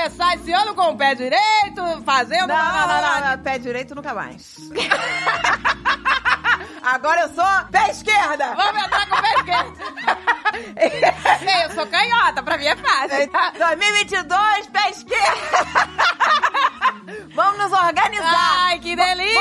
[0.00, 2.48] começar esse ano com o pé direito, fazendo...
[2.48, 4.56] Não, não, não, não, pé direito nunca mais.
[6.82, 8.54] Agora eu sou pé esquerda.
[8.54, 9.78] Vamos entrar com o pé esquerdo.
[11.62, 13.30] Eu sou canhota, pra mim é fácil.
[13.56, 15.30] 2022, pé esquerda.
[17.34, 18.66] Vamos nos organizar.
[18.66, 19.40] Ai, que delícia!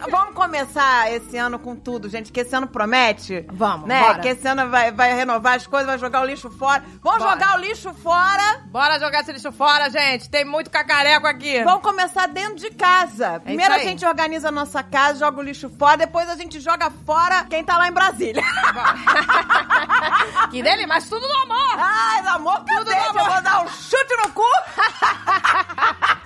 [0.00, 3.44] Vamos, vamos, começar esse ano com tudo, gente, que esse ano promete.
[3.50, 4.00] Vamos, né?
[4.00, 4.18] bora.
[4.20, 6.82] Que esse ano vai, vai renovar as coisas, vai jogar o lixo fora.
[7.02, 7.32] Vamos Bora.
[7.32, 8.62] jogar o lixo fora.
[8.66, 10.28] Bora jogar esse lixo fora, gente.
[10.30, 11.62] Tem muito cacareco aqui.
[11.64, 13.40] Vamos começar dentro de casa.
[13.40, 13.92] Primeiro a isso aí.
[13.92, 17.64] gente organiza a nossa casa, joga o lixo fora, depois a gente joga fora quem
[17.64, 18.42] tá lá em Brasília.
[20.50, 21.76] que delícia, mas tudo no amor.
[21.78, 23.30] Ai, no amor, tudo Eu amor.
[23.30, 24.42] vou dar um chute no cu.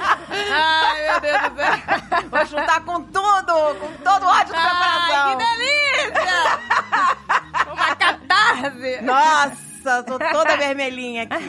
[0.00, 2.28] Ai, meu Deus do céu.
[2.30, 5.38] Vou chutar com tudo, com todo o ódio do meu Ai, coração.
[5.38, 6.60] que delícia!
[7.72, 9.00] Uma catarse.
[9.02, 11.44] Nossa, tô toda vermelhinha aqui.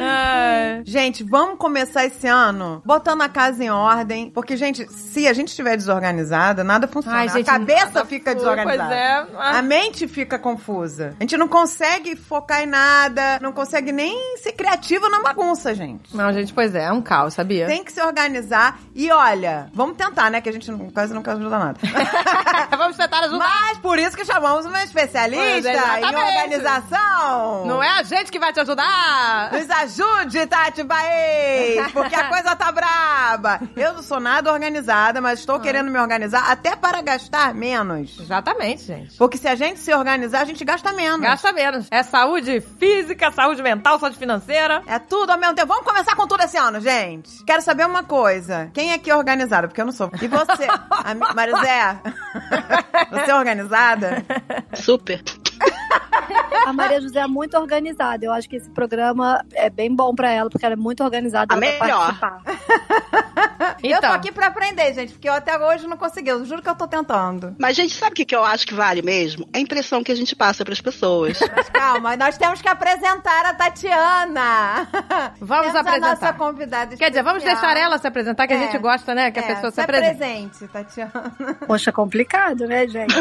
[0.00, 0.82] Ai.
[0.84, 4.30] Gente, vamos começar esse ano botando a casa em ordem.
[4.30, 7.18] Porque, gente, se a gente estiver desorganizada, nada funciona.
[7.18, 9.26] Ai, gente, a cabeça fica desorganizada.
[9.30, 9.56] pois é.
[9.58, 11.14] A mente fica confusa.
[11.18, 16.14] A gente não consegue focar em nada, não consegue nem ser criativo na bagunça, gente.
[16.16, 17.66] Não, gente, pois é, é um caos, sabia?
[17.66, 18.78] Tem que se organizar.
[18.94, 20.40] E olha, vamos tentar, né?
[20.40, 21.78] Que a gente não- quase nunca ajuda nada.
[22.76, 23.38] Vamos tentar ajudar.
[23.38, 27.66] Mas por isso que chamamos uma especialista é, em organização.
[27.66, 29.21] Não é a gente que vai te ajudar.
[29.52, 33.60] Nos ajude, Tati Baez, porque a coisa tá braba.
[33.76, 38.18] Eu não sou nada organizada, mas estou querendo me organizar até para gastar menos.
[38.20, 39.16] Exatamente, gente.
[39.16, 41.20] Porque se a gente se organizar, a gente gasta menos.
[41.20, 41.86] Gasta menos.
[41.90, 44.82] É saúde física, saúde mental, saúde financeira.
[44.86, 45.68] É tudo ao mesmo tempo.
[45.68, 47.44] Vamos começar com tudo esse ano, gente.
[47.44, 48.70] Quero saber uma coisa.
[48.72, 49.68] Quem aqui é organizada?
[49.68, 50.10] Porque eu não sou.
[50.20, 50.66] E você?
[51.34, 52.00] Marizé?
[53.10, 54.24] Você é organizada?
[54.74, 55.22] Super.
[56.66, 58.24] A Maria José é muito organizada.
[58.24, 61.52] Eu acho que esse programa é bem bom pra ela, porque ela é muito organizada.
[61.54, 62.18] A melhor.
[62.18, 62.42] participar.
[63.82, 64.12] Eu tô Então.
[64.12, 66.28] aqui pra aprender, gente, porque eu até hoje não consegui.
[66.30, 67.54] Eu juro que eu tô tentando.
[67.58, 69.48] Mas, gente, sabe o que, que eu acho que vale mesmo?
[69.52, 71.38] É a impressão que a gente passa pras pessoas.
[71.54, 74.88] Mas calma, nós temos que apresentar a Tatiana.
[75.40, 75.94] Vamos Temos apresentar.
[75.94, 77.62] a nossa convidada Quer dizer, vamos especial.
[77.62, 78.60] deixar ela se apresentar, que a É.
[78.66, 79.30] gente gosta, né?
[79.30, 80.14] Que a É, pessoa se se apresente.
[80.22, 81.12] apresente, Tatiana.
[81.66, 83.14] Poxa, complicado, né, gente?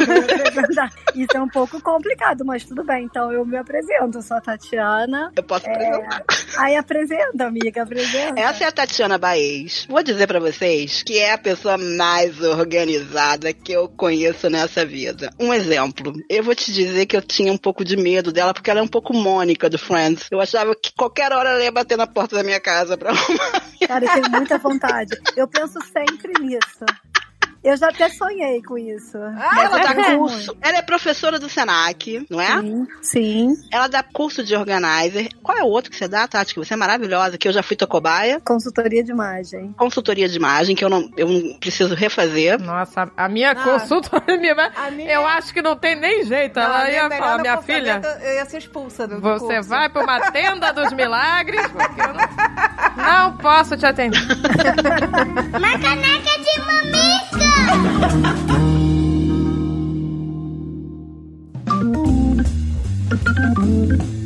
[1.16, 3.06] Isso é um pouco complicado, mas tudo bem.
[3.06, 4.18] Então eu me apresento.
[4.18, 5.32] Eu sou a Tatiana.
[5.36, 6.24] Eu posso apresentar.
[6.58, 8.40] Aí apresenta, amiga, apresenta.
[8.40, 9.86] Essa é a Tatiana Baez.
[9.90, 15.32] Vou dizer pra vocês que é a pessoa mais organizada que eu conheço nessa vida.
[15.40, 16.14] Um exemplo.
[16.30, 18.84] Eu vou te dizer que eu tinha um pouco de medo dela, porque ela é
[18.84, 20.28] um pouco Mônica do Friends.
[20.32, 23.62] Eu achava que qualquer hora ela ia bater na porta da minha casa pra arrumar.
[23.88, 25.18] Cara, eu tenho muita vontade.
[25.36, 26.86] Eu penso sempre nisso.
[27.64, 29.16] Eu já até sonhei com isso.
[29.18, 30.58] ela Mas dá quero curso.
[30.62, 32.60] Ela é professora do Senac, não é?
[32.60, 33.54] Sim, sim.
[33.72, 35.30] Ela dá curso de organizer.
[35.44, 36.56] Qual é o outro que você dá, Tati?
[36.56, 38.42] Que você é maravilhosa, que eu já fui tua cobaia.
[38.44, 39.74] Consultoria de imagem.
[39.78, 42.60] Consultoria de imagem, que eu não, eu não preciso refazer.
[42.60, 43.56] Nossa, a minha Ah.
[43.64, 46.56] consultoria, minha, A minha- eu acho que não tem nem jeito.
[46.60, 49.70] Não, Ela ia melhor falar, minha filha, Eu ia ser expulsa do do você curso.
[49.70, 54.18] vai pra uma tenda dos milagres, porque eu não, não posso te atender.
[55.56, 57.51] Uma caneca de mamica!
[63.42, 64.21] thank you.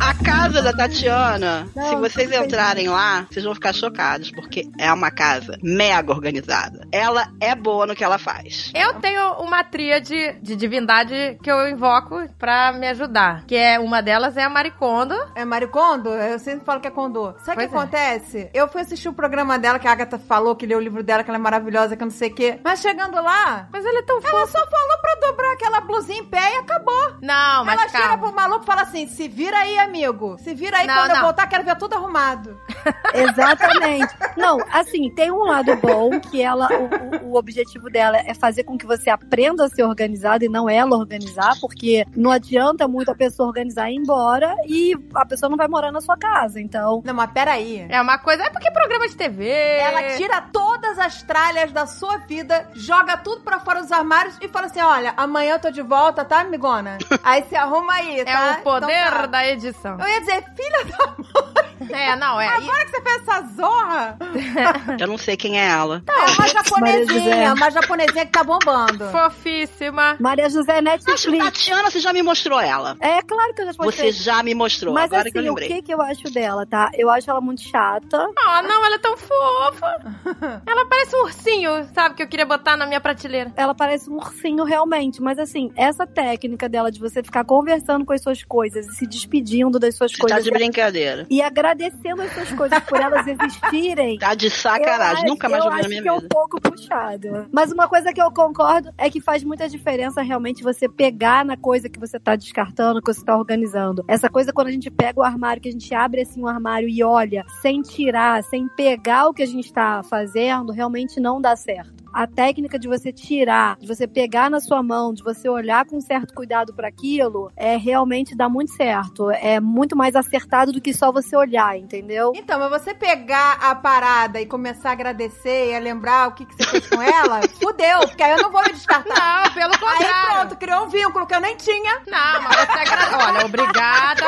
[0.00, 4.92] A casa da Tatiana, Não, se vocês entrarem lá, vocês vão ficar chocados, porque é
[4.92, 6.86] uma casa mega organizada.
[6.92, 8.70] Ela é boa no que ela faz.
[8.74, 13.44] Eu tenho uma tríade de divindade que eu invoco pra me ajudar.
[13.46, 15.14] Que é uma delas é a Maricondo.
[15.34, 16.10] É Maricondo?
[16.10, 17.34] Eu sempre falo que é Condô.
[17.44, 17.78] Sabe o que é.
[17.78, 18.50] acontece?
[18.52, 21.24] Eu fui assistir o programa dela, que a Agatha falou, que leu o livro dela,
[21.24, 22.58] que ela é maravilhosa, que eu não sei o quê.
[22.62, 24.58] Mas chegando lá, Mas ela é tão ela fofa.
[24.58, 27.14] só falou pra dobrar aquela blusinha em pé e acabou.
[27.22, 28.18] Não, mas ela chega calma.
[28.18, 30.36] pro maluco e fala assim: se vira aí, amigo.
[30.38, 31.22] Se vira aí, Não, quando eu não.
[31.22, 32.58] voltar, quero ver tudo arrumado.
[33.14, 34.14] Exatamente.
[34.36, 38.64] Não, assim, tem um lado bom que ela, o, o- o objetivo dela é fazer
[38.64, 43.10] com que você aprenda a ser organizado e não ela organizar, porque não adianta muito
[43.10, 46.60] a pessoa organizar e ir embora e a pessoa não vai morar na sua casa.
[46.60, 47.86] Então, Não, mas peraí.
[47.88, 48.44] É uma coisa.
[48.44, 49.48] É porque é programa de TV.
[49.48, 54.48] Ela tira todas as tralhas da sua vida, joga tudo pra fora dos armários e
[54.48, 56.98] fala assim: olha, amanhã eu tô de volta, tá, amigona?
[57.22, 58.58] Aí se arruma aí, É tá?
[58.60, 59.26] o poder Então tá.
[59.26, 59.98] da edição.
[59.98, 61.53] Eu ia dizer, filha da mãe.
[61.90, 62.46] É, não, é.
[62.46, 64.18] e- Agora que você fez essa zorra,
[65.00, 66.02] Eu não sei quem é ela.
[66.08, 69.04] é uma japonesinha, uma japonesinha que tá bombando.
[69.10, 70.16] Fofíssima.
[70.20, 71.44] Maria José Acho Netflix.
[71.44, 72.96] Tatiana, você já me mostrou ela.
[73.00, 74.12] É claro que eu já Você postei.
[74.12, 75.68] já me mostrou, Mas agora assim, que eu o lembrei.
[75.68, 76.90] que, que eu acho dela, tá?
[76.94, 78.26] Eu acho ela muito chata.
[78.46, 79.94] Ah, não, ela é tão fofa.
[80.66, 83.52] Ela parece um ursinho, sabe, que eu queria botar na minha prateleira.
[83.56, 85.20] Ela parece um ursinho realmente.
[85.22, 89.06] Mas assim, essa técnica dela de você ficar conversando com as suas coisas e se
[89.06, 91.26] despedindo das suas Você tá coisas de brincadeira.
[91.30, 94.18] e agradecendo as suas coisas por elas existirem.
[94.18, 95.24] Tá de sacanagem.
[95.24, 97.48] Eu Nunca mais ouvi na acho minha que é um pouco puxado.
[97.52, 101.56] Mas uma coisa que eu concordo é que faz muita diferença realmente você pegar na
[101.56, 104.04] coisa que você tá descartando, que você tá organizando.
[104.08, 106.88] Essa coisa quando a gente pega o armário, que a gente abre assim o armário
[106.88, 111.56] e olha, sem tirar, sem pegar o que a gente tá fazendo, realmente não dá
[111.56, 111.93] certo.
[112.14, 116.00] A técnica de você tirar, de você pegar na sua mão, de você olhar com
[116.00, 119.30] certo cuidado para aquilo, é realmente dá muito certo.
[119.32, 122.32] É muito mais acertado do que só você olhar, entendeu?
[122.36, 126.46] Então, mas você pegar a parada e começar a agradecer e a lembrar o que,
[126.46, 129.44] que você fez com ela, fudeu, porque aí eu não vou me descartar.
[129.46, 130.30] Não, pelo Aí contrário.
[130.36, 132.00] pronto, criou um vínculo que eu nem tinha.
[132.06, 133.26] Não, mas você agra...
[133.26, 134.24] Olha, obrigada.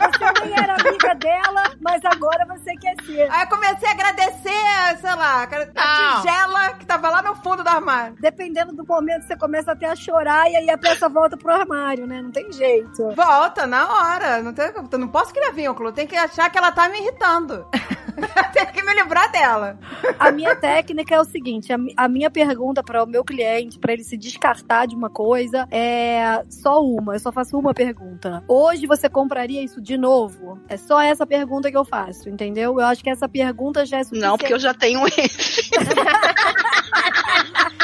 [0.00, 3.30] Você nem era amiga dela, mas agora você quer ser.
[3.30, 6.22] Aí eu comecei a agradecer, sei lá, a Não.
[6.22, 8.16] tigela que tava lá no fundo do armário.
[8.20, 12.06] Dependendo do momento, você começa até a chorar e aí a peça volta pro armário,
[12.06, 12.22] né?
[12.22, 13.14] Não tem jeito.
[13.14, 14.42] Volta na hora.
[14.42, 15.92] Não, tem, eu não posso criar vínculo.
[15.92, 17.66] Tem que achar que ela tá me irritando.
[18.52, 19.78] tem que me livrar dela.
[20.18, 23.92] A minha técnica é o seguinte: a, a minha pergunta para o meu cliente, para
[23.92, 27.14] ele se descartar de uma coisa, é só uma.
[27.14, 28.42] Eu só faço uma pergunta.
[28.48, 30.58] Hoje você compraria isso de novo?
[30.68, 32.78] É só essa pergunta que eu faço, entendeu?
[32.78, 34.26] Eu acho que essa pergunta já é suficiente.
[34.26, 35.70] Não, porque eu já tenho esse.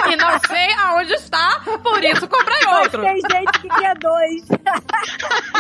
[0.08, 3.02] E não sei aonde está, por isso comprei Mas outro.
[3.02, 4.42] tem gente que quer dois.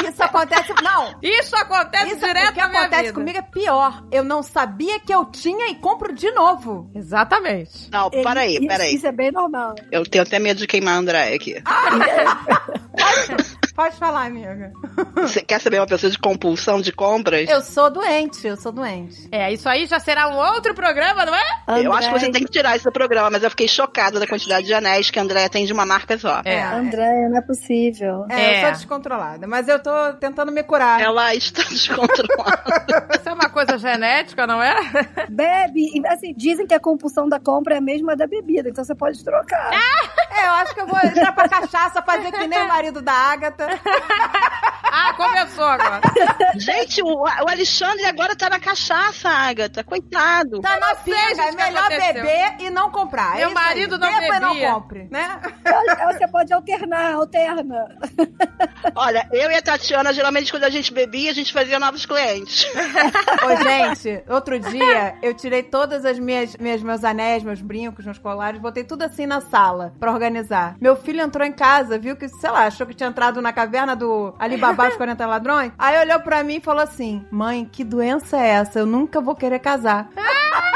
[0.08, 0.72] Isso acontece.
[0.82, 1.14] Não.
[1.22, 3.14] Isso acontece Isso, direto o que na minha acontece vida.
[3.14, 4.04] comigo é pior.
[4.12, 6.90] Eu não sabia que eu tinha e compro de novo.
[6.94, 7.90] Exatamente.
[7.90, 8.94] Não, Ele- peraí, isso- peraí.
[8.94, 9.74] Isso é bem normal.
[9.90, 11.56] Eu tenho até medo de queimar a André aqui.
[13.76, 14.72] Pode falar, amiga.
[15.16, 17.46] Você quer saber uma pessoa de compulsão de compras?
[17.48, 19.28] Eu sou doente, eu sou doente.
[19.30, 21.42] É, isso aí já será um outro programa, não é?
[21.84, 24.18] Eu acho que André- você tem que tirar isso do programa, mas eu fiquei chocada
[24.18, 26.40] da quantidade de anéis que a André tem de uma marca só.
[26.44, 26.62] É.
[26.62, 28.24] André, não é possível.
[28.30, 28.56] É, É.
[28.56, 30.98] eu sou descontrolada, mas eu tô tentando me curar.
[31.00, 33.08] Ela está descontrolada.
[33.18, 34.74] Isso é uma coisa genética, não é?
[35.28, 38.94] Bebe, assim, dizem que a compulsão da compra é a mesma da bebida, então você
[38.94, 39.70] pode trocar.
[39.74, 43.12] É, eu acho que eu vou entrar pra cachaça, fazer que nem o marido da
[43.12, 43.65] Agatha.
[44.98, 46.00] Ah, começou agora.
[46.56, 49.84] Gente, o, o Alexandre agora tá na cachaça, Agatha.
[49.84, 50.60] Coitado.
[50.62, 52.14] Tá na gente, é melhor aconteceu.
[52.14, 53.34] beber e não comprar.
[53.34, 53.54] É Meu aí.
[53.54, 54.72] marido não Beba e não bebia.
[54.72, 55.38] compre, né?
[56.12, 57.88] Você pode alternar, alterna.
[58.94, 62.66] Olha, eu e a Tatiana, geralmente, quando a gente bebia, a gente fazia novos clientes.
[63.44, 68.18] Ô, gente, outro dia eu tirei todas as minhas, minhas meus anéis, meus brincos, meus
[68.18, 70.76] colares, botei tudo assim na sala pra organizar.
[70.80, 73.96] Meu filho entrou em casa, viu que, sei lá, achou que tinha entrado na caverna
[73.96, 75.72] do Alibaba os 40 ladrões.
[75.78, 78.78] Aí olhou pra mim e falou assim: "Mãe, que doença é essa?
[78.78, 80.10] Eu nunca vou querer casar".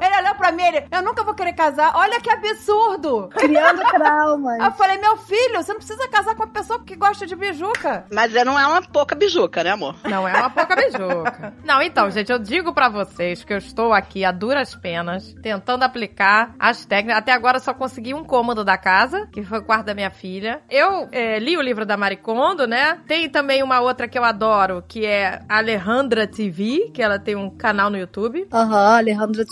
[0.00, 1.92] Ele olhou pra mim, ele, eu nunca vou querer casar.
[1.94, 3.28] Olha que absurdo.
[3.28, 4.58] Criando traumas.
[4.58, 8.04] Eu falei, meu filho, você não precisa casar com uma pessoa que gosta de bijuca.
[8.12, 9.96] Mas é, não é uma pouca bijuca, né, amor?
[10.04, 11.54] Não é uma pouca beijuca.
[11.64, 15.82] Não, então, gente, eu digo pra vocês que eu estou aqui a duras penas, tentando
[15.82, 17.18] aplicar as técnicas.
[17.18, 20.10] Até agora eu só consegui um cômodo da casa, que foi o quarto da minha
[20.10, 20.60] filha.
[20.70, 22.98] Eu eh, li o livro da Maricondo, né?
[23.06, 27.50] Tem também uma outra que eu adoro, que é Alejandra TV, que ela tem um
[27.50, 28.46] canal no YouTube.
[28.52, 29.44] Aham, Alejandro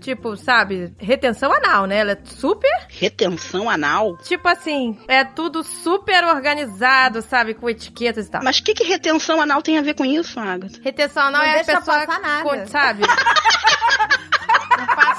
[0.00, 1.98] Tipo, sabe, retenção anal, né?
[1.98, 4.16] Ela é super Retenção anal?
[4.18, 7.54] Tipo assim, é tudo super organizado, sabe?
[7.54, 8.42] Com etiquetas e tal.
[8.42, 10.78] Mas o que, que retenção anal tem a ver com isso, Agatha?
[10.82, 12.42] Retenção anal Não é a pessoa passar nada.
[12.48, 13.02] com- sabe?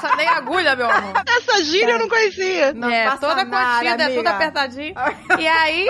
[0.00, 1.12] Passa nem agulha, meu amor.
[1.26, 2.72] Essa gíria eu não conhecia.
[2.72, 4.30] Não é, passa toda nada, contida, é tudo amiga.
[4.30, 4.94] apertadinho.
[5.38, 5.86] E aí.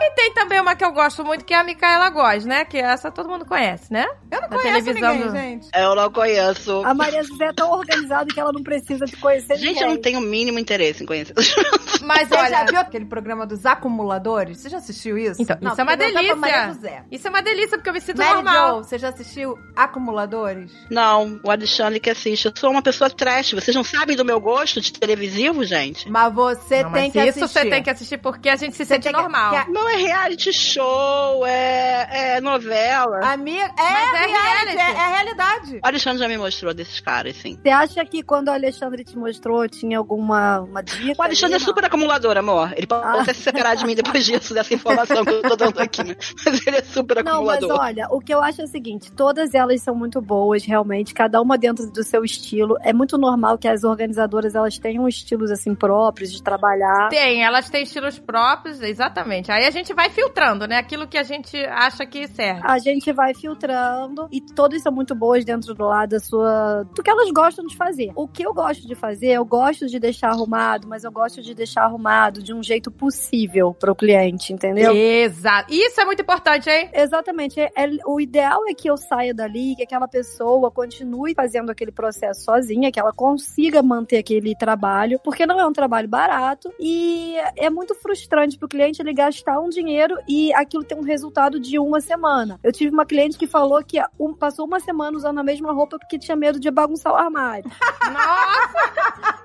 [0.00, 2.64] E tem também uma que eu gosto muito, que é a Micaela Góes, né?
[2.64, 4.06] Que essa todo mundo conhece, né?
[4.30, 5.68] Eu não Da conheço televisão ninguém, do- gente.
[5.74, 6.82] Eu não conheço.
[6.84, 9.88] A Maria José é tão organizada que ela não precisa te conhecer Gente, eu ninguém.
[9.94, 11.34] não tenho o mínimo interesse em conhecer.
[12.02, 12.66] Mas Você já olha.
[12.66, 14.58] viu aquele programa dos acumuladores?
[14.58, 15.40] Você já assistiu isso?
[15.40, 16.66] Então, Não, isso é uma pra Maria delícia.
[16.74, 17.04] José.
[17.10, 18.82] Isso é uma delícia, porque eu me sinto Mary normal.
[18.82, 20.72] Jo, você já assistiu Acumuladores?
[20.90, 22.46] Não, o Alexandre que assiste.
[22.46, 23.52] Eu sou uma pessoa trash.
[23.52, 26.10] Vocês não sabem do meu gosto de televisivo, gente?
[26.10, 27.60] Mas você Não, tem mas que isso assistir.
[27.60, 29.64] você tem que assistir porque a gente se Você sente normal.
[29.64, 33.20] que Não, é reality show, é, é novela.
[33.32, 34.78] Amiga, é, Mas é reality, reality.
[34.78, 35.74] é, é realidade.
[35.76, 37.58] O Alexandre já me mostrou desses caras, sim.
[37.62, 41.14] Você acha que quando o Alexandre te mostrou tinha alguma uma dica?
[41.18, 41.64] O Alexandre é ali?
[41.64, 42.72] super acumulador, amor.
[42.76, 43.22] Ele pode Ah.
[43.22, 46.16] até se separar de mim depois disso, dessa informação que eu tô dando aqui, né?
[46.44, 47.84] Mas ele é super Não, mas acumulador.
[47.86, 51.40] olha, o que eu acho é o seguinte: todas elas são muito boas, realmente, cada
[51.40, 52.76] uma dentro do seu estilo.
[52.82, 57.08] É muito normal que as organizadoras elas tenham estilos assim próprios de trabalhar.
[57.08, 59.50] Tem, elas têm estilos próprios, exatamente.
[59.52, 60.76] Aí a gente vai filtrando, né?
[60.78, 62.60] Aquilo que a gente acha que serve.
[62.64, 66.84] A gente vai filtrando e todas são muito boas dentro do lado da sua.
[66.94, 68.12] do que elas gostam de fazer.
[68.14, 71.54] O que eu gosto de fazer, eu gosto de deixar arrumado, mas eu gosto de
[71.54, 74.94] deixar arrumado de um jeito possível pro cliente, entendeu?
[74.94, 75.72] Exato.
[75.72, 76.90] Isso é muito importante, hein?
[76.92, 77.60] Exatamente.
[77.60, 81.92] É- é- o ideal é que eu saia dali, que aquela pessoa continue fazendo aquele
[81.92, 87.34] processo sozinha, que ela consiga manter aquele trabalho, porque não é um trabalho barato e
[87.56, 91.76] é muito frustrante pro cliente ele gastar um dinheiro e aquilo ter um resultado de
[91.76, 92.60] uma semana.
[92.62, 95.98] Eu tive uma cliente que falou que um- passou uma semana usando a mesma roupa
[95.98, 97.68] porque tinha medo de bagunçar o armário.
[98.12, 99.43] Nossa,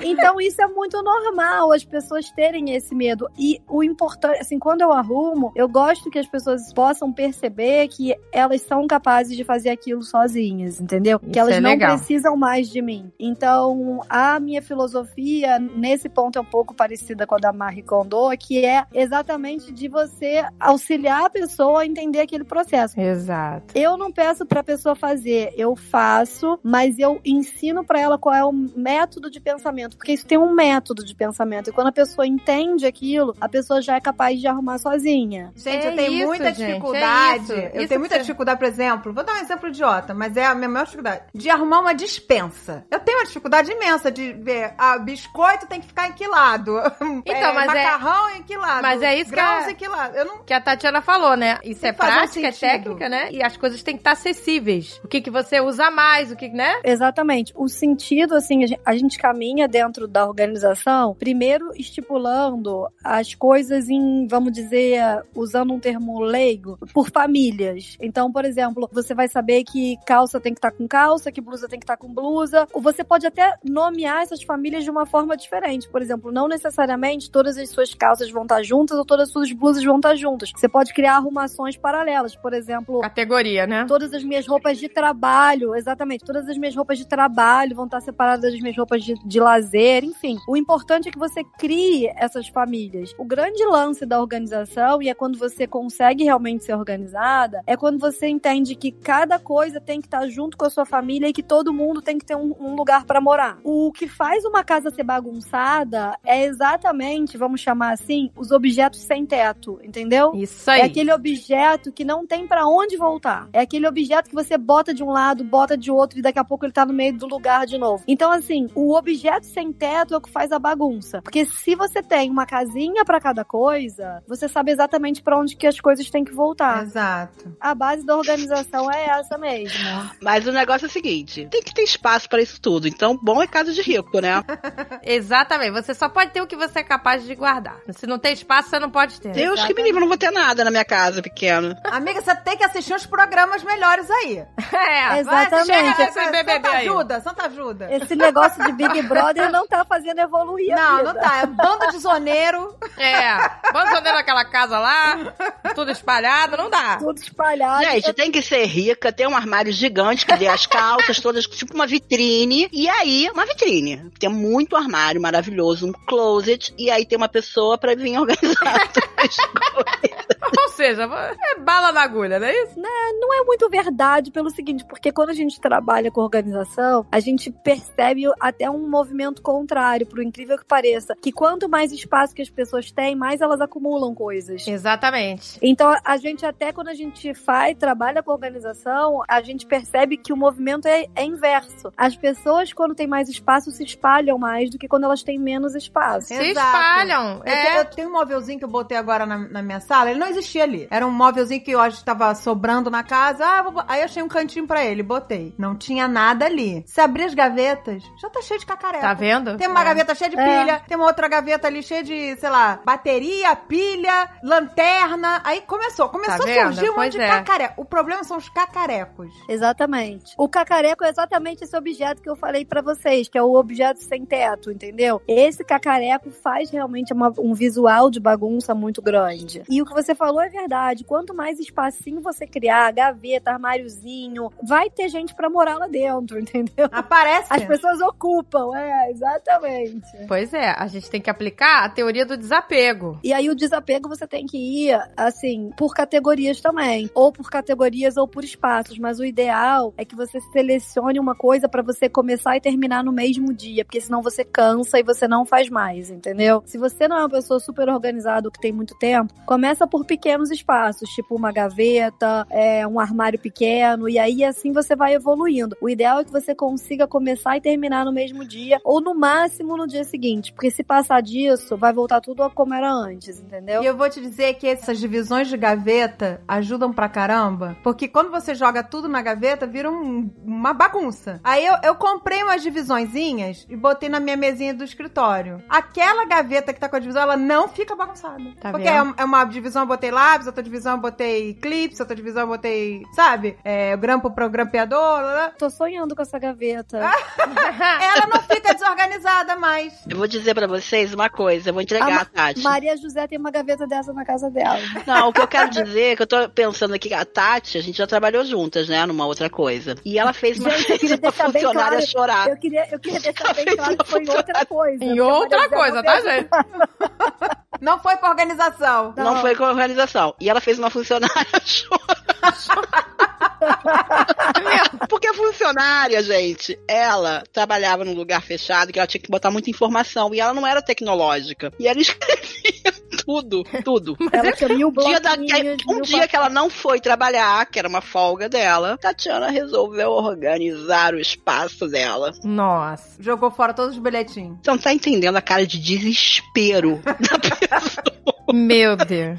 [0.00, 3.28] Então isso é muito normal, as pessoas terem esse medo.
[3.38, 8.14] E o importante, assim, quando eu arrumo, eu gosto que as pessoas possam perceber que
[8.32, 11.18] elas são capazes de fazer aquilo sozinhas, entendeu?
[11.18, 11.96] que Isso elas é não legal.
[11.96, 13.12] precisam mais de mim.
[13.18, 18.30] Então, a minha filosofia nesse ponto é um pouco parecida com a da Marie Kondo,
[18.38, 22.98] que é exatamente de você auxiliar a pessoa a entender aquele processo.
[23.00, 23.74] Exato.
[23.74, 28.44] Eu não peço pra pessoa fazer, eu faço, mas eu ensino pra ela qual é
[28.44, 31.70] o método de pensamento, porque isso tem um método de pensamento.
[31.70, 35.50] E quando a pessoa entende aquilo, a pessoa já é capaz de arrumar sozinha.
[35.56, 37.42] Gente, É eu tenho isso, muita gente, é dificuldade.
[37.44, 37.52] isso.
[37.52, 40.44] eu Isso tenho muita que- dificuldade, por exemplo, vou dar um exemplo idiota, mas é
[40.46, 41.22] a minha maior dificuldade.
[41.34, 42.84] De arrumar uma dispensa.
[42.90, 46.76] Eu tenho uma dificuldade imensa de ver, ah, biscoito tem que ficar em que lado?
[47.24, 48.82] Então, mas é- macarrão em que lado?
[48.82, 50.16] mas é isso que Grãos é- em que lado?
[50.16, 50.42] Eu não...
[50.44, 51.58] Que a Tatiana falou, né?
[51.64, 53.28] Isso Tem é que fazer um prática, é técnica, né?
[53.32, 55.00] E as coisas têm que estar acessíveis.
[55.04, 56.80] O que, que você usa mais, o que, né?
[56.84, 57.52] Exatamente.
[57.56, 63.88] O sentido, assim, a gen- a gente caminha dentro da organização, primeiro estipulando as coisas
[63.88, 65.00] em, vamos dizer,
[65.34, 67.96] usando um termo leigo, por famílias.
[68.00, 71.68] Então, por exemplo, você vai saber que calça tem que estar com calça, que blusa
[71.68, 72.66] tem que estar com blusa.
[72.72, 75.88] Ou você pode até nomear essas famílias de uma forma diferente.
[75.88, 79.52] Por exemplo, não necessariamente todas as suas calças vão estar juntas ou todas as suas
[79.52, 80.52] blusas vão estar juntas.
[80.54, 82.34] Você pode criar arrumações paralelas.
[82.36, 83.84] Por exemplo, Categoria, né?
[83.86, 86.24] Todas as minhas roupas de trabalho, exatamente.
[86.24, 90.04] Todas as minhas roupas de trabalho vão estar separadas das minhas roupas de, de lazer,
[90.04, 90.38] enfim.
[90.48, 93.14] O importante é que você crie essas famílias.
[93.18, 97.98] O grande lance da organização, e é quando você consegue realmente ser organizada, é quando
[97.98, 101.42] você entende que cada coisa tem que estar junto com a sua família e que
[101.42, 103.58] todo mundo tem que ter um, um lugar para morar.
[103.64, 109.26] O que faz uma casa ser bagunçada é exatamente, vamos chamar assim, os objetos sem
[109.26, 110.32] teto, entendeu?
[110.34, 110.80] Isso aí.
[110.80, 113.48] É aquele objeto que não tem pra onde voltar.
[113.52, 116.44] É aquele objeto que você bota de um lado, bota de outro e daqui a
[116.44, 118.04] pouco ele tá no meio do lugar de novo.
[118.06, 121.20] Então, assim, o objeto sem teto é o que faz a bagunça.
[121.20, 125.66] Porque se você tem uma casinha pra cada coisa, você sabe exatamente pra onde que
[125.66, 126.84] as coisas têm que voltar.
[126.84, 127.56] Exato.
[127.60, 129.78] A base da organização é essa mesmo.
[130.22, 132.86] Mas o negócio é o seguinte: tem que ter espaço pra isso tudo.
[132.86, 134.44] Então, bom é casa de rico, né?
[135.02, 135.72] Exatamente.
[135.72, 137.80] Você só pode ter o que você é capaz de guardar.
[137.90, 139.32] Se não tem espaço, você não pode ter.
[139.32, 141.80] Deus que me livre, eu não vou ter nada na minha casa pequena.
[141.84, 144.46] Amiga, você tem que assistir uns programas melhores aí.
[144.78, 145.18] É.
[145.18, 145.66] Exatamente.
[145.66, 147.88] Chega nesse Santa ajuda, Santa ajuda.
[147.92, 151.12] Esse negócio de Big Brother não tá fazendo evoluir a Não, vida.
[151.14, 151.36] não tá.
[151.38, 152.76] É bando de zoneiro.
[152.96, 153.38] É.
[153.72, 155.34] Vamos andar naquela casa lá,
[155.74, 156.96] tudo espalhado, não dá.
[156.98, 157.84] Tudo espalhado.
[157.84, 161.74] Gente, tem que ser rica, ter um armário gigante que dê as calças todas, tipo
[161.74, 162.68] uma vitrine.
[162.72, 164.10] E aí, uma vitrine.
[164.18, 166.74] Tem muito armário maravilhoso, um closet.
[166.78, 168.88] E aí tem uma pessoa pra vir organizar.
[170.60, 172.78] Ou seja, é bala na agulha, não é isso?
[173.20, 177.50] não é muito verdade pelo seguinte, porque quando a gente trabalha com organização, a gente
[177.50, 182.50] percebe até um movimento contrário, por incrível que pareça, que quanto mais espaço que as
[182.50, 184.66] pessoas têm, mais elas acumulam coisas.
[184.66, 185.58] Exatamente.
[185.62, 190.32] Então, a gente até quando a gente faz, trabalha com organização, a gente percebe que
[190.32, 191.92] o movimento é, é inverso.
[191.96, 195.74] As pessoas, quando têm mais espaço, se espalham mais do que quando elas têm menos
[195.74, 196.28] espaço.
[196.28, 196.66] Se Exato.
[196.66, 197.42] espalham.
[197.44, 197.80] É.
[197.80, 200.64] eu tenho um móvelzinho que eu botei agora na, na minha sala, ele não existia
[200.64, 200.88] ali.
[200.90, 203.44] Era um móvelzinho que eu acho que tava sobrando na casa.
[203.44, 205.54] Ah, eu vou aí eu achei um cantinho cantinho pra ele, botei.
[205.58, 206.82] Não tinha nada ali.
[206.86, 209.02] Se abrir as gavetas, já tá cheio de cacareco.
[209.02, 209.56] Tá vendo?
[209.56, 209.84] Tem uma É.
[209.84, 210.44] gaveta cheia de É.
[210.60, 215.40] pilha, tem uma outra gaveta ali cheia de, sei lá, bateria, pilha, lanterna.
[215.44, 216.74] Aí começou, começou Tá a vendo?
[216.74, 217.28] surgir um monte Pois de é.
[217.28, 217.80] cacareco.
[217.80, 219.32] O problema são os cacarecos.
[219.48, 220.34] Exatamente.
[220.36, 224.02] O cacareco é exatamente esse objeto que eu falei pra vocês, que é o objeto
[224.02, 225.20] sem teto, entendeu?
[225.26, 229.62] Esse cacareco faz realmente uma- um visual de bagunça muito grande.
[229.68, 231.04] E o que você falou é verdade.
[231.04, 236.88] Quanto mais espacinho você criar, gaveta, armáriozinho, vai ter gente pra morar lá dentro, entendeu?
[236.92, 237.46] Aparece.
[237.50, 238.27] As pessoas ocupam,
[238.76, 240.26] é, exatamente.
[240.26, 243.18] Pois é, a gente tem que aplicar a teoria do desapego.
[243.22, 247.10] E aí o desapego você tem que ir, assim, por categorias também.
[247.14, 248.98] Ou por categorias ou por espaços.
[248.98, 253.12] Mas o ideal é que você selecione uma coisa pra você começar e terminar no
[253.12, 253.84] mesmo dia.
[253.84, 256.62] Porque senão você cansa e você não faz mais, entendeu?
[256.66, 260.50] Se você não é uma pessoa super organizada que tem muito tempo, começa por pequenos
[260.50, 264.08] espaços, tipo uma gaveta, é, um armário pequeno.
[264.08, 265.76] E aí assim você vai evoluindo.
[265.80, 268.80] O ideal é que você consiga começar e terminar no mesmo dia.
[268.84, 270.52] Ou no máximo no dia seguinte.
[270.52, 273.82] Porque se passar disso, vai voltar tudo a como era antes, entendeu?
[273.82, 277.76] E eu vou te dizer que essas divisões de gaveta ajudam pra caramba.
[277.84, 281.40] Porque quando você joga tudo na gaveta, vira um- uma bagunça.
[281.44, 285.62] Aí eu, eu comprei umas divisõezinhas e botei na minha mesinha do escritório.
[285.68, 288.42] Aquela gaveta que tá com a divisão, ela não fica bagunçada.
[288.60, 292.16] Tá Porque é, é uma divisão eu botei lápis, outra divisão eu botei clips, outra
[292.16, 293.56] divisão eu botei, sabe?
[293.64, 294.98] É, grampo pro grampeador.
[294.98, 295.50] lá, lá.
[295.58, 296.98] Tô sonhando com essa gaveta.
[298.08, 299.92] Ela não fica desorganizada mais.
[300.08, 302.62] Eu vou dizer pra vocês uma coisa, eu vou entregar, A Tati.
[302.62, 304.78] Maria José tem uma gaveta dessa na casa dela.
[305.06, 307.82] Não, o que eu quero dizer é que eu tô pensando aqui, a Tati, a
[307.82, 309.94] gente já trabalhou juntas, né, numa outra coisa.
[310.04, 312.48] E ela fez uma, Gente, uma funcionária claro, chorar.
[312.48, 315.04] Eu queria, eu queria deixar bem claro que foi em outra coisa.
[315.04, 316.48] Em a outra coisa, tá, gente?
[317.80, 319.14] Não foi pra organização.
[319.16, 319.34] Não.
[319.34, 319.40] Não.
[319.40, 320.34] foi com a organização.
[320.40, 323.57] E ela fez uma funcionária chorar.
[325.08, 329.70] Porque a funcionária, gente, ela trabalhava num lugar fechado que ela tinha que botar muita
[329.70, 330.34] informação.
[330.34, 331.72] E ela não era tecnológica.
[331.78, 332.92] E ela escrevia
[333.24, 334.16] tudo, tudo.
[334.32, 337.78] Ela tinha mil Um dia, da- um mil dia que ela não foi trabalhar, que
[337.78, 342.32] era uma folga dela, Tatiana resolveu organizar o espaço dela.
[342.44, 343.16] Nossa.
[343.20, 344.58] Jogou fora todos os bilhetinhos.
[344.62, 348.36] Você não tá entendendo a cara de desespero da pessoa.
[348.52, 349.38] Meu Deus.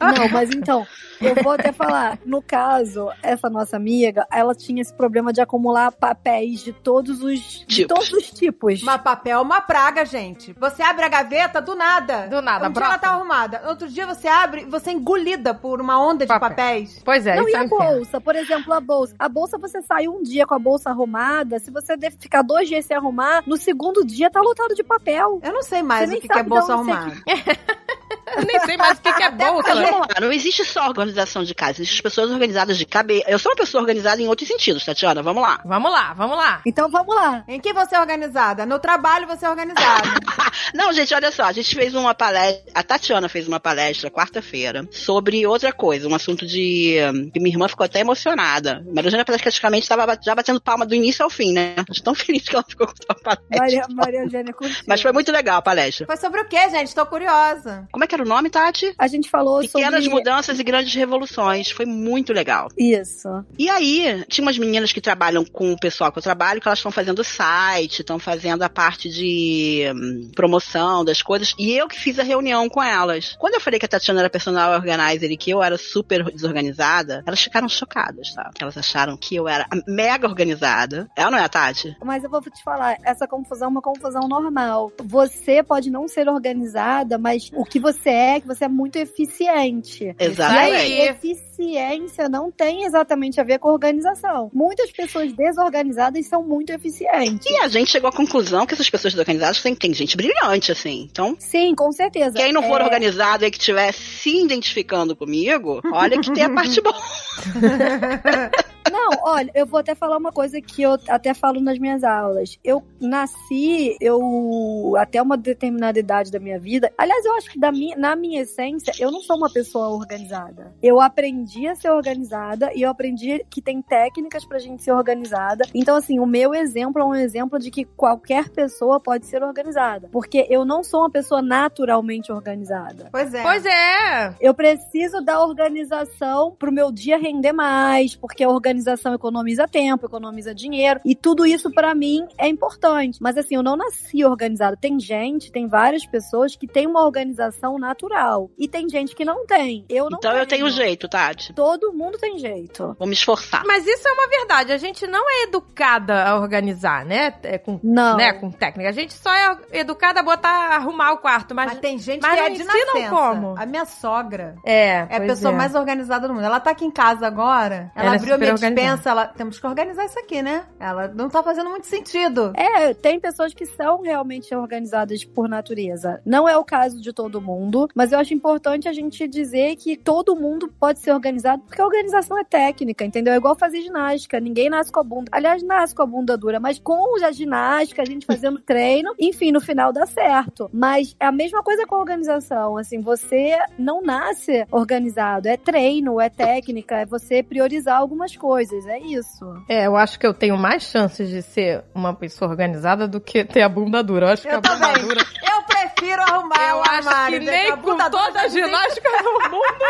[0.00, 0.86] Não, mas então,
[1.20, 2.18] eu vou até falar.
[2.24, 7.38] No caso, essa nossa amiga, ela tinha esse problema de acumular papéis de todos os,
[7.40, 7.94] de Tipos.
[8.08, 8.82] todos os tipos.
[8.82, 10.54] Mas papel é uma praga, gente.
[10.58, 12.26] Você abre a gaveta do nada.
[12.28, 12.98] Do nada, Um dia ela brota.
[12.98, 13.62] tá arrumada.
[13.68, 16.48] Outro dia você abre e você é engolida por uma onda de Papel.
[16.50, 17.00] papéis.
[17.04, 18.20] Pois é, Não, isso e a bolsa?
[18.20, 19.14] Por exemplo, a bolsa.
[19.18, 22.84] A bolsa, você sai um dia com a bolsa arrumada, se você ficar dois dias
[22.86, 25.40] sem arrumar, no segundo dia tá lotado de papel.
[25.42, 27.12] Eu não sei mais Você o que, que é de bolsa arrumada.
[28.36, 29.74] Eu nem sei mais o que, que é bolsa.
[29.74, 33.24] Vamos lá, não existe só organização de casa, existem pessoas organizadas de cabelo.
[33.26, 35.60] Eu sou uma pessoa organizada em outros sentidos, Tatiana, vamos lá.
[35.64, 36.60] Vamos lá, vamos lá.
[36.66, 37.44] Então vamos lá.
[37.48, 38.66] Em que você é organizada?
[38.66, 40.08] No trabalho você é organizada.
[40.74, 44.86] Não, gente, olha só, a gente fez uma palestra, a Tatiana fez uma palestra quarta-feira
[44.90, 46.96] sobre outra coisa, um assunto de.
[47.32, 48.84] que minha irmã ficou até emocionada.
[48.92, 51.74] Mas a Jana praticamente estava já batendo palma do início ao fim, né?
[51.86, 53.58] Tô tão feliz que ela ficou com a palestra.
[53.58, 54.84] Maria, Maria Eugênia curtiu.
[54.86, 56.06] Mas foi muito legal a palestra.
[56.06, 56.94] Foi sobre o quê, gente?
[56.94, 57.88] Tô curiosa.
[57.92, 58.94] Como é que era o nome, Tati?
[58.98, 60.08] A gente falou Pequenas sobre...
[60.08, 61.70] mudanças e grandes revoluções.
[61.70, 62.68] Foi muito legal.
[62.76, 63.28] Isso.
[63.58, 66.78] E aí, tinha umas meninas que trabalham com o pessoal que eu trabalho, que elas
[66.78, 71.98] estão fazendo site, estão fazendo a parte de hum, promoção das coisas, e eu que
[71.98, 73.36] fiz a reunião com elas.
[73.38, 77.22] Quando eu falei que a Tatiana era personal organizer e que eu era super desorganizada,
[77.26, 78.50] elas ficaram chocadas, tá?
[78.60, 81.08] Elas acharam que eu era mega organizada.
[81.16, 81.96] Ela não é a Tati?
[82.04, 84.92] Mas eu vou te falar, essa confusão é uma confusão normal.
[85.04, 88.96] Você pode não ser organizada, mas o que você é, é que você é muito
[88.96, 90.14] eficiente.
[90.18, 90.74] Exatamente.
[90.74, 91.08] aí.
[91.08, 94.50] Eficiência não tem exatamente a ver com organização.
[94.52, 97.46] Muitas pessoas desorganizadas são muito eficientes.
[97.50, 101.08] E a gente chegou à conclusão que essas pessoas desorganizadas tem, tem gente brilhante, assim.
[101.10, 102.32] Então, Sim, com certeza.
[102.32, 106.50] quem não for É, organizado e que estiver se identificando comigo, olha que tem a
[106.54, 106.96] parte boa.
[108.90, 112.58] Não, olha, eu vou até falar uma coisa que eu até falo nas minhas aulas.
[112.64, 116.92] Eu nasci, eu até uma determinada idade da minha vida.
[116.98, 120.72] Aliás, eu acho que da minha, na minha essência, eu não sou uma pessoa organizada.
[120.82, 125.64] Eu aprendi a ser organizada e eu aprendi que tem técnicas pra gente ser organizada.
[125.74, 130.08] Então, assim, o meu exemplo é um exemplo de que qualquer pessoa pode ser organizada.
[130.10, 133.08] Porque eu não sou uma pessoa naturalmente organizada.
[133.10, 133.42] Pois é.
[133.42, 134.34] Pois é.
[134.40, 140.06] Eu preciso da organização pro meu dia render mais, porque a organização organização economiza tempo,
[140.06, 143.18] economiza dinheiro, e tudo isso pra mim é importante.
[143.20, 144.76] Mas assim, eu não nasci organizada.
[144.76, 148.50] Tem gente, tem várias pessoas que têm uma organização natural.
[148.58, 149.84] E tem gente que não tem.
[149.88, 151.52] Eu não Então eu tenho jeito, Tati.
[151.52, 152.96] Todo mundo tem jeito.
[152.98, 153.64] Vou me esforçar.
[153.66, 154.72] Mas isso é uma verdade.
[154.72, 157.34] A gente não é educada a organizar, né?
[157.42, 158.16] É com, Não.
[158.16, 158.32] né?
[158.32, 158.88] com técnica.
[158.88, 161.54] A gente só é educada a botar, arrumar o quarto.
[161.54, 163.10] Mas, Mas tem gente mas que não é de nascença.
[163.10, 163.54] como.
[163.58, 165.56] A minha sogra é, é a pessoa é.
[165.56, 166.44] mais organizada do mundo.
[166.44, 168.96] Ela tá aqui em casa agora, ela, Ela é abriu a minha organizada.
[168.96, 169.26] dispensa, ela...
[169.26, 170.66] Temos que organizar isso aqui, né?
[170.78, 172.52] Ela não tá fazendo muito sentido.
[172.54, 176.20] É, tem pessoas que são realmente organizadas por natureza.
[176.24, 179.96] Não é o caso de todo mundo, mas eu acho importante a gente dizer que
[179.96, 183.32] todo mundo pode ser organizado, porque a organização é técnica, entendeu?
[183.32, 184.40] É igual fazer ginástica.
[184.40, 185.30] Ninguém nasce com a bunda.
[185.32, 189.52] Aliás, nasce com a bunda dura, mas com a ginástica, a gente fazendo treino, enfim,
[189.52, 190.70] no final dá certo.
[190.72, 192.76] Mas é a mesma coisa com a organização.
[192.76, 195.48] Assim, você não nasce organizado.
[195.48, 198.59] É treino, é técnica, é você priorizar algumas coisas.
[198.86, 199.44] É isso.
[199.68, 203.44] É, eu acho que eu tenho mais chances de ser uma pessoa organizada do que
[203.44, 204.26] ter a bunda dura.
[204.26, 205.20] Eu acho que Eu a bunda dura.
[205.20, 207.38] Eu prefiro arrumar Eu o acho armário.
[207.40, 207.54] que gente.
[207.54, 209.84] nem a com toda a ginástica do mundo.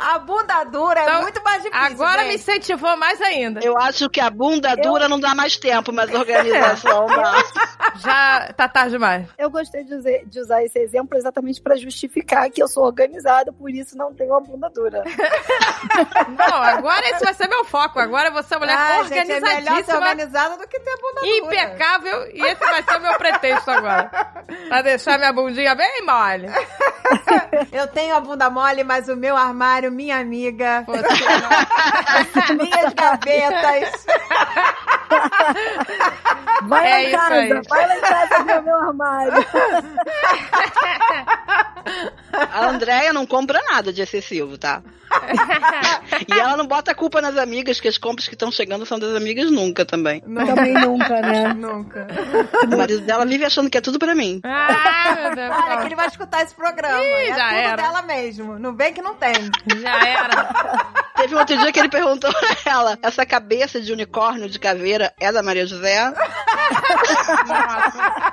[0.00, 1.84] A bunda dura é Então, muito mais difícil.
[1.86, 2.40] Agora me gente.
[2.40, 3.60] incentivou mais ainda.
[3.62, 7.44] Eu acho que a bunda dura não dá mais tempo, mas organização dá.
[7.96, 9.26] Já tá tarde demais.
[9.36, 13.52] Eu gostei de usar, de usar esse exemplo exatamente para justificar que eu sou organizada,
[13.52, 15.02] por isso não tenho uma bunda dura.
[16.28, 17.98] Não, agora esse vai ser meu foco.
[17.98, 20.80] Agora eu vou ser uma mulher Ah, gente, é melhor ser organizadíssima, organizada do que
[20.80, 21.36] ter bunda dura.
[21.36, 24.10] impecável, e esse vai ser o meu pretexto agora.
[24.68, 26.46] Pra deixar minha bundinha bem mole.
[27.72, 31.02] Eu tenho a bunda mole, mas o meu armário, minha amiga, Você
[32.48, 32.56] não.
[32.64, 34.06] minhas gavetas.
[36.64, 37.62] Vai É lá em casa, aí.
[37.68, 39.32] vai lá em casa ver o meu armário.
[42.52, 44.82] A Andréia não compra nada de excessivo, tá?
[46.28, 48.98] E ela não bota a culpa nas amigas, que as compras que estão chegando são
[48.98, 50.20] das amigas nunca também.
[50.20, 51.54] Também nunca, né?
[51.58, 52.06] Nunca.
[52.72, 54.40] O marido dela vive achando que é tudo pra mim.
[54.44, 55.50] Ah, meu Deus.
[55.50, 57.02] Olha que ele vai escutar esse programa.
[57.02, 57.76] Ih, é já tudo era.
[57.82, 58.58] dela mesmo.
[58.58, 59.32] Não vem que não tem.
[59.80, 60.48] Já era.
[61.16, 65.12] Teve um outro dia que ele perguntou pra ela: essa cabeça de unicórnio de caveira
[65.20, 66.12] é da Maria José?
[67.46, 68.27] Nossa.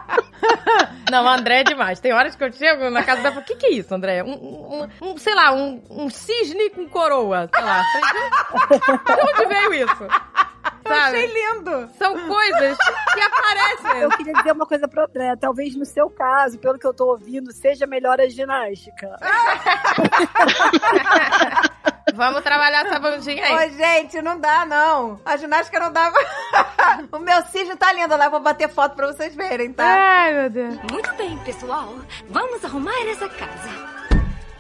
[1.12, 2.00] Não, André é demais.
[2.00, 3.94] Tem horas que eu chego na casa dela e falo, o que que é isso,
[3.94, 4.24] André?
[4.24, 7.82] Um, um- um, sei lá, um, um cisne com coroa, sei lá.
[7.82, 10.08] De onde veio isso?
[10.88, 11.34] Achei Sabe?
[11.34, 11.90] lindo.
[11.98, 12.78] São coisas
[13.14, 14.02] que aparecem.
[14.02, 15.36] Eu queria dizer uma coisa pro André.
[15.36, 19.10] Talvez no seu caso, pelo que eu tô ouvindo, seja melhor a ginástica.
[22.14, 23.70] Vamos trabalhar essa bundinha aí.
[23.70, 25.20] Ô, gente, não dá, não.
[25.26, 26.12] A ginástica não dá.
[27.12, 28.30] o meu cisne tá lindo lá.
[28.30, 29.86] Vou bater foto pra vocês verem, tá?
[29.86, 30.76] Ai, meu Deus.
[30.92, 31.96] Muito bem, pessoal.
[32.30, 33.95] Vamos arrumar essa casa.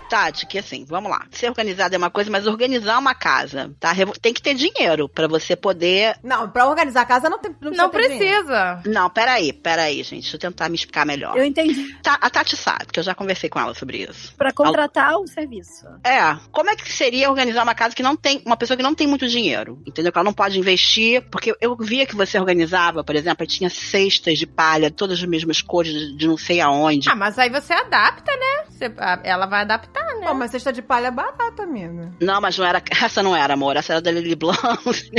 [0.05, 1.25] Tati, que assim, vamos lá.
[1.31, 3.93] Ser organizado é uma coisa, mas organizar uma casa, tá?
[4.21, 6.17] Tem que ter dinheiro pra você poder.
[6.23, 7.83] Não, pra organizar a casa não, tem, não precisa.
[7.83, 8.45] Não ter dinheiro.
[8.45, 8.81] precisa.
[8.85, 10.21] Não, peraí, peraí, gente.
[10.21, 11.37] Deixa eu tentar me explicar melhor.
[11.37, 11.95] Eu entendi.
[12.01, 14.33] Tá, a Tati sabe, que eu já conversei com ela sobre isso.
[14.35, 15.85] Pra contratar um serviço.
[16.03, 18.95] É, como é que seria organizar uma casa que não tem, uma pessoa que não
[18.95, 20.11] tem muito dinheiro, entendeu?
[20.11, 23.69] Que ela não pode investir, porque eu via que você organizava, por exemplo, aí tinha
[23.69, 27.09] cestas de palha, todas as mesmas cores de, de não sei aonde.
[27.09, 28.54] Ah, mas aí você adapta, né?
[28.69, 30.27] Você- ela vai adaptar, né?
[30.27, 32.11] Pô, mas cesta de palha é barato, amigo.
[32.21, 34.59] Não, mas não era, essa não era, amor, essa era da Lili Blanc.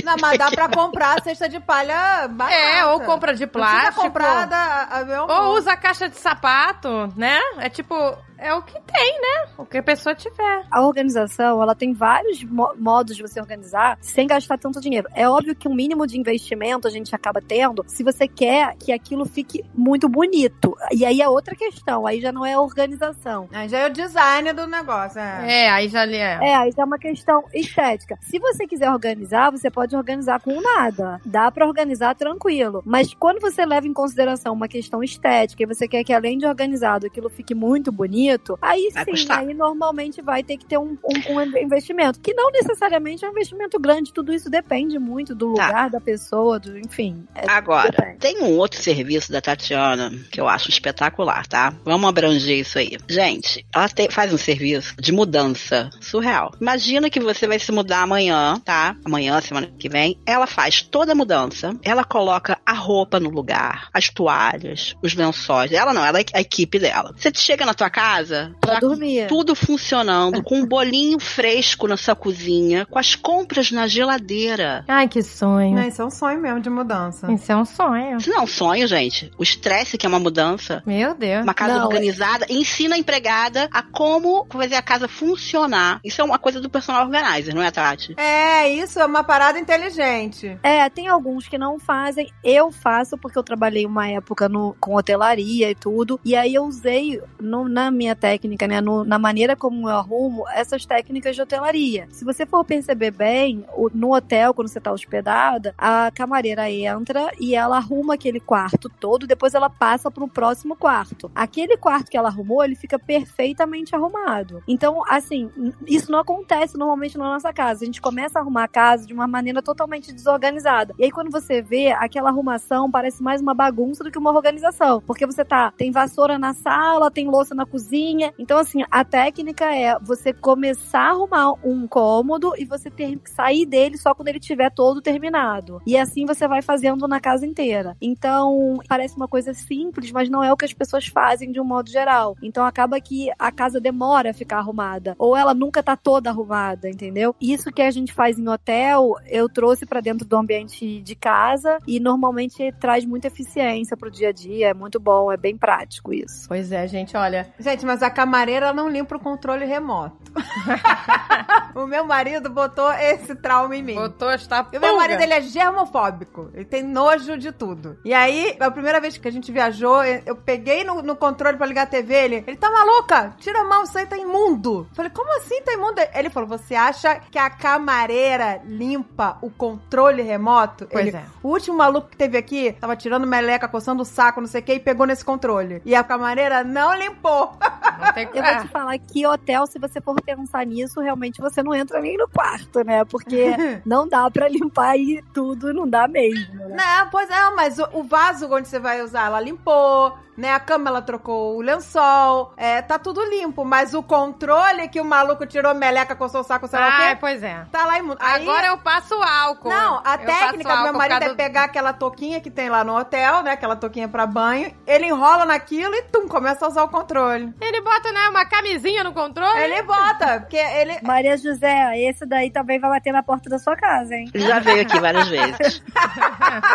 [0.05, 2.55] Não, mas dá pra comprar cesta de palha barata.
[2.57, 4.03] É, ou compra de plástico.
[4.03, 7.39] comprar da, Ou usa caixa de sapato, né?
[7.59, 7.95] É tipo,
[8.39, 9.49] é o que tem, né?
[9.59, 10.65] O que a pessoa tiver.
[10.71, 15.09] A organização, ela tem vários mo- modos de você organizar sem gastar tanto dinheiro.
[15.15, 18.93] É óbvio que um mínimo de investimento a gente acaba tendo se você quer que
[18.93, 20.77] aquilo fique muito bonito.
[20.93, 23.49] E aí é outra questão, aí já não é a organização.
[23.53, 24.86] Aí já é o design do negócio,
[25.17, 25.65] é.
[25.65, 26.39] É, aí já ali é.
[26.43, 28.19] É, aí já é uma questão estética.
[28.23, 31.21] Se você quiser organizar, você pode organizar com nada.
[31.25, 32.83] Dá pra organizar tranquilo.
[32.85, 36.47] Mas quando você leva em consideração uma questão estética e você quer que além de
[36.47, 39.39] organizado aquilo fique muito bonito, aí Vai sim, custar.
[39.41, 42.21] aí normalmente vai ter que ter um, um- um investimento.
[42.21, 44.13] Que não necessariamente é um investimento grande.
[44.13, 45.67] Tudo isso depende muito do Tá.
[45.67, 47.25] lugar da pessoa, do, enfim.
[47.35, 48.19] é- Agora, depende.
[48.19, 51.73] tem um outro serviço da Tatiana que eu acho espetacular, tá?
[51.85, 52.97] Vamos abranger isso aí.
[53.09, 56.53] Gente, ela te- faz um serviço de mudança surreal.
[56.61, 58.97] Imagina que você vai se mudar amanhã, tá?
[59.05, 60.19] Amanhã, semana que vem.
[60.27, 62.56] Ela faz toda a mudança, ela coloca
[62.87, 65.73] roupa no lugar, as toalhas, os lençóis.
[65.73, 67.13] Ela não, ela é a equipe dela.
[67.17, 69.27] Você chega na tua casa, tá dormir.
[69.27, 74.85] tudo funcionando, com um bolinho fresco na sua cozinha, com as compras na geladeira.
[74.87, 75.75] Ai, que sonho.
[75.75, 77.31] Não, isso é um sonho mesmo de mudança.
[77.33, 78.19] Isso é um sonho.
[78.19, 79.31] Isso não é um sonho, gente.
[79.37, 80.83] O estresse que é uma mudança.
[80.87, 81.43] Meu Deus.
[81.43, 86.01] Uma casa Não, organizada, ensina a empregada a como fazer a casa funcionar.
[86.05, 88.15] Isso é uma coisa do personal organizer, não é, Tati?
[88.17, 90.59] É, isso é uma parada inteligente.
[90.63, 92.31] É, tem alguns que não fazem.
[92.45, 96.21] Eu faço porque eu trabalhei uma época no, com hotelaria e tudo.
[96.25, 98.81] E aí eu usei no- na minha técnica, né?
[98.81, 102.07] no- na maneira como eu arrumo essas técnicas de hotelaria.
[102.11, 107.31] Se você for perceber bem, o- no hotel, quando você tá hospedada, a camareira entra
[107.41, 111.31] e ela arruma aquele quarto todo, depois ela passa pro próximo quarto.
[111.35, 114.63] Aquele quarto que ela arrumou, ele fica perfeitamente arrumado.
[114.69, 115.51] Então, assim,
[115.87, 117.83] isso não acontece normalmente na nossa casa.
[117.83, 120.95] A gente começa a arrumar a casa de uma maneira totalmente desorganizada.
[120.99, 125.01] E aí, quando você vê, aquela arrumação parece mais uma bagunça do que uma organização.
[125.07, 128.33] Porque você tá, tem vassoura na sala, tem louça na cozinha.
[128.39, 133.65] Então, assim, a técnica é você começar a arrumar um cômodo e você ter sair
[133.67, 135.81] dele só quando ele estiver todo terminado.
[135.87, 137.97] E assim você vai fazendo na casa inteira.
[138.01, 141.65] Então, parece uma coisa simples, mas não é o que as pessoas fazem de um
[141.65, 142.37] modo geral.
[142.43, 145.15] Então, acaba que a casa demora a ficar arrumada.
[145.19, 147.35] Ou ela nunca tá toda arrumada, entendeu?
[147.41, 151.79] Isso que a gente faz em hotel, eu trouxe pra dentro do ambiente de casa
[151.87, 154.69] e normalmente traz muita eficiência pro dia a dia.
[154.69, 156.47] É muito bom, é bem prático isso.
[156.49, 157.49] Pois é, gente, olha.
[157.59, 160.17] Gente, mas a camareira não limpa o controle remoto.
[161.75, 163.95] o meu marido botou esse trauma em mim.
[163.95, 166.51] Botou esta E o meu marido, ele é germofóbico.
[166.53, 167.99] Ele tem nojo de tudo.
[168.05, 171.57] E aí, a primeira vez que a gente viajou, eu eu peguei no, no controle
[171.57, 173.35] pra ligar a TV, ele, ele tá maluca?
[173.39, 174.87] Tira a mão, isso aí tá imundo.
[174.91, 176.01] Eu falei, como assim tá imundo?
[176.15, 180.87] Ele falou, você acha que a camareira limpa o controle remoto?
[180.91, 181.25] Pois Ele, é.
[181.43, 184.65] O último maluco que teve aqui, tava tirando meleca, coçando o saco, não sei o
[184.65, 185.81] que, e pegou nesse controle.
[185.85, 187.57] E a camareira não limpou.
[188.01, 191.63] Não tem Eu vou te falar que hotel, se você for pensar nisso, realmente você
[191.63, 193.05] não entra nem no quarto, né?
[193.05, 193.55] Porque
[193.87, 196.77] não dá pra limpar aí tudo, não dá mesmo, né?
[196.77, 200.53] Não, pois é, mas o, o vaso onde você vai usar, ela limpou, né?
[200.53, 205.05] A cama, ela trocou o lençol, é, tá tudo limpo, mas o controle que o
[205.05, 207.65] maluco tirou meleca, coçou o saco, sei lá o Ah, quê, pois é.
[207.73, 208.19] tá lá imundo.
[208.21, 209.71] Aí- Agora eu passo álcool.
[209.71, 211.93] Não, a Eu técnica do meu marido é pegar aquela
[212.27, 213.53] touquinha que tem lá no hotel, né?
[213.53, 217.55] Aquela touquinha pra banho, ele enrola naquilo e tum, começa a usar o controle.
[217.61, 219.59] Ele bota, né, uma camisinha no controle.
[219.61, 220.99] Ele bota, porque ele...
[221.07, 224.31] Maria José, esse daí também vai bater na porta da sua casa, hein?
[224.35, 225.83] Ele já veio aqui várias vezes.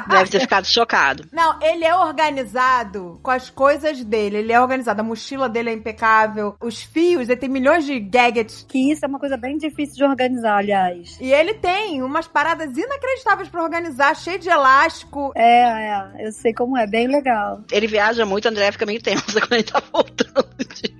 [0.07, 1.25] Deve ter ficado chocado.
[1.31, 4.37] Não, ele é organizado com as coisas dele.
[4.37, 5.01] Ele é organizado.
[5.01, 6.55] A mochila dele é impecável.
[6.61, 8.65] Os fios, ele tem milhões de gadgets.
[8.67, 11.17] Que isso é uma coisa bem difícil de organizar, aliás.
[11.19, 15.31] E ele tem umas paradas inacreditáveis pra organizar, cheio de elástico.
[15.41, 17.61] É, é, eu sei como é, bem legal.
[17.71, 20.51] Ele viaja muito, André fica meio tensa quando ele tá voltando.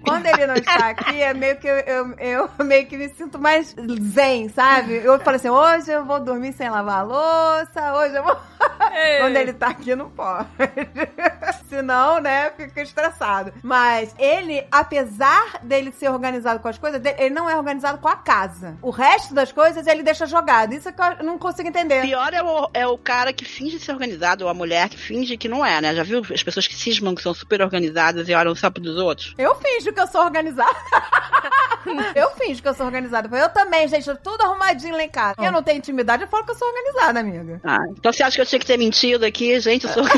[0.04, 3.38] Quando ele não está aqui, é meio que eu, eu, eu meio que me sinto
[3.38, 3.76] mais
[4.14, 4.96] zen, sabe?
[4.96, 8.36] Eu falo assim, hoje eu vou dormir sem lavar a louça, hoje eu vou...
[9.20, 10.48] Quando ele tá aqui, não pode.
[11.70, 13.54] Senão, né, fica estressado.
[13.64, 18.16] Mas ele, apesar dele ser organizado com as coisas ele não é organizado com a
[18.16, 18.78] casa.
[18.82, 20.74] O resto das coisas ele deixa jogado.
[20.74, 22.02] Isso é que eu não consigo entender.
[22.02, 25.38] Pior é o, é o cara que finge ser organizado, ou a mulher que finge
[25.38, 25.94] que não é, né?
[25.94, 28.98] Já viu as pessoas que cismam que são super organizadas e olham só pro dos
[28.98, 29.34] outros?
[29.38, 30.76] Eu finjo que eu sou organizada.
[32.16, 33.36] eu finjo que eu sou organizada.
[33.38, 35.36] Eu também, gente, tudo arrumadinho lá em casa.
[35.40, 37.60] Eu não tenho intimidade, eu falo que eu sou organizada, amiga.
[37.64, 39.60] Ah, então você acha que eu tinha que ter mentido aqui?
[39.60, 40.04] Gente, eu sou.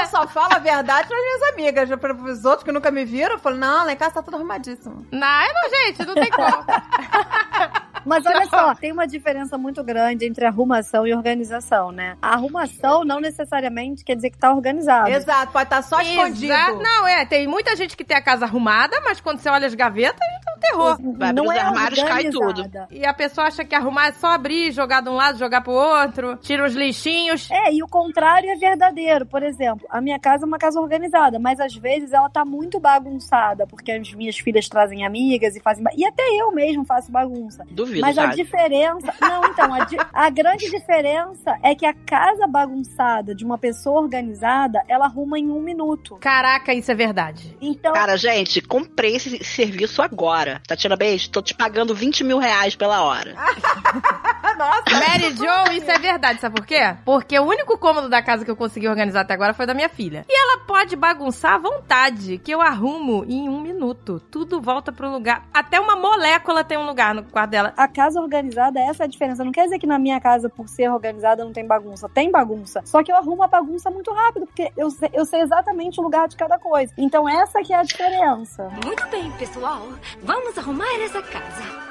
[0.00, 1.88] Eu só falo a verdade pras minhas amigas.
[1.88, 4.22] Já Para os outros que nunca me viram, eu falo, não, lá em casa tá
[4.22, 5.06] tudo arrumadíssimo.
[5.12, 6.64] Não, não, gente, não tem como.
[8.04, 12.16] Mas olha só, tem uma diferença muito grande entre arrumação e organização, né?
[12.20, 15.08] A arrumação não necessariamente quer dizer que tá organizado.
[15.10, 16.52] Exato, pode estar só escondido.
[16.52, 16.82] Exato.
[16.82, 19.74] Não, é, tem muita gente que tem a casa arrumada, mas quando você olha as
[19.74, 20.98] gavetas, é um terror.
[21.16, 22.88] Vai não pros é armários, cai organizada.
[22.90, 25.72] E a pessoa acha que arrumar é só abrir, jogar de um lado, jogar pro
[25.72, 27.50] outro, tira os lixinhos.
[27.50, 29.26] É, e o contrário é verdadeiro.
[29.26, 32.78] Por exemplo, a minha casa é uma casa organizada, mas às vezes ela tá muito
[32.80, 35.84] bagunçada, porque as minhas filhas trazem amigas e fazem.
[35.96, 37.64] E até eu mesmo faço bagunça.
[37.70, 39.14] Duvido, Mas a diferença.
[39.20, 44.00] Não, então, a, di- a grande diferença é que a casa bagunçada de uma pessoa
[44.00, 46.16] organizada, ela arruma em um minuto.
[46.20, 47.56] Caraca, isso é verdade.
[47.60, 47.92] Então.
[47.92, 50.60] Cara, gente, comprei esse serviço agora.
[50.66, 53.34] Tatiana Beijo, tô te pagando 20 mil reais pela hora.
[54.58, 56.94] Nossa, Mary Jo, isso é verdade, sabe por quê?
[57.04, 59.88] Porque o único cômodo da casa que eu consegui organizar até agora foi da minha
[59.88, 60.24] filha.
[60.28, 64.18] E ela pode pode bagunçar à vontade, que eu arrumo em um minuto.
[64.30, 65.44] Tudo volta pro lugar.
[65.52, 67.74] Até uma molécula tem um lugar no quarto dela.
[67.80, 69.42] A casa organizada, essa é a diferença.
[69.42, 72.10] Não quer dizer que na minha casa, por ser organizada, não tem bagunça.
[72.10, 72.82] Tem bagunça.
[72.84, 76.02] Só que eu arrumo a bagunça muito rápido, porque eu sei, eu sei exatamente o
[76.02, 76.92] lugar de cada coisa.
[76.98, 78.68] Então essa que é a diferença.
[78.84, 79.88] Muito bem, pessoal.
[80.22, 81.89] Vamos arrumar essa casa.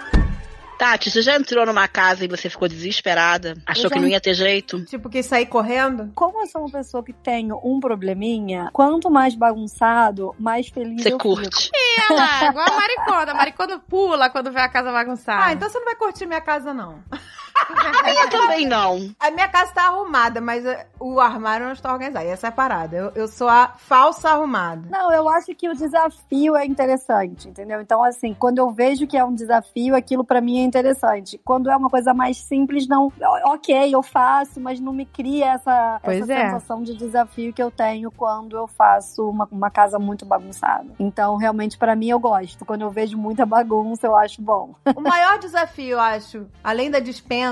[0.80, 3.58] Tati, você já entrou numa casa e você ficou desesperada?
[3.66, 4.86] Achou que não ia ter jeito?
[4.86, 6.10] Tipo, quis sair correndo?
[6.16, 11.12] Como eu sou uma pessoa que tenho um probleminha, quanto mais bagunçado, mais feliz Você
[11.12, 11.66] eu curte.
[11.66, 11.76] fico.
[12.10, 13.32] Ela, igual a maricona.
[13.34, 15.48] A maricona pula quando vê a casa bagunçada.
[15.48, 17.04] Ah, então você não vai curtir minha casa, não.
[18.22, 19.10] Eu também não.
[19.20, 22.26] A minha casa tá arrumada, mas eh, o armário não está organizado.
[22.26, 22.96] E essa é a parada.
[22.96, 24.88] Eu, eu sou a falsa arrumada.
[24.90, 27.82] Não, eu acho que o desafio é interessante, entendeu?
[27.82, 31.40] Então, assim, quando eu vejo que é um desafio, aquilo pra mim é interessante.
[31.44, 33.12] Quando é uma coisa mais simples, não.
[33.46, 36.46] Ok, eu faço, mas não me cria essa, Pois essa é.
[36.46, 40.88] sensação de desafio que eu tenho quando eu faço uma, uma casa muito bagunçada.
[41.00, 42.66] Então, realmente, pra mim, eu gosto.
[42.66, 44.74] Quando eu vejo muita bagunça, eu acho bom.
[44.96, 47.49] O maior desafio, eu acho, além da dispensa,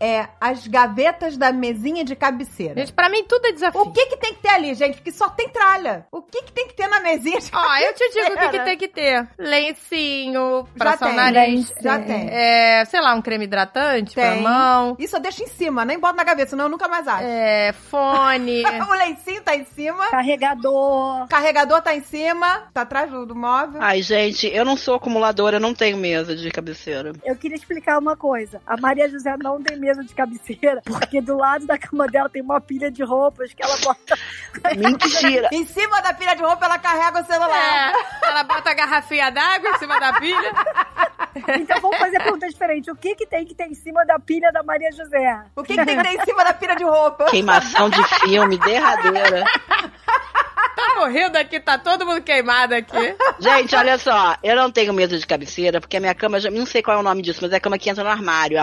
[0.00, 2.80] é as gavetas da mesinha de cabeceira.
[2.80, 3.80] Gente, pra mim tudo é desafio.
[3.82, 4.96] O que que tem que ter ali, gente?
[4.96, 6.06] Porque só tem tralha.
[6.12, 8.30] O que que tem que ter na mesinha de Ó, eu te digo o que,
[8.30, 8.64] que cabeceira?
[8.64, 9.28] tem que ter.
[9.38, 11.16] Lencinho pra Já seu tem.
[11.16, 11.72] nariz.
[11.80, 11.98] Já É.
[12.02, 12.28] tem.
[12.30, 14.42] É, sei lá, um creme hidratante pra Tem.
[14.42, 14.96] mão.
[14.98, 17.24] Isso eu deixo em cima, nem boto na gaveta, senão eu nunca mais acho.
[17.24, 18.62] É, fone.
[18.84, 21.26] O lencinho tá em cima, Carregador.
[21.28, 23.80] carregador tá em cima, tá atrás do, do móvel.
[23.82, 27.12] Ai, gente, eu não sou acumuladora, eu não tenho mesa de cabeceira.
[27.24, 28.60] Eu queria explicar uma coisa.
[28.66, 32.42] A Maria José não tem mesa de cabeceira, porque do lado da cama dela tem
[32.42, 34.16] uma pilha de roupas que ela bota.
[34.76, 35.48] Mentira.
[35.52, 37.92] Em cima da pilha de roupa, ela carrega o celular.
[38.22, 40.52] É, ela bota a garrafinha d'água em cima da pilha.
[41.58, 42.90] Então vamos fazer pergunta diferente.
[42.90, 45.44] O que, que tem que ter em cima da pilha da Maria José?
[45.56, 47.26] O que, que tem que ter em cima da pilha de roupa?
[47.26, 49.44] Queimação de filme, derradeira.
[50.76, 53.16] Tá morrendo aqui, tá todo mundo queimado aqui.
[53.38, 56.66] Gente, olha só, eu não tenho mesa de cabeceira, porque a minha cama, já, não
[56.66, 58.58] sei qual é o nome disso, mas é a cama que entra no armário.
[58.58, 58.62] O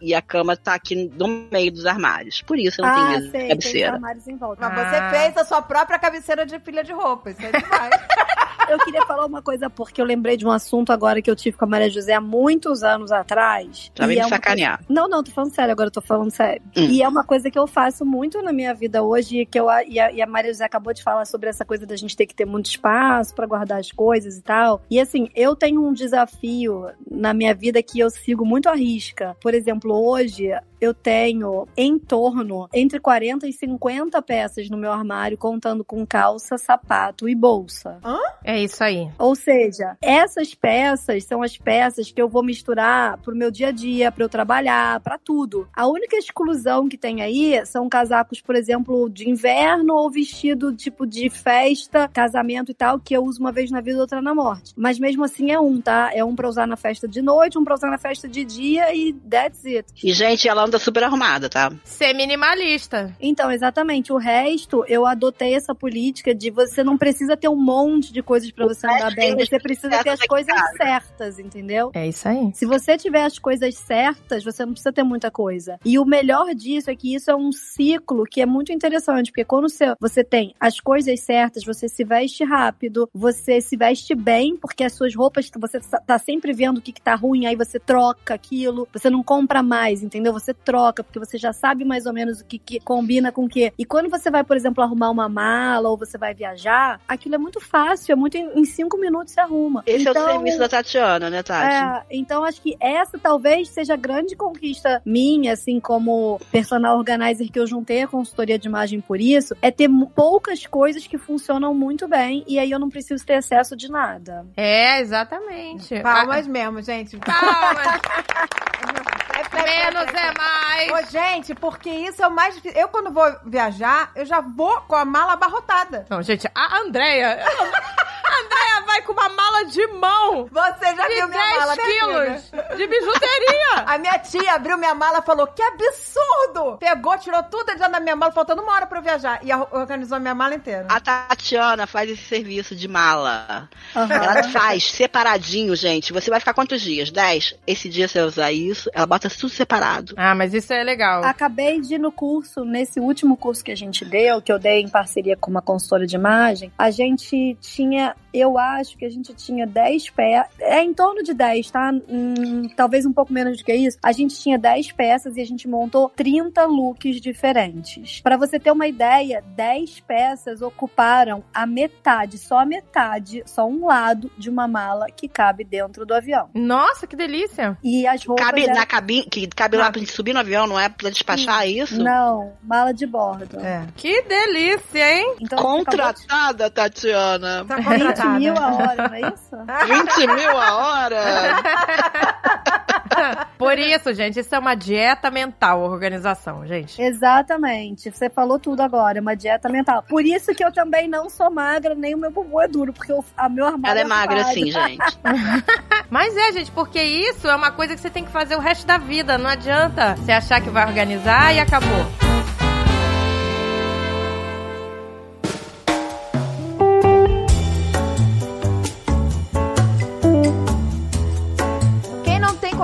[0.00, 2.42] e a cama tá aqui no meio dos armários.
[2.42, 3.92] Por isso eu não tenho ah, mesa sei, de tem cabeceira.
[3.94, 4.68] armários em volta.
[4.68, 5.10] Mas Ah.
[5.10, 7.30] você fez a sua própria cabeceira de pilha de roupa.
[7.30, 7.90] Isso é demais.
[8.68, 11.56] Eu queria falar uma coisa, porque eu lembrei de um assunto agora que eu tive
[11.56, 13.90] com a Maria José há muitos anos atrás.
[13.94, 14.80] Já vem é me uma sacanear.
[14.88, 16.62] Não, não, tô falando sério, agora eu tô falando sério.
[16.76, 16.84] Hum.
[16.84, 19.98] E é uma coisa que eu faço muito na minha vida hoje, que eu, e,
[19.98, 22.34] a, e a Maria José acabou de falar sobre essa coisa da gente ter que
[22.34, 24.82] ter muito espaço pra guardar as coisas e tal.
[24.90, 29.36] E assim, eu tenho um desafio na minha vida que eu sigo muito à risca.
[29.40, 30.50] Por exemplo, hoje
[30.80, 36.56] eu tenho em torno entre 40 e 50 peças no meu armário, contando com calça,
[36.56, 37.98] sapato e bolsa.
[38.44, 39.08] É isso aí.
[39.18, 43.72] Ou seja, essas peças são as peças que eu vou misturar pro meu dia a
[43.72, 45.68] dia, para eu trabalhar, para tudo.
[45.74, 51.06] A única exclusão que tem aí são casacos, por exemplo, de inverno ou vestido tipo
[51.06, 54.72] de festa, casamento e tal, que eu uso uma vez na vida, outra na morte.
[54.76, 56.10] Mas mesmo assim é um, tá?
[56.12, 58.94] É um pra usar na festa de noite, um pra usar na festa de dia
[58.94, 59.86] e that's it.
[60.02, 61.72] E, gente, ela anda super arrumada, tá?
[61.84, 63.14] Ser minimalista.
[63.20, 64.12] Então, exatamente.
[64.12, 68.47] O resto, eu adotei essa política de você não precisa ter um monte de coisas
[68.52, 69.34] pra você andar bem.
[69.36, 71.90] Você precisa ter as coisas certas, entendeu?
[71.94, 72.50] É isso aí.
[72.54, 75.78] Se você tiver as coisas certas, você não precisa ter muita coisa.
[75.84, 79.44] E o melhor disso é que isso é um ciclo que é muito interessante, porque
[79.44, 84.56] quando você, você tem as coisas certas, você se veste rápido, você se veste bem,
[84.56, 87.56] porque as suas roupas, você tá- tá sempre vendo o que, que tá ruim, aí
[87.56, 90.32] você troca aquilo, você não compra mais, entendeu?
[90.32, 93.48] Você troca, porque você já sabe mais ou menos o que, que combina com o
[93.48, 93.72] que.
[93.78, 97.38] E quando você vai, por exemplo, arrumar uma mala ou você vai viajar, aquilo é
[97.38, 99.82] muito fácil, é muito em, em cinco minutos você arruma.
[99.86, 101.74] Esse é Então, o serviço da Tatiana, né, Tati?
[101.74, 107.48] é, então acho que essa talvez seja a grande conquista minha, assim, como personal organizer
[107.50, 111.74] que eu juntei a consultoria de imagem por isso, é ter poucas coisas que funcionam
[111.74, 114.46] muito bem e aí eu não preciso ter excesso de nada.
[114.56, 116.00] É, exatamente.
[116.00, 117.18] Palmas mesmo, gente.
[117.26, 119.18] Ah, Palmas.
[119.38, 120.92] É, Menos é mais.
[120.92, 122.78] Ô, gente, porque isso é o mais difícil.
[122.80, 126.06] Eu, quando vou viajar, eu já vou com a mala abarrotada.
[126.10, 127.44] Não, gente, a Andrea.
[127.44, 131.78] A Andrea vai com uma mala de mão Você já de viu minha mala, 10
[131.78, 132.40] né, amiga?
[132.42, 133.77] quilos de bijuteria.
[133.88, 136.76] A minha tia abriu minha mala e falou: Que absurdo!
[136.78, 139.40] Pegou, tirou tudo de dentro da minha mala, faltando uma hora pra eu viajar.
[139.42, 140.86] E organizou a minha mala inteira.
[140.90, 143.66] A Tatiana faz esse serviço de mala.
[143.96, 144.14] Aham.
[144.14, 146.12] Ela faz separadinho, gente.
[146.12, 147.10] Você vai ficar quantos dias?
[147.10, 147.54] Dez?
[147.66, 150.12] Esse dia você vai usar isso, ela bota tudo separado.
[150.18, 151.24] Ah, mas isso é legal.
[151.24, 154.82] Acabei de ir no curso, nesse último curso que a gente deu, que eu dei
[154.82, 159.32] em parceria com uma consultora de imagem, a gente tinha, eu acho que a gente
[159.34, 160.50] tinha 10 peças.
[160.60, 161.90] É em torno de 10, tá?
[162.08, 163.98] Hum, talvez um pouco menos do que isso.
[164.02, 168.20] A gente tinha 10 peças e a gente montou 30 looks diferentes.
[168.20, 173.86] Pra você ter uma ideia, 10 peças ocuparam a metade, só a metade, só um
[173.86, 176.48] lado de uma mala que cabe dentro do avião.
[176.54, 177.76] Nossa, que delícia.
[177.82, 178.44] E as roupas.
[178.46, 181.10] Cabe eram- na cabine, que cabe lá pra gente subir no avião, não é pra
[181.10, 182.02] despachar isso?
[182.02, 183.58] Não, mala de bordo.
[183.60, 183.84] É.
[183.96, 185.34] Que delícia, hein?
[185.40, 187.64] Então, acabou Contratada, Tatiana.
[187.66, 188.38] Tá 20 contratada.
[188.38, 189.56] mil a hora, não é isso?
[189.86, 191.18] 20 mil a hora.
[193.68, 197.02] Por isso, gente, isso é uma dieta mental, organização, gente.
[197.02, 198.10] Exatamente.
[198.10, 200.02] Você falou tudo agora, uma dieta mental.
[200.08, 203.12] Por isso que eu também não sou magra, nem o meu bumbum é duro, porque
[203.12, 204.54] o a meu armário Ela é magra ocupado.
[204.54, 205.18] sim, gente.
[206.08, 208.86] Mas é, gente, porque isso é uma coisa que você tem que fazer o resto
[208.86, 209.36] da vida.
[209.36, 212.27] Não adianta você achar que vai organizar e acabou.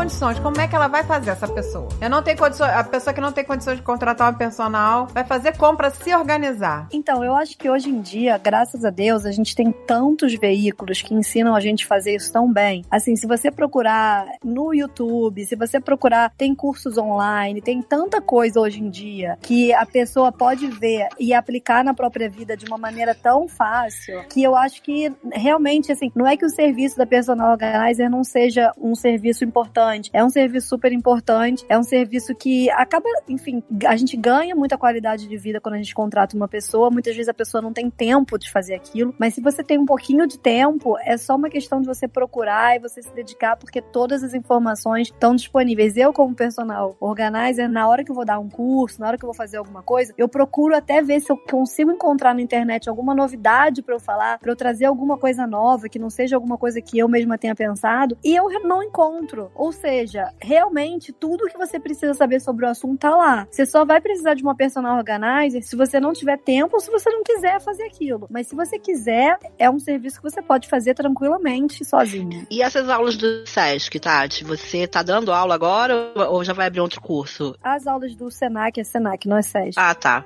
[0.05, 1.88] Condições, como é que ela vai fazer essa pessoa?
[1.99, 5.25] Eu não tenho condições, a pessoa que não tem condições de contratar uma personal vai
[5.25, 6.88] fazer compra se organizar.
[6.93, 11.00] Então, eu acho que hoje em dia, graças a Deus, a gente tem tantos veículos
[11.00, 12.85] que ensinam a gente a fazer isso tão bem.
[12.90, 18.61] Assim, se você procurar no YouTube, se você procurar, tem cursos online, tem tanta coisa
[18.61, 22.77] hoje em dia que a pessoa pode ver e aplicar na própria vida de uma
[22.77, 27.07] maneira tão fácil que eu acho que realmente, assim, não é que o serviço da
[27.07, 32.35] personal organizer não seja um serviço importante, é um serviço super importante, é um serviço
[32.35, 36.49] que acaba, enfim, a gente ganha muita qualidade de vida quando a gente contrata uma
[36.49, 39.79] pessoa, muitas vezes a pessoa não tem tempo de fazer aquilo, mas se você tem
[39.79, 43.57] um pouquinho de tempo, é só uma questão de você procurar e você se dedicar,
[43.57, 45.97] porque todas as informações estão disponíveis.
[45.97, 49.25] Eu, como personal organizer, na hora que eu vou dar um curso, na hora que
[49.25, 52.88] eu vou fazer alguma coisa, eu procuro até ver se eu consigo encontrar na internet
[52.88, 56.59] alguma novidade pra eu falar, pra eu trazer alguma coisa nova, que não seja alguma
[56.59, 59.51] coisa que eu mesma tenha pensado, e eu não encontro.
[59.55, 63.46] Ou seja, realmente tudo que você precisa saber sobre o assunto tá lá.
[63.50, 66.90] Você só vai precisar de uma personal organizer se você não tiver tempo ou se
[66.90, 68.26] você não quiser fazer aquilo.
[68.30, 72.46] Mas se você quiser, é um serviço que você pode fazer tranquilamente sozinho.
[72.50, 74.42] E essas aulas do SESC, Tati?
[74.44, 77.54] Você tá dando aula agora ou já vai abrir outro curso?
[77.62, 79.74] As aulas do Senac é Senac, não é SESC.
[79.76, 80.24] Ah, tá.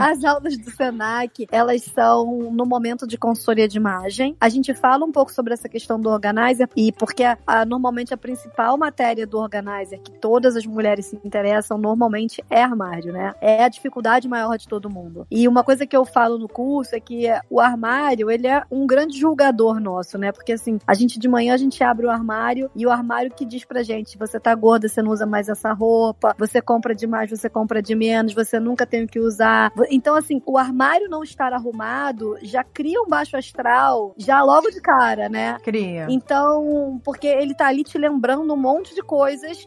[0.00, 4.36] As aulas do Senac, elas são no momento de consultoria de imagem.
[4.40, 8.12] A gente fala um pouco sobre essa questão do organizer e porque a- a- normalmente
[8.12, 13.34] a principal matéria do organizer que todas as mulheres se interessam normalmente é armário, né?
[13.40, 15.26] É a dificuldade maior de todo mundo.
[15.30, 18.86] E uma coisa que eu falo no curso é que o armário, ele é um
[18.86, 20.32] grande julgador nosso, né?
[20.32, 23.44] Porque assim, a gente de manhã a gente abre o armário e o armário que
[23.44, 27.30] diz pra gente, você tá gorda, você não usa mais essa roupa, você compra demais,
[27.30, 29.72] você compra de menos, você nunca tem o que usar.
[29.90, 34.80] Então, assim, o armário não estar arrumado já cria um baixo astral, já logo de
[34.80, 35.58] cara, né?
[35.62, 36.06] Cria.
[36.08, 39.66] Então, porque ele tá ali te lembrando um monte de coisas,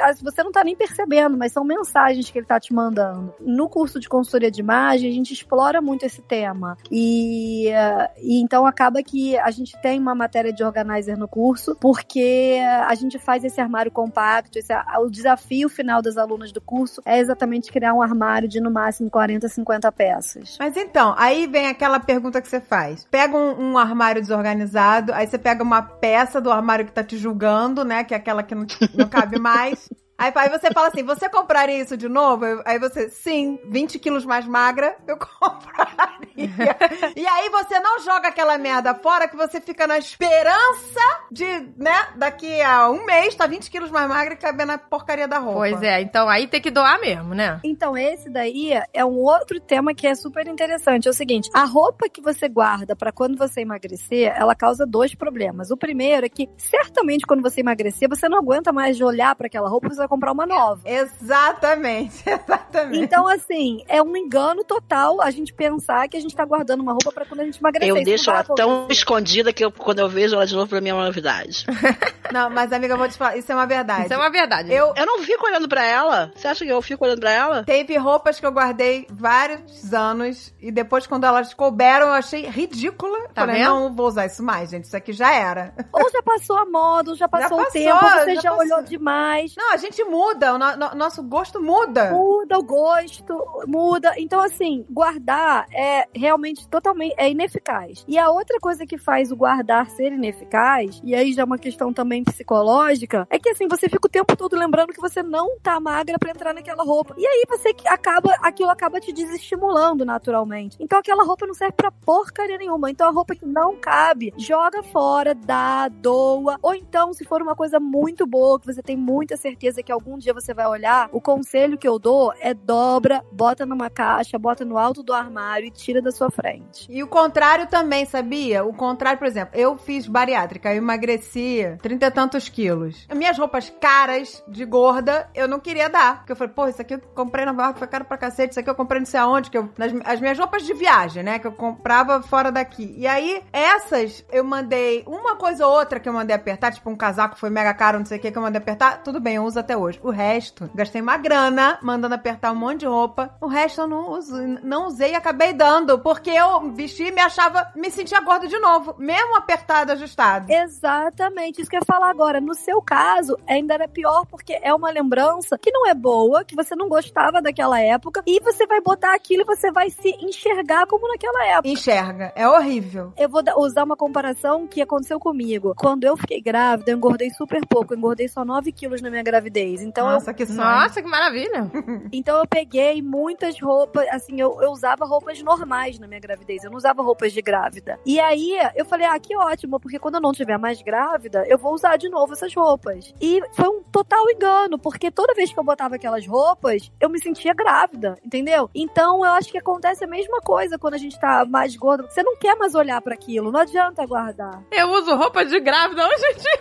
[0.00, 3.34] ah, você não tá nem percebendo, mas são mensagens que ele tá te mandando.
[3.40, 6.76] No curso de consultoria de imagem, a gente explora muito esse tema.
[6.90, 11.76] E, eh, e então acaba que a gente tem uma matéria de organizer no curso,
[11.80, 17.02] porque a gente faz esse armário compacto, esse, o desafio final das alunas do curso
[17.04, 20.56] é exatamente criar um armário de no máximo 40, 50 peças.
[20.58, 23.06] Mas então, aí vem aquela pergunta que você faz.
[23.10, 27.16] Pega um, um armário desorganizado, aí você pega uma peça do armário que tá te
[27.16, 28.02] julgando, né?
[28.04, 29.88] Que é aquela que não, não cabe mais.
[30.18, 32.44] Aí, aí você fala assim: você compraria isso de novo?
[32.64, 36.76] Aí você, sim, 20 quilos mais magra, eu compraria.
[37.16, 41.00] e aí você não joga aquela merda fora que você fica na esperança
[41.30, 41.44] de,
[41.76, 45.38] né, daqui a um mês, tá 20 quilos mais magra e caber na porcaria da
[45.38, 45.60] roupa.
[45.60, 47.60] Pois é, então aí tem que doar mesmo, né?
[47.64, 51.08] Então, esse daí é um outro tema que é super interessante.
[51.08, 55.14] É o seguinte: a roupa que você guarda pra quando você emagrecer, ela causa dois
[55.14, 55.70] problemas.
[55.70, 59.46] O primeiro é que, certamente, quando você emagrecer, você não aguenta mais de olhar pra
[59.46, 60.80] aquela roupa, você vai comprar uma nova.
[60.84, 62.98] Exatamente, exatamente.
[63.02, 66.92] Então, assim, é um engano total a gente pensar que a gente tá guardando uma
[66.92, 67.88] roupa pra quando a gente emagrecer.
[67.88, 70.80] Eu Isso deixo ela tão escondida que eu- quando eu vejo ela de novo, pra
[70.80, 71.64] mim é uma novidade.
[72.32, 74.04] Não, mas amiga, eu vou te falar, isso é uma verdade.
[74.04, 74.72] Isso é uma verdade.
[74.72, 76.32] Eu, Eu não fico olhando pra ela.
[76.34, 77.64] Você acha que eu fico olhando pra ela?
[77.64, 83.28] Teve roupas que eu guardei vários anos e depois, quando elas couberam, eu achei ridícula.
[83.34, 83.68] Tá Falei, vendo?
[83.74, 84.84] não vou usar isso mais, gente.
[84.84, 85.74] Isso aqui já era.
[85.92, 88.82] Ou já passou a moda, ou já passou, o passou, tempo, você já já, olhou
[88.82, 89.54] demais.
[89.56, 92.10] Não, a gente gente muda, o no- no- nosso gosto muda.
[92.12, 94.14] Muda o gosto, muda.
[94.16, 98.04] Então, assim, guardar é realmente totalmente é ineficaz.
[98.08, 101.58] E a outra coisa que faz o guardar ser ineficaz, e aí já é uma
[101.58, 105.58] questão também psicológica, é que assim, você fica o tempo todo lembrando que você não
[105.60, 107.14] tá magra pra entrar naquela roupa.
[107.16, 110.76] E aí você acaba, aquilo acaba te desestimulando naturalmente.
[110.80, 112.90] Então aquela roupa não serve pra porcaria nenhuma.
[112.90, 116.58] Então a roupa que não cabe, joga fora, dá, doa.
[116.62, 120.18] Ou então, se for uma coisa muito boa, que você tem muita certeza que algum
[120.18, 124.64] dia você vai olhar, o conselho que eu dou é dobra, bota numa caixa, bota
[124.64, 126.86] no alto do armário e tira da sua frente.
[126.88, 128.64] E o contrário também, sabia?
[128.64, 133.06] O contrário, por exemplo, eu fiz bariátrica, eu emagreci trinta e tantos quilos.
[133.14, 136.18] Minhas roupas caras de gorda, eu não queria dar.
[136.18, 138.60] Porque eu falei, pô, isso aqui eu comprei na barra, foi caro pra cacete, isso
[138.60, 141.38] aqui eu comprei não sei aonde, que eu, nas, as minhas roupas de viagem, né,
[141.38, 142.94] que eu comprava fora daqui.
[142.96, 146.96] E aí, essas, eu mandei uma coisa ou outra que eu mandei apertar, tipo um
[146.96, 149.44] casaco foi mega caro, não sei o que, que eu mandei apertar, tudo bem, eu
[149.44, 150.00] uso até hoje.
[150.02, 154.10] O resto, gastei uma grana mandando apertar um monte de roupa, o resto eu não
[154.10, 158.46] uso, não usei e acabei dando, porque eu vesti e me achava, me sentia gorda
[158.48, 160.50] de novo, mesmo apertado, ajustado.
[160.50, 162.40] Exatamente, isso que eu falar agora.
[162.40, 166.56] No seu caso, ainda era pior porque é uma lembrança que não é boa, que
[166.56, 170.86] você não gostava daquela época, e você vai botar aquilo e você vai se enxergar
[170.86, 171.68] como naquela época.
[171.68, 173.12] Enxerga, é horrível.
[173.18, 175.74] Eu vou usar uma comparação que aconteceu comigo.
[175.76, 177.92] Quando eu fiquei grávida, eu engordei super pouco.
[177.92, 179.82] Eu engordei só 9 quilos na minha gravidez.
[179.82, 180.58] Então, eu, Nossa, que sonho.
[180.58, 181.70] Nossa, que maravilha.
[182.12, 186.64] então eu peguei muitas roupas, assim, eu, eu usava roupas normais na minha gravidez.
[186.64, 187.98] Eu não usava roupas de grávida.
[188.06, 191.58] E aí, eu falei, ah, que ótimo, porque quando eu não tiver mais grávida, eu
[191.58, 193.12] vou usar de novo essas roupas.
[193.20, 197.20] E foi um total engano, porque toda vez que eu botava aquelas roupas, eu me
[197.20, 198.70] sentia grávida, entendeu?
[198.72, 202.08] Então, eu acho que acontece a mesma coisa quando a gente tá mais gordo.
[202.08, 204.62] Você não quer mais olhar pra aquilo, não adianta guardar.
[204.70, 206.60] Eu uso roupa de grávida hoje em dia.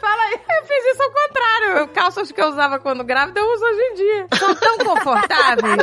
[0.00, 1.88] Fala eu fiz isso ao contrário.
[1.88, 4.26] Calças que eu usava quando grávida, eu uso hoje em dia.
[4.38, 5.82] São tão confortáveis.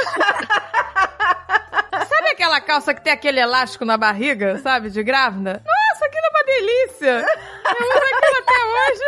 [2.07, 5.61] Sabe aquela calça que tem aquele elástico na barriga, sabe, de grávida?
[5.65, 7.25] Nossa, aquilo é uma delícia.
[7.67, 9.05] Eu uso aquilo até hoje.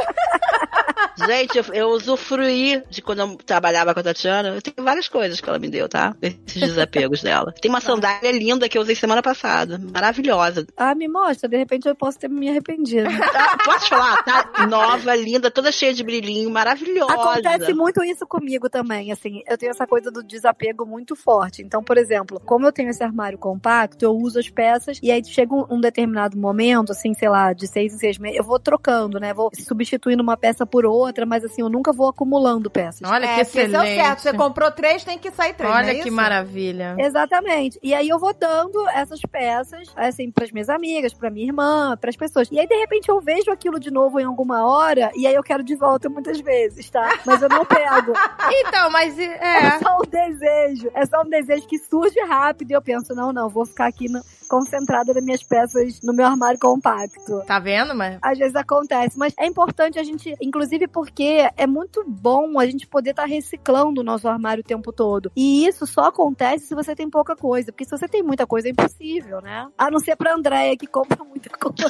[1.30, 4.50] Gente, eu, eu usufruí de quando eu trabalhava com a Tatiana.
[4.50, 6.16] Eu tenho várias coisas que ela me deu, tá?
[6.22, 7.54] Esses desapegos dela.
[7.62, 9.80] Tem uma sandália linda que eu usei semana passada.
[9.80, 10.66] Maravilhosa.
[10.76, 13.10] Ah, me mostra, de repente eu posso ter me arrependido.
[13.30, 14.24] Tá, posso te falar?
[14.24, 17.14] Tá nova, linda, toda cheia de brilhinho, maravilhosa.
[17.14, 21.62] Acontece muito isso comigo também, assim, eu tenho essa coisa do desapego muito forte.
[21.62, 25.24] Então, por exemplo, como eu tenho esse armário compacto, eu uso as peças e aí
[25.24, 28.60] chega um, um determinado momento, assim, sei lá, de seis em seis meses, eu vou
[28.60, 29.34] trocando, né?
[29.34, 33.02] Vou substituindo uma peça por outra, mas assim, eu nunca vou acumulando peças.
[33.10, 33.88] Olha que é, porque esse é o certo.
[34.00, 34.22] excelente.
[34.22, 36.12] Você comprou três, tem que sair três, Olha é que isso?
[36.12, 36.96] maravilha.
[36.98, 37.80] Exatamente.
[37.84, 42.16] E aí eu vou dando essas peças, assim, pras minhas amigas, pra minha irmã, pras
[42.16, 42.48] pessoas.
[42.52, 45.44] E aí, de repente, eu vejo aquilo de novo em alguma hora, e aí eu
[45.44, 47.20] quero de volta muitas vezes, tá?
[47.26, 48.14] Mas eu não pego.
[48.70, 49.80] Então, mas É é.
[49.80, 50.90] só um desejo.
[50.94, 54.10] É só um desejo que surge rápido e eu penso, não, não, vou ficar aqui
[54.10, 57.42] no- concentrada nas minhas peças no meu armário compacto.
[57.46, 58.18] Tá vendo, mas.
[58.22, 62.88] Às vezes acontece, mas é importante a gente, inclusive porque é muito bom a gente
[62.88, 65.32] poder estar reciclando o nosso armário o tempo todo.
[65.36, 68.68] E isso só acontece se você tem pouca coisa, porque se você tem muita coisa
[68.68, 69.68] é impossível, né?
[69.78, 71.90] A não ser pra Andréia que compra muita coisa.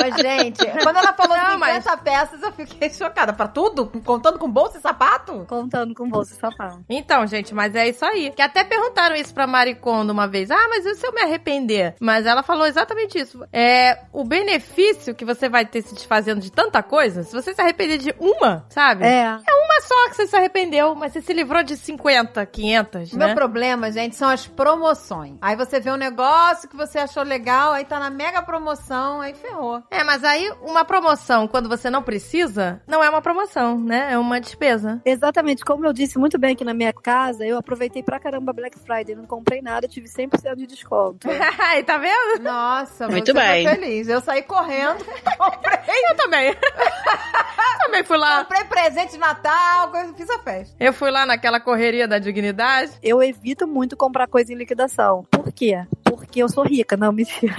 [0.00, 3.32] Ô, gente, quando ela falou Não, 50 mas- peças, eu fiquei chocada.
[3.32, 3.86] Pra tudo?
[4.04, 5.44] Contando com bolsa e sapato?
[5.46, 6.82] Contando com bolsa e sapato.
[6.88, 8.30] Então, gente, mas é isso aí.
[8.30, 10.50] Que até perguntaram isso pra Maricondo uma vez.
[10.50, 11.94] Ah, mas e se eu me arrepender?
[12.00, 13.44] Mas ela falou exatamente isso.
[13.52, 17.60] É o benefício que você vai ter se desfazendo de tanta coisa, se você se
[17.60, 19.04] arrepender de uma, sabe?
[19.04, 19.26] É.
[19.30, 23.26] Uma só que você se arrependeu, mas você se livrou de 50, 500, O né?
[23.26, 25.36] meu problema, gente, são as promoções.
[25.40, 29.34] Aí você vê um negócio que você achou legal, aí tá na mega promoção, aí
[29.34, 29.82] ferrou.
[29.90, 34.12] É, mas aí uma promoção, quando você não precisa, não é uma promoção, né?
[34.12, 35.00] É uma despesa.
[35.04, 38.78] Exatamente, como eu disse muito bem aqui na minha casa, eu aproveitei pra caramba Black
[38.78, 41.26] Friday, não comprei nada, tive 100% de desconto.
[41.58, 42.42] Aí, tá vendo?
[42.42, 43.66] Nossa, Muito você bem.
[43.66, 44.08] foi feliz.
[44.08, 45.04] Eu saí correndo,
[45.38, 46.54] comprei, Eu também.
[47.84, 48.38] também fui lá.
[48.44, 50.74] comprei presente de Natal, coisa- fiz a festa.
[50.80, 52.90] Eu fui lá naquela correria da dignidade.
[53.02, 55.24] Eu evito muito comprar coisa em liquidação.
[55.30, 55.84] Por quê?
[56.04, 57.56] Porque eu sou rica, não, mentira.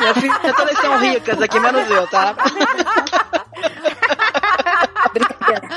[0.00, 2.34] Meu filho, todas são ricas aqui, menos eu, tá?
[5.12, 5.68] Brincadeira.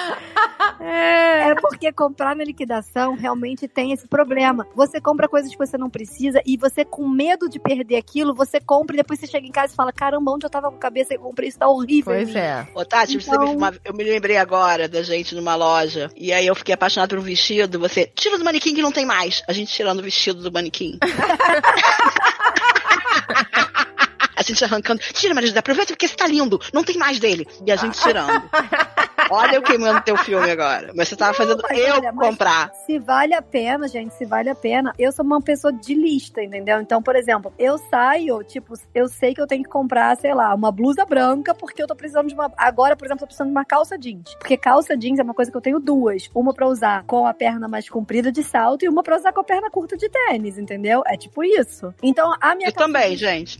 [0.99, 1.49] É.
[1.49, 4.67] É porque comprar na liquidação realmente tem esse problema.
[4.75, 8.59] Você compra coisas que você não precisa e você, com medo de perder aquilo, você
[8.59, 10.79] compra e depois você chega em casa e fala: caramba, onde eu tava com a
[10.79, 12.13] cabeça eu comprei isso tá horrível.
[12.13, 12.67] Pois mim." é.
[12.75, 16.09] Ô, Tati, você Então- me- uma- eu me lembrei agora da gente numa loja.
[16.15, 17.79] E aí eu fiquei apaixonada por um vestido.
[17.79, 19.41] Você tira do manequim que não tem mais.
[19.47, 20.97] A gente tirando o vestido do manequim.
[24.35, 25.01] A gente arrancando.
[25.13, 26.59] Tira, Maria José, aproveita porque esse tá lindo.
[26.73, 27.45] Não tem mais dele.
[27.65, 28.29] E a gente tirando.
[29.29, 30.91] Olha eu queimando teu filme agora.
[30.95, 32.71] Mas você tava fazendo eu olha, comprar.
[32.85, 34.93] Se vale a pena, gente, se vale a pena.
[34.97, 36.79] Eu sou uma pessoa de lista, entendeu?
[36.81, 40.53] Então, por exemplo, eu saio, tipo, eu sei que eu tenho que comprar, sei lá,
[40.53, 42.51] uma blusa branca, porque eu tô precisando de uma.
[42.57, 44.35] Agora, por exemplo, eu tô precisando de uma calça jeans.
[44.35, 46.29] Porque calça jeans é uma coisa que eu tenho duas.
[46.33, 49.41] Uma pra usar com a perna mais comprida de salto e uma pra usar com
[49.41, 51.03] a perna curta de tênis, entendeu?
[51.05, 51.93] É tipo isso.
[52.01, 53.59] Então, a minha Eu também, jeans- gente.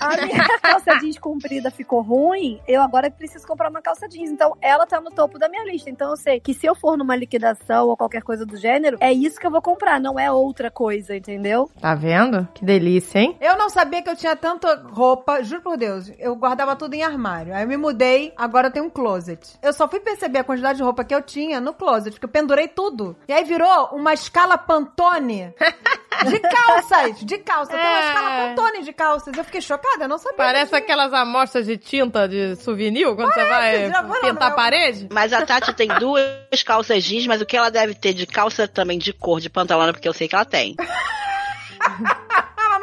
[0.00, 4.30] A minha calça jeans comprida ficou ruim, eu agora preciso comprar uma calça jeans.
[4.30, 5.90] Então, ela tá no topo da minha lista.
[5.90, 9.12] Então, eu sei que se eu for numa liquidação ou qualquer coisa do gênero, é
[9.12, 11.70] isso que eu vou comprar, não é outra coisa, entendeu?
[11.80, 12.48] Tá vendo?
[12.54, 13.36] Que delícia, hein?
[13.40, 16.10] Eu não sabia que eu tinha tanta roupa, juro por Deus.
[16.18, 17.54] Eu guardava tudo em armário.
[17.54, 19.58] Aí eu me mudei, agora eu tenho um closet.
[19.62, 22.30] Eu só fui perceber a quantidade de roupa que eu tinha no closet, porque eu
[22.30, 23.16] pendurei tudo.
[23.28, 25.54] E aí virou uma escala Pantone
[26.28, 27.20] de calças.
[27.20, 27.72] De calça.
[27.72, 28.08] Tem uma É.
[28.08, 29.36] escala Pantone de calças.
[29.36, 30.36] Eu fiquei chocada, eu não sabia.
[30.36, 35.08] Parece aquelas amostras de tinta de souvenir quando você vai pintar não, a parede.
[35.10, 38.66] Mas a Tati tem duas calças jeans, mas o que ela deve ter de calça
[38.68, 40.76] também de cor de pantalona, porque eu sei que ela tem.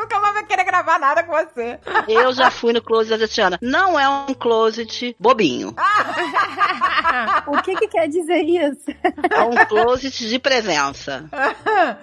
[0.08, 1.80] Ela nunca mais vai querer gravar nada com você.
[2.08, 3.58] Eu já fui no closet da Tatiana.
[3.62, 5.76] Não é um closet bobinho.
[7.47, 8.86] O que que quer dizer isso?
[9.32, 11.26] É um closet de presença.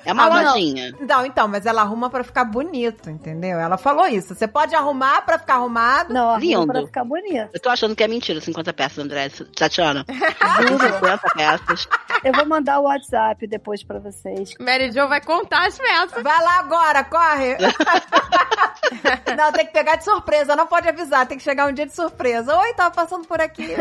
[0.04, 0.52] É uma Ah, não.
[0.52, 0.92] lojinha.
[1.00, 3.58] Não, então, mas ela arruma pra ficar bonito, entendeu?
[3.60, 4.34] Ela falou isso.
[4.34, 6.12] Você pode arrumar pra ficar arrumado.
[6.12, 6.66] Não, arruma Lindo.
[6.66, 7.50] pra ficar bonito.
[7.52, 9.28] Eu tô achando que é mentira, 50 peças, André.
[9.54, 10.04] Tatiana.
[10.08, 11.88] 50 peças.
[12.24, 14.52] Eu vou mandar o WhatsApp depois pra vocês.
[14.58, 16.22] Mary Jo vai contar as peças.
[16.22, 17.56] Vai lá agora, corre!
[19.36, 21.94] não, tem que pegar de surpresa, não pode avisar, tem que chegar um dia de
[21.94, 22.56] surpresa.
[22.56, 23.74] Oi, tava passando por aqui.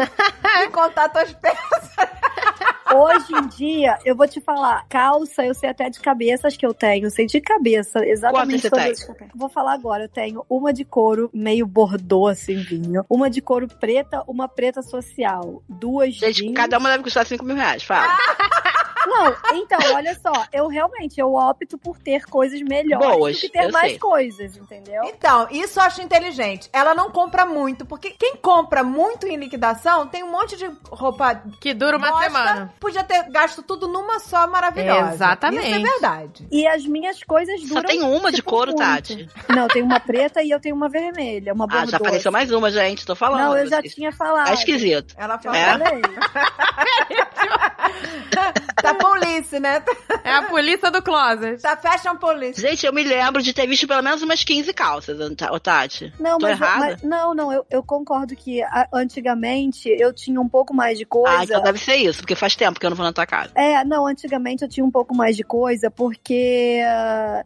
[0.61, 1.89] E contar tuas peças.
[2.95, 6.65] Hoje em dia, eu vou te falar, calça, eu sei até de cabeça as que
[6.65, 8.91] eu tenho, sei de cabeça, exatamente você tem?
[8.91, 9.31] as que eu tenho.
[9.33, 13.67] Vou falar agora, eu tenho uma de couro meio bordô, assim, vinho, uma de couro
[13.67, 16.53] preta, uma preta social, duas Gente, jeans.
[16.53, 17.83] cada uma deve custar 5 mil reais.
[17.83, 18.15] Fala.
[19.05, 23.49] Não, então, olha só, eu realmente, eu opto por ter coisas melhores Boas, do que
[23.49, 23.99] ter mais sei.
[23.99, 25.03] coisas, entendeu?
[25.05, 26.69] Então, isso eu acho inteligente.
[26.71, 31.41] Ela não compra muito, porque quem compra muito em liquidação tem um monte de roupa
[31.59, 32.73] Que dura uma bosta, semana.
[32.79, 35.13] Podia ter gasto tudo numa só maravilhosa.
[35.13, 35.67] Exatamente.
[35.67, 36.47] Isso é verdade.
[36.51, 37.81] E as minhas coisas duram.
[37.81, 38.83] Só tem uma de tipo, couro, muito.
[38.83, 39.29] Tati.
[39.49, 41.91] Não, tem uma preta e eu tenho uma vermelha, uma Ah, bordô.
[41.91, 43.05] já apareceu mais uma, gente.
[43.05, 43.41] Tô falando.
[43.41, 44.49] Não, eu já tinha falado.
[44.49, 45.13] É esquisito.
[45.17, 45.77] Ela fala, É?
[45.77, 46.01] falei.
[48.95, 49.83] tá police, né?
[50.23, 51.61] É a polícia do closet.
[51.61, 52.59] Tá fashion police.
[52.59, 55.17] Gente, eu me lembro de ter visto pelo menos umas 15 calças,
[55.61, 56.13] Tati.
[56.19, 56.79] Não, Tô mas, errada?
[56.79, 61.05] mas- não, não, eu, eu concordo que a- antigamente eu tinha um pouco mais de
[61.05, 61.37] coisa.
[61.39, 63.51] Ah, então deve ser isso, porque faz tempo que eu não vou na tua casa.
[63.55, 66.81] É, não, antigamente eu tinha um pouco mais de coisa, porque,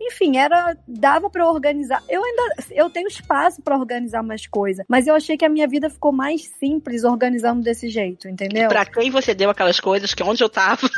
[0.01, 2.01] enfim, era dava pra organizar.
[2.09, 5.67] Eu ainda eu tenho espaço pra organizar mais coisa, mas eu achei que a minha
[5.67, 8.67] vida ficou mais simples organizando desse jeito, entendeu?
[8.69, 10.89] Pra quem você deu aquelas coisas que onde eu tava.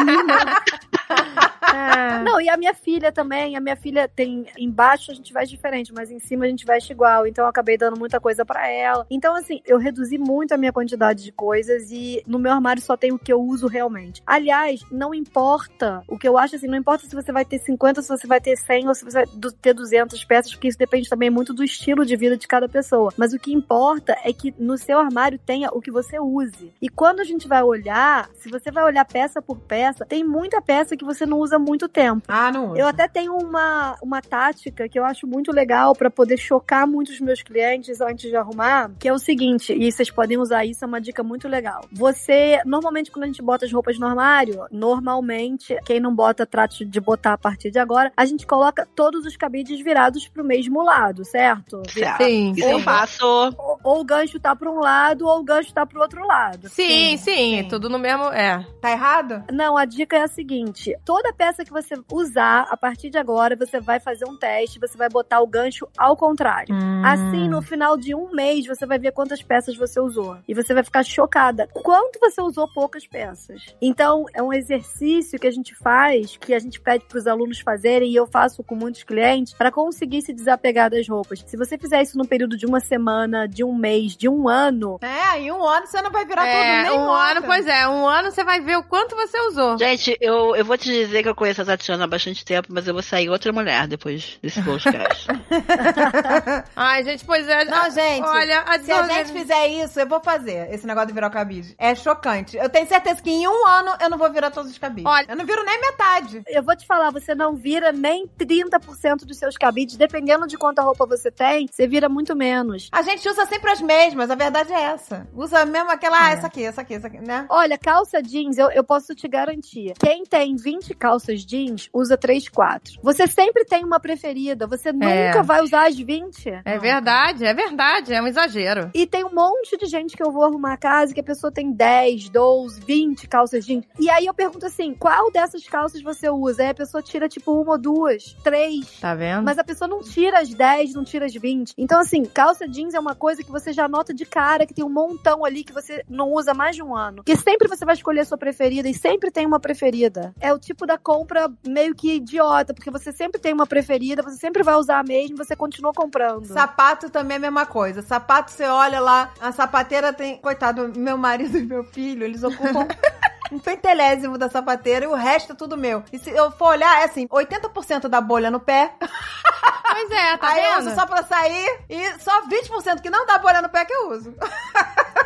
[0.00, 0.12] Mim
[2.24, 2.40] não.
[2.40, 3.56] E a minha filha também.
[3.56, 4.46] A minha filha tem.
[4.58, 7.26] Embaixo a gente veste diferente, mas em cima a gente veste igual.
[7.26, 9.06] Então eu acabei dando muita coisa pra ela.
[9.10, 12.96] Então, assim, eu reduzi muito a minha quantidade de coisas e no meu armário só
[12.96, 14.22] tem o que eu uso realmente.
[14.26, 16.02] Aliás, não importa.
[16.08, 18.40] O que eu acho assim, não importa se você vai ter 50, se você vai
[18.40, 21.64] ter 100 ou se você vai ter 200 peças, porque isso depende também muito do
[21.64, 23.12] estilo de vida de cada pessoa.
[23.16, 26.72] Mas o que importa é que no seu armário tenha o que você use.
[26.80, 30.62] E quando a gente vai olhar, se você vai olhar peça por peça, tem muita
[30.62, 32.22] peça que você não usa há muito tempo.
[32.28, 32.80] Ah, não usa.
[32.80, 37.20] Eu até tenho uma, uma tática que eu acho muito legal pra poder chocar muitos
[37.20, 40.88] meus clientes antes de arrumar, que é o seguinte, e vocês podem usar isso, é
[40.88, 41.84] uma dica muito legal.
[41.92, 46.84] Você, normalmente quando a gente bota as roupas no armário, normalmente, quem não bota, trate
[46.84, 50.82] de botar a partir de agora, a gente coloca todos os cabides virados pro mesmo
[50.82, 51.82] lado, certo?
[51.90, 52.24] Certo.
[52.24, 53.54] Sim, Isso eu faço.
[53.84, 56.68] Ou, o gancho tá pra um lado, ou o gancho tá pro outro lado.
[56.68, 57.68] Sim, sim, sim.
[57.68, 58.24] tudo no mesmo.
[58.24, 58.64] É.
[58.80, 59.44] Tá errado?
[59.52, 63.56] Não, a dica é a seguinte: toda peça que você usar, a partir de agora,
[63.56, 66.74] você vai fazer um teste, você vai botar o gancho ao contrário.
[66.74, 67.02] Hum.
[67.04, 70.38] Assim, no final de um mês, você vai ver quantas peças você usou.
[70.48, 71.68] E você vai ficar chocada.
[71.72, 73.74] Quanto você usou poucas peças.
[73.80, 77.60] Então, é um exercício que a gente faz, que a gente pede para os alunos
[77.60, 81.44] fazerem, e eu faço com muitos clientes, para conseguir se desapegar das roupas.
[81.46, 84.98] Se você fizer isso num período de uma semana, de um mês, de um ano,
[85.02, 86.52] É, em um ano você não vai virar É,
[86.82, 87.30] tudo nem um morta.
[87.38, 89.78] ano, pois é, um ano você vai ver o quanto você usou.
[89.78, 92.86] Gente, eu, eu vou te dizer que eu conheço a Tatiana há bastante tempo, mas
[92.86, 95.26] eu vou sair outra mulher depois desse podcast.
[96.76, 97.64] Ai, gente, pois é.
[97.64, 101.14] Não, gente, Olha, a Se a gente fizer isso, eu vou fazer esse negócio de
[101.14, 101.74] virar o cabide.
[101.78, 102.56] É chocante.
[102.56, 105.10] Eu tenho certeza que em um ano eu não vou virar todos os cabides.
[105.10, 106.42] Olha- eu não viro nem metade.
[106.46, 110.82] Eu vou te falar, você não vira nem 30% dos seus cabides, dependendo de quanta
[110.82, 112.88] roupa você tem, você vira muito menos.
[112.92, 115.26] A gente usa sempre as mesmas, a verdade é essa.
[115.34, 117.46] Usa mesmo aquela, ah, essa aqui, essa aqui, essa aqui, né?
[117.48, 119.94] Olha, calça jeans, eu, eu posso te garantir.
[119.98, 123.00] Quem tem 20 calças jeans, usa 3, 4.
[123.02, 124.66] Você sempre tem uma preferida.
[124.66, 126.62] Você nunca vai usar as 20.
[126.64, 128.90] É verdade, é verdade, é um exagero.
[128.94, 131.52] E tem um monte de gente que eu vou arrumar a casa que a pessoa
[131.52, 133.84] tem 10, 12, 20 calças jeans.
[133.98, 136.62] E aí eu pergunto assim: qual dessas calças você usa?
[136.62, 139.00] Aí a pessoa tira tipo uma ou duas, três.
[139.00, 139.44] Tá vendo?
[139.44, 141.74] Mas a pessoa não tira as 10, não tira as 20.
[141.76, 144.84] Então, assim, calça jeans é uma coisa que você já nota de cara, que tem
[144.84, 147.22] um montão ali que você não usa mais de um ano.
[147.22, 150.34] Que sempre você vai escolher a sua preferida e sempre tem uma preferida.
[150.40, 154.36] É o tipo da compra meio que idiota, porque você sempre tem uma preferida, você
[154.36, 156.46] sempre vai usar a mesma, você continua comprando.
[156.46, 158.02] Sapato também é a mesma coisa.
[158.02, 160.36] Sapato, você olha lá, a sapateira tem.
[160.38, 162.88] Coitado, meu marido e meu filho, eles ocupam.
[163.54, 166.02] Um pentelésimo da sapateira e o resto é tudo meu.
[166.12, 170.48] E se eu for olhar, é assim, 80% da bolha no pé, Pois é, tá
[170.48, 170.86] aí eu vendo?
[170.88, 174.10] uso só pra sair, e só 20% que não dá bolha no pé que eu
[174.10, 174.34] uso.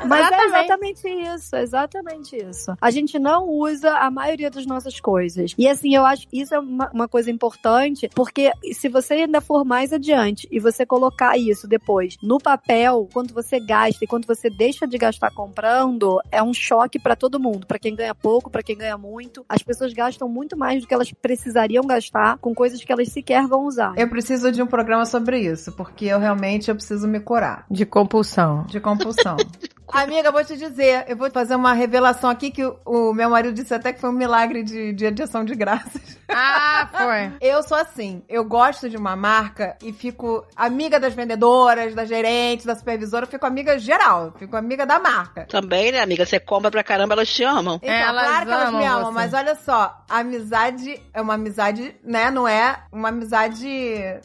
[0.06, 0.64] Mas é Exatamente.
[0.64, 2.74] exatamente isso, exatamente isso.
[2.80, 5.54] A gente não usa a maioria das nossas coisas.
[5.56, 9.40] E assim, eu acho que isso é uma, uma coisa importante, porque se você ainda
[9.40, 14.26] for mais adiante e você colocar isso depois no papel, quanto você gasta e quanto
[14.26, 17.66] você deixa de gastar comprando, é um choque pra todo mundo.
[17.66, 19.44] Pra quem ganha pouco, pra quem ganha muito.
[19.48, 23.46] As pessoas gastam muito mais do que elas precisariam gastar com coisas que elas sequer
[23.46, 23.94] vão usar.
[23.96, 27.86] Eu preciso de um programa sobre isso, porque eu realmente eu preciso me curar De
[27.86, 28.64] compulsão.
[28.66, 29.36] de compulsão.
[29.92, 33.30] Amiga, eu vou te dizer, eu vou fazer uma revelação aqui que o, o meu
[33.30, 36.18] marido disse até que foi um milagre de, de adiação de graças.
[36.30, 37.32] Ah, foi.
[37.40, 42.66] Eu sou assim, eu gosto de uma marca e fico amiga das vendedoras, da gerente,
[42.66, 45.46] da supervisora, eu fico amiga geral, fico amiga da marca.
[45.46, 46.26] Também, né, amiga?
[46.26, 47.76] Você compra pra caramba, elas te amam.
[47.82, 49.12] Então, Elas claro que elas me amam você.
[49.14, 52.30] mas olha só, amizade é uma amizade, né?
[52.30, 53.66] Não é uma amizade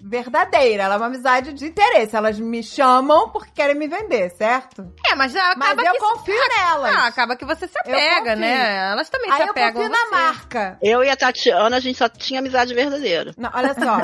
[0.03, 2.15] verdadeira, ela é uma amizade de interesse.
[2.17, 4.93] Elas me chamam porque querem me vender, certo?
[5.09, 5.99] É, mas já Mas acaba eu que...
[5.99, 6.95] confio nelas.
[6.95, 8.35] Ah, acaba que você se apega, confio.
[8.37, 8.91] né?
[8.91, 10.77] Elas também Aí se eu apegam confio a na marca.
[10.81, 13.33] Eu e a Tatiana, a gente só tinha amizade verdadeira.
[13.37, 13.99] Não, olha só,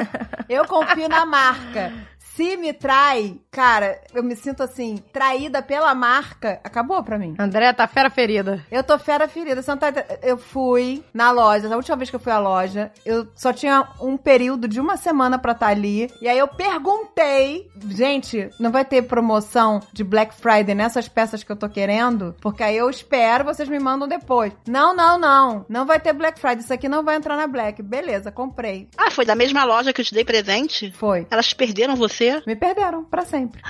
[0.48, 1.94] eu confio na marca.
[2.40, 7.36] Se me trai, cara, eu me sinto assim, traída pela marca, acabou pra mim.
[7.38, 8.66] André tá fera ferida.
[8.72, 9.62] Eu tô fera ferida.
[9.62, 9.92] Você não tá...
[10.24, 13.90] Eu fui na loja, na última vez que eu fui à loja, eu só tinha
[14.00, 16.10] um período de uma semana pra estar ali.
[16.22, 21.52] E aí eu perguntei, gente, não vai ter promoção de Black Friday nessas peças que
[21.52, 22.38] eu tô querendo?
[22.40, 24.54] Porque aí eu espero, vocês me mandam depois.
[24.66, 25.66] Não, não, não.
[25.68, 26.60] Não vai ter Black Friday.
[26.64, 27.84] Isso aqui não vai entrar na Black.
[27.84, 28.88] Beleza, comprei.
[28.98, 30.90] Ah, foi da mesma loja que eu te dei presente?
[30.94, 31.28] Foi.
[31.30, 32.29] Elas perderam você?
[32.46, 33.62] Me perderam pra sempre.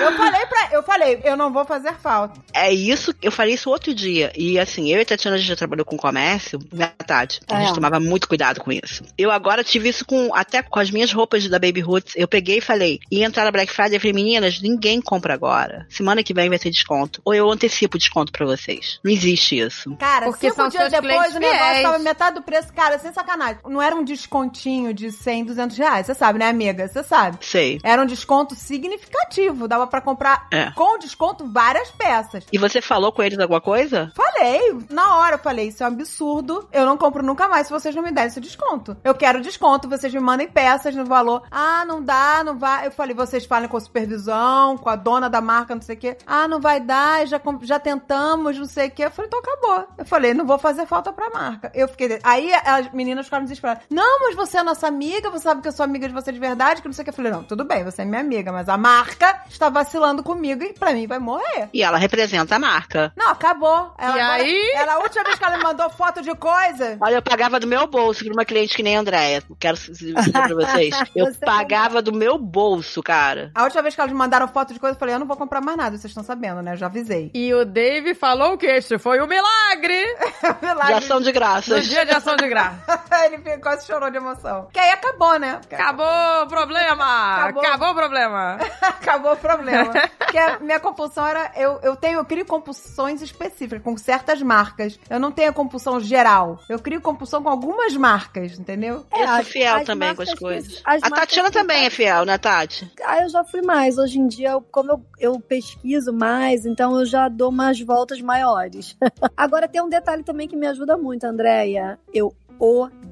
[0.00, 0.68] Eu falei pra.
[0.72, 2.40] Eu falei, eu não vou fazer falta.
[2.54, 4.32] É isso, eu falei isso outro dia.
[4.36, 7.40] E assim, eu e a Tatiana a gente já trabalhou com comércio, verdade.
[7.48, 7.74] A gente É.
[7.74, 9.04] tomava muito cuidado com isso.
[9.16, 12.14] Eu agora tive isso com até com as minhas roupas da Baby Roots.
[12.16, 15.86] Eu peguei e falei, ia entrar na Black Friday, eu falei, meninas, ninguém compra agora.
[15.88, 17.20] Semana que vem vai ter desconto.
[17.24, 18.98] Ou eu antecipo o desconto pra vocês.
[19.04, 19.94] Não existe isso.
[19.96, 21.82] Cara, Porque cinco são dias seus depois o negócio fiéis.
[21.82, 22.72] tava metade do preço.
[22.72, 23.58] Cara, sem sacanagem.
[23.66, 26.06] Não era um descontinho de 100, 200 reais.
[26.06, 26.88] Você sabe, né, amiga?
[26.88, 27.38] Você sabe.
[27.40, 27.78] Sei.
[27.92, 29.68] Era um desconto significativo.
[29.68, 30.70] Dava pra comprar É.
[30.70, 32.46] com desconto várias peças.
[32.50, 34.10] E você falou com eles alguma coisa?
[34.16, 36.66] Falei, na hora eu falei, isso é um absurdo.
[36.72, 38.96] Eu não compro nunca mais se vocês não me derem esse desconto.
[39.04, 41.42] Eu quero desconto, vocês me mandem peças no valor.
[41.50, 42.86] Ah, não dá, não vai.
[42.86, 45.98] Eu falei, vocês falem com a supervisão, com a dona da marca, não sei o
[45.98, 46.16] quê.
[46.26, 49.04] Ah, não vai dar, já, já tentamos, não sei o quê.
[49.04, 49.86] Eu falei, então acabou.
[49.98, 51.70] Eu falei, não vou fazer falta pra marca.
[51.74, 52.18] Eu fiquei.
[52.22, 53.84] Aí as meninas ficaram desesperadas.
[53.90, 56.38] Não, mas você é nossa amiga, você sabe que eu sou amiga de você de
[56.38, 57.10] verdade, que não sei o que.
[57.10, 60.62] Eu falei, não, tudo bem, você é minha amiga, mas a marca está vacilando comigo
[60.62, 61.68] e pra mim vai morrer.
[61.72, 63.12] E ela representa a marca.
[63.16, 63.92] Não, acabou.
[63.98, 64.72] Ela, E agora- aí?
[64.74, 66.96] Ela, a última vez que ela me mandou foto de coisa.
[67.00, 69.42] Olha, eu pagava do meu bolso pra uma cliente que nem a Andréia.
[69.58, 70.94] Quero dizer pra vocês.
[71.14, 73.50] Eu Você pagava do meu bolso, cara.
[73.54, 75.36] A última vez que elas me mandaram foto de coisa, eu falei, eu não vou
[75.36, 76.72] comprar mais nada, vocês estão sabendo, né?
[76.72, 77.30] Eu já avisei.
[77.34, 80.04] E o Dave falou que este foi um milagre
[80.60, 80.94] De Milagre.
[80.94, 81.86] ação de no graças.
[81.88, 83.02] dia de ação de graça.
[83.26, 84.68] Ele quase chorou de emoção.
[84.72, 85.60] Que aí acabou, né?
[85.70, 87.34] Acabou o problema!
[87.44, 87.62] Acabou.
[87.62, 88.58] Acabou, o problema!
[88.82, 89.92] acabou o problema.
[90.18, 91.50] Porque a minha compulsão era.
[91.56, 94.98] Eu, eu tenho, eu crio compulsões específicas com certas marcas.
[95.10, 96.58] Eu não tenho a compulsão geral.
[96.68, 99.04] Eu crio compulsão com algumas marcas, entendeu?
[99.12, 100.82] Eu sou as- fiel as também com as marcas que- coisas.
[100.84, 102.90] as A Tatiana que- também é fiel, né, Tati?
[103.04, 103.98] Ah, eu já fui mais.
[103.98, 108.20] Hoje em dia, eu- como eu, eu pesquiso mais, então eu já dou umas voltas
[108.20, 108.96] maiores.
[109.36, 111.98] Agora tem um detalhe também que me ajuda muito, Andréia.
[112.12, 113.11] Eu odeio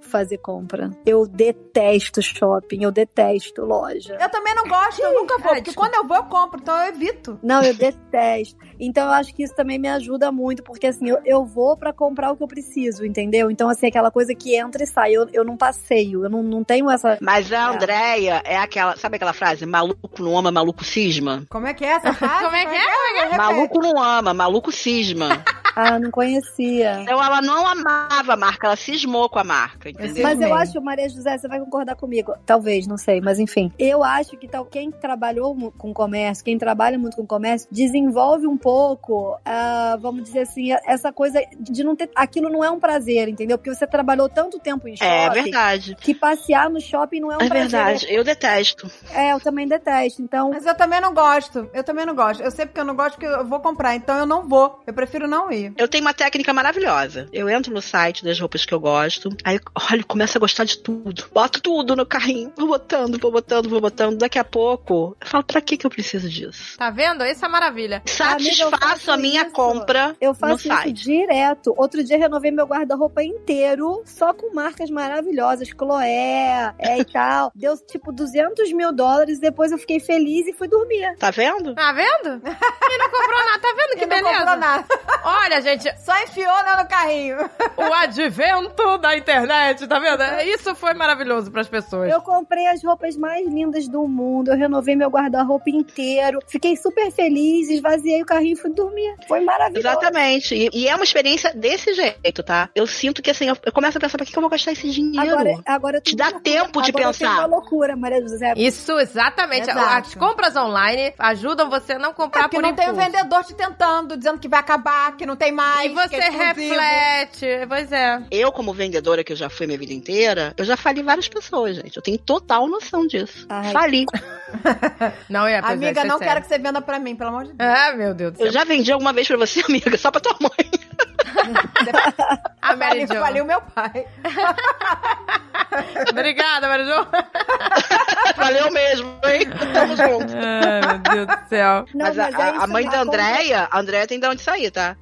[0.00, 0.90] fazer compra.
[1.04, 4.16] Eu detesto shopping, eu detesto loja.
[4.20, 5.54] Eu também não gosto, eu nunca vou.
[5.54, 7.38] Porque quando eu vou, eu compro, então eu evito.
[7.42, 8.56] Não, eu detesto.
[8.78, 11.92] Então eu acho que isso também me ajuda muito, porque assim, eu, eu vou pra
[11.92, 13.50] comprar o que eu preciso, entendeu?
[13.50, 15.12] Então, assim, aquela coisa que entra e sai.
[15.12, 17.18] Eu, eu não passeio, eu não, não tenho essa.
[17.20, 18.96] Mas a Andréia é aquela.
[18.96, 19.66] Sabe aquela frase?
[19.66, 21.44] Maluco não ama, maluco cisma?
[21.48, 22.44] Como é que é essa frase?
[22.44, 23.22] Como é que é?
[23.22, 23.36] Repete.
[23.36, 25.44] Maluco não ama, maluco cisma.
[25.78, 27.00] Ah, não conhecia.
[27.02, 30.22] então ela não amava a marca, ela cismou com a marca, entendeu?
[30.22, 32.34] Mas eu acho, Maria José, você vai concordar comigo.
[32.44, 33.72] Talvez, não sei, mas enfim.
[33.78, 38.56] Eu acho que tal, quem trabalhou com comércio, quem trabalha muito com comércio, desenvolve um
[38.56, 42.10] pouco, ah, vamos dizer assim, essa coisa de não ter.
[42.14, 43.56] Aquilo não é um prazer, entendeu?
[43.56, 45.10] Porque você trabalhou tanto tempo em shopping.
[45.10, 45.94] É verdade.
[46.00, 47.70] Que passear no shopping não é um É prazer.
[47.70, 48.06] verdade.
[48.10, 48.90] Eu detesto.
[49.12, 50.22] É, eu também detesto.
[50.22, 51.68] Então, Mas eu também não gosto.
[51.72, 52.42] Eu também não gosto.
[52.42, 54.80] Eu sei porque eu não gosto que eu vou comprar, então eu não vou.
[54.86, 55.67] Eu prefiro não ir.
[55.76, 57.28] Eu tenho uma técnica maravilhosa.
[57.32, 59.58] Eu entro no site das roupas que eu gosto, aí,
[59.90, 61.24] olha, começo a gostar de tudo.
[61.32, 64.16] Boto tudo no carrinho, vou botando, vou botando, vou botando.
[64.18, 66.76] Daqui a pouco, eu falo, pra que que eu preciso disso?
[66.78, 67.24] Tá vendo?
[67.24, 68.02] Isso é maravilha.
[68.20, 69.52] Amiga, eu Satisfaço faço a minha isso.
[69.52, 70.92] compra eu no faço isso site.
[71.04, 71.74] direto.
[71.76, 77.50] Outro dia renovei meu guarda-roupa inteiro, só com marcas maravilhosas, Chloé, é, e tal.
[77.54, 81.14] Deu tipo 200 mil dólares, depois eu fiquei feliz e fui dormir.
[81.18, 81.74] Tá vendo?
[81.74, 82.40] Tá vendo?
[82.90, 83.58] E não comprou nada.
[83.60, 84.56] Tá vendo que Que não comprou beleza?
[84.56, 84.84] nada.
[85.22, 87.36] Olha, gente, Só enfiou né, no carrinho.
[87.76, 90.22] o advento da internet, tá vendo?
[90.54, 92.10] Isso foi maravilhoso pras pessoas.
[92.10, 97.10] Eu comprei as roupas mais lindas do mundo, eu renovei meu guarda-roupa inteiro, fiquei super
[97.10, 99.14] feliz, esvaziei o carrinho e fui dormir.
[99.26, 99.86] Foi maravilhoso.
[99.88, 100.54] Exatamente.
[100.54, 102.68] E, e é uma experiência desse jeito, tá?
[102.74, 104.72] Eu sinto que assim, eu, eu começo a pensar, pra que, que eu vou gastar
[104.72, 105.32] esse dinheiro?
[105.38, 107.38] Agora, agora Te dá tempo de agora pensar.
[107.38, 108.52] uma loucura, Maria José.
[108.56, 109.70] Isso, exatamente.
[109.70, 110.08] Exato.
[110.08, 113.06] As compras online ajudam você a não comprar É porque por não tem o impulso.
[113.12, 115.90] vendedor te tentando, dizendo que vai acabar, que não tem mais.
[115.90, 117.46] E você é reflete.
[117.68, 118.22] Pois é.
[118.30, 121.76] Eu, como vendedora que eu já fui minha vida inteira, eu já fali várias pessoas,
[121.76, 121.96] gente.
[121.96, 123.46] Eu tenho total noção disso.
[123.48, 123.72] Ai.
[123.72, 124.04] Fali.
[125.28, 127.52] Não, é, é, Amiga, é não quero que você venda pra mim, pelo amor de
[127.52, 127.70] Deus.
[127.70, 128.46] Ah, meu Deus do céu.
[128.46, 130.50] Eu já vendi alguma vez pra você, amiga, só pra tua mãe.
[132.62, 133.20] A Mary Faliu- Jo.
[133.20, 134.06] Faliu meu pai.
[136.10, 137.06] Obrigada, Mary Jo.
[138.36, 139.48] Valeu mesmo, hein?
[139.72, 140.32] Tamo junto.
[140.36, 141.84] Ai, meu Deus do céu.
[141.94, 144.96] Não, mas a, é a- mãe da Andréia, a Andréia tem de onde sair, tá?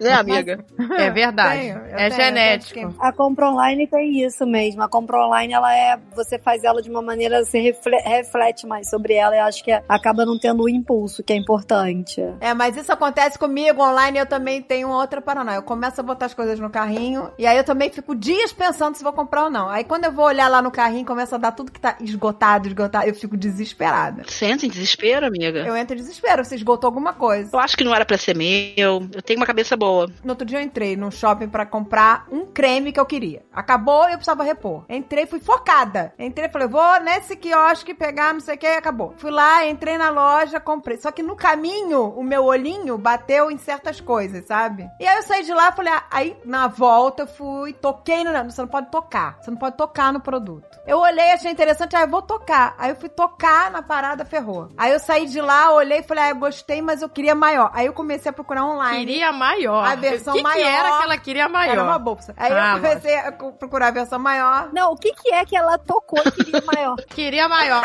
[0.00, 0.64] né, amiga?
[0.98, 1.60] É verdade.
[1.60, 2.94] Tenho, é tenho, genético.
[3.00, 4.82] A compra online tem isso mesmo.
[4.82, 5.98] A compra online, ela é.
[6.14, 9.72] Você faz ela de uma maneira, você refle- reflete mais sobre ela e acho que
[9.88, 12.20] acaba não tendo o impulso, que é importante.
[12.40, 14.18] É, mas isso acontece comigo online.
[14.18, 15.56] Eu também tenho outra paranoia.
[15.56, 18.96] Eu começo a botar as coisas no carrinho e aí eu também fico dias pensando
[18.96, 19.68] se vou comprar ou não.
[19.68, 22.68] Aí quando eu vou olhar lá no carrinho, começa a dar tudo que tá esgotado,
[22.68, 23.06] esgotado.
[23.06, 24.24] Eu fico desesperada.
[24.28, 25.60] Sente em desespero, amiga?
[25.60, 26.44] Eu entro em desespero.
[26.44, 27.50] Você esgotou alguma coisa.
[27.52, 29.08] Eu acho que não era pra ser meu.
[29.12, 30.10] Eu tenho uma cabeça boa.
[30.22, 33.42] No outro dia eu entrei num shopping pra comprar um creme que eu queria.
[33.52, 34.84] Acabou e eu precisava repor.
[34.88, 36.12] Entrei, fui focada.
[36.18, 39.14] Entrei, falei, vou nesse quiosque pegar não sei o que e acabou.
[39.16, 40.98] Fui lá, entrei na loja, comprei.
[40.98, 44.90] Só que no caminho, o meu olhinho bateu em certas coisas, sabe?
[44.98, 48.32] E aí eu saí de lá, falei, ah, aí na volta eu fui, toquei no.
[48.50, 49.38] Você não pode tocar.
[49.40, 50.78] Você não pode tocar no produto.
[50.86, 52.74] Eu olhei, achei interessante, aí eu vou tocar.
[52.78, 54.68] Aí eu fui tocar na parada, ferrou.
[54.76, 57.70] Aí eu saí de lá, olhei e falei, ah, eu gostei, mas eu queria maior.
[57.72, 59.06] Aí eu comecei a procurar online.
[59.06, 59.84] Queria maior.
[59.86, 61.72] A versão o que, que maior era que ela queria maior?
[61.72, 62.34] Era uma bolsa.
[62.36, 64.68] Aí Ah, eu comecei a co- procurar a versão maior.
[64.72, 66.96] Não, o que, que é que ela tocou e queria maior?
[67.08, 67.82] Queria maior.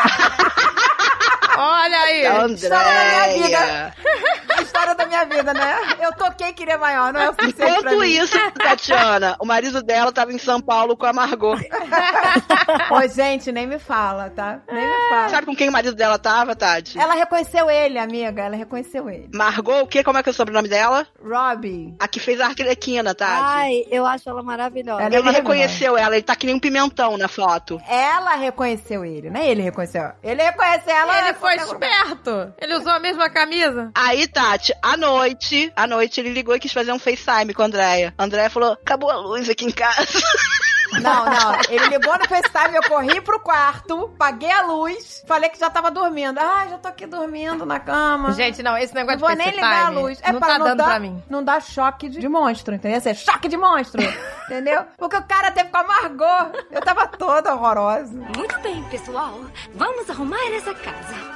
[1.58, 2.26] Olha aí.
[2.26, 3.94] Andréia!
[4.76, 5.76] História da minha vida, né?
[6.00, 10.32] Eu toquei queria maior, não é o suficiente Enquanto isso, Tatiana, o marido dela tava
[10.32, 11.56] em São Paulo com a Margot.
[12.90, 14.60] Ô, gente, nem me fala, tá?
[14.70, 15.28] Nem me fala.
[15.28, 16.98] Sabe com quem o marido dela tava, Tati?
[16.98, 18.42] Ela reconheceu ele, amiga.
[18.42, 19.28] Ela reconheceu ele.
[19.32, 20.02] Margot, o quê?
[20.02, 21.06] Como é que é o sobrenome dela?
[21.22, 21.94] Robbie.
[21.98, 23.42] A que fez a arquerequina, Tati.
[23.42, 25.02] Ai, eu acho ela maravilhosa.
[25.02, 25.54] Ela é ele maravilhosa.
[25.54, 27.80] reconheceu ela, ele tá que nem um pimentão na foto.
[27.88, 30.12] Ela reconheceu ele, não é ele reconheceu.
[30.22, 31.18] Ele reconheceu ela.
[31.20, 32.54] Ele foi esperto.
[32.58, 33.90] Ele usou a mesma camisa.
[33.94, 37.66] Aí, Tati, à noite, à noite ele ligou e quis fazer um FaceTime com a
[37.66, 38.14] Andréia.
[38.16, 40.06] A Andréia falou, acabou a luz aqui em casa.
[40.92, 41.52] Não, não.
[41.68, 45.90] Ele ligou no FaceTime, eu corri pro quarto, paguei a luz, falei que já tava
[45.90, 46.38] dormindo.
[46.38, 48.32] Ah, já tô aqui dormindo na cama.
[48.32, 50.20] Gente, não, esse negócio Não vou de nem FaceTime ligar a luz.
[50.22, 51.22] É não para tá não dando dar, pra mim.
[51.28, 52.98] Não dá choque de, de monstro, entendeu?
[52.98, 54.00] Esse é choque de monstro,
[54.46, 54.84] entendeu?
[54.96, 56.58] Porque o cara teve com a Margot.
[56.70, 58.12] Eu tava toda horrorosa.
[58.36, 59.40] Muito bem, pessoal.
[59.74, 61.35] Vamos arrumar essa casa.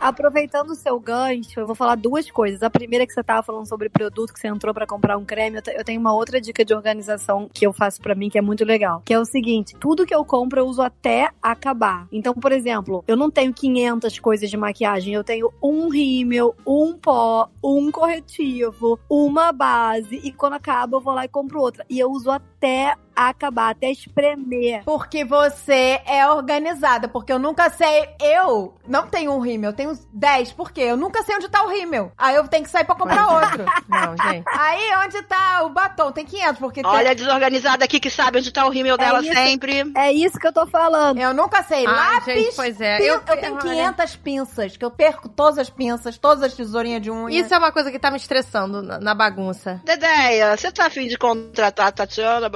[0.00, 2.62] Aproveitando o seu gancho, eu vou falar duas coisas.
[2.62, 5.24] A primeira é que você tava falando sobre produto que você entrou pra comprar um
[5.24, 5.56] creme.
[5.56, 8.42] Eu, eu tenho uma outra dica de organização que eu faço pra mim que é
[8.42, 12.06] muito legal, que é o seguinte: tudo que eu compro eu uso até acabar.
[12.12, 16.96] Então, por exemplo, eu não tenho 500 coisas de maquiagem, eu tenho um rímel, um
[16.96, 21.84] pó, um corretivo, uma base e quando acaba eu vou lá e compro outra.
[21.90, 22.57] E eu uso até
[23.14, 24.82] acabar, até espremer.
[24.84, 27.08] Porque você é organizada.
[27.08, 28.08] Porque eu nunca sei.
[28.20, 30.52] Eu não tenho um rímel, eu tenho 10.
[30.52, 30.82] Por quê?
[30.82, 32.12] Eu nunca sei onde tá o rímel.
[32.16, 33.64] Aí eu tenho que sair pra comprar outro.
[33.88, 34.44] Não, gente.
[34.48, 36.12] Aí onde tá o batom?
[36.12, 39.20] Tem 500, porque tem- Olha a desorganizada aqui que sabe onde tá o rímel dela
[39.20, 39.32] isso.
[39.32, 39.92] sempre.
[39.96, 41.18] É isso que eu tô falando.
[41.18, 41.86] Eu nunca sei.
[41.86, 42.34] Ai, Lápis.
[42.34, 42.98] gente, pois é.
[43.00, 47.02] Eu- Eu, tenho olha- 500 pinças, que eu perco todas as pinças, todas as tesourinhas
[47.02, 47.40] de unha.
[47.40, 49.80] Isso é uma coisa que tá me estressando na, na bagunça.
[49.84, 52.47] Dedeia, você tá afim de contratar a Tatiana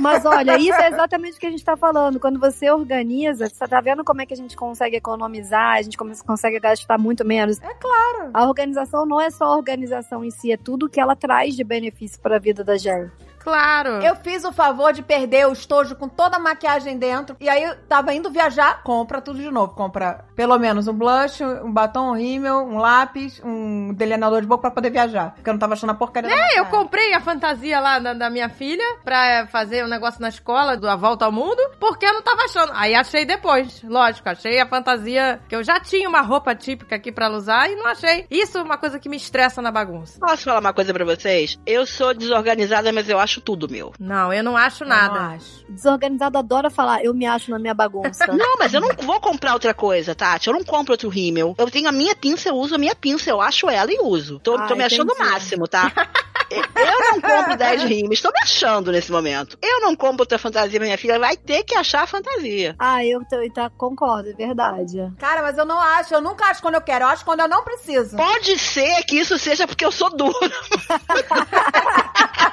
[0.00, 2.18] Mas olha, isso é exatamente o que a gente tá falando.
[2.20, 5.96] Quando você organiza, você tá vendo como é que a gente consegue economizar, a gente
[5.96, 7.60] consegue gastar muito menos.
[7.60, 8.30] É claro.
[8.32, 11.64] A organização não é só a organização em si, é tudo que ela traz de
[11.64, 13.12] benefício pra vida da gente.
[13.42, 14.02] Claro.
[14.02, 17.36] Eu fiz o favor de perder o estojo com toda a maquiagem dentro.
[17.40, 19.74] E aí eu tava indo viajar, compra tudo de novo.
[19.74, 24.62] Compra pelo menos um blush, um batom, um rímel, um lápis, um delineador de boca
[24.62, 25.32] pra poder viajar.
[25.34, 28.30] Porque eu não tava achando a porcaria É, eu comprei a fantasia lá da, da
[28.30, 32.14] minha filha pra fazer um negócio na escola, do A Volta ao Mundo, porque eu
[32.14, 32.72] não tava achando.
[32.74, 37.10] Aí achei depois, lógico, achei a fantasia que eu já tinha uma roupa típica aqui
[37.10, 38.26] pra ela usar e não achei.
[38.30, 40.18] Isso é uma coisa que me estressa na bagunça.
[40.20, 41.58] Posso falar uma coisa pra vocês?
[41.66, 43.92] Eu sou desorganizada, mas eu acho tudo meu.
[43.98, 45.14] Não, eu não acho Eu nada.
[45.20, 45.64] não acho.
[45.68, 48.26] Desorganizado adora falar, eu me acho na minha bagunça.
[48.32, 50.48] Não, mas eu não vou comprar outra coisa, Tati.
[50.48, 51.54] Eu não compro outro rímel.
[51.58, 53.30] Eu tenho a minha pinça, eu uso a minha pinça.
[53.30, 54.38] Eu acho ela e uso.
[54.40, 55.90] Tô, Ah, tô me achando o máximo, tá?
[56.52, 58.20] Eu não compro 10 rímels.
[58.20, 59.56] Tô me achando nesse momento.
[59.62, 61.18] Eu não compro outra fantasia minha filha.
[61.18, 62.76] Vai ter que achar a fantasia.
[62.78, 64.98] ah, eu tô- tá, concordo, é verdade.
[65.18, 66.12] Cara, mas eu não acho.
[66.12, 67.06] Eu nunca acho quando eu quero.
[67.06, 68.18] Eu acho quando eu não preciso.
[68.18, 70.34] Pode ser que isso seja porque eu sou dura.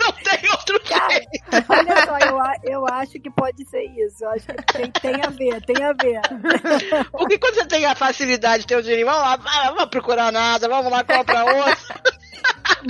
[0.00, 1.64] não tem outro jeito.
[1.68, 4.24] Olha só, eu, eu acho que pode ser isso.
[4.24, 6.20] Eu acho que tem, tem a ver, tem a ver.
[7.12, 9.36] Porque quando você tem a facilidade de ter o dinheiro, vamos lá,
[9.70, 11.84] vamos procurar nada, vamos lá, compra outro.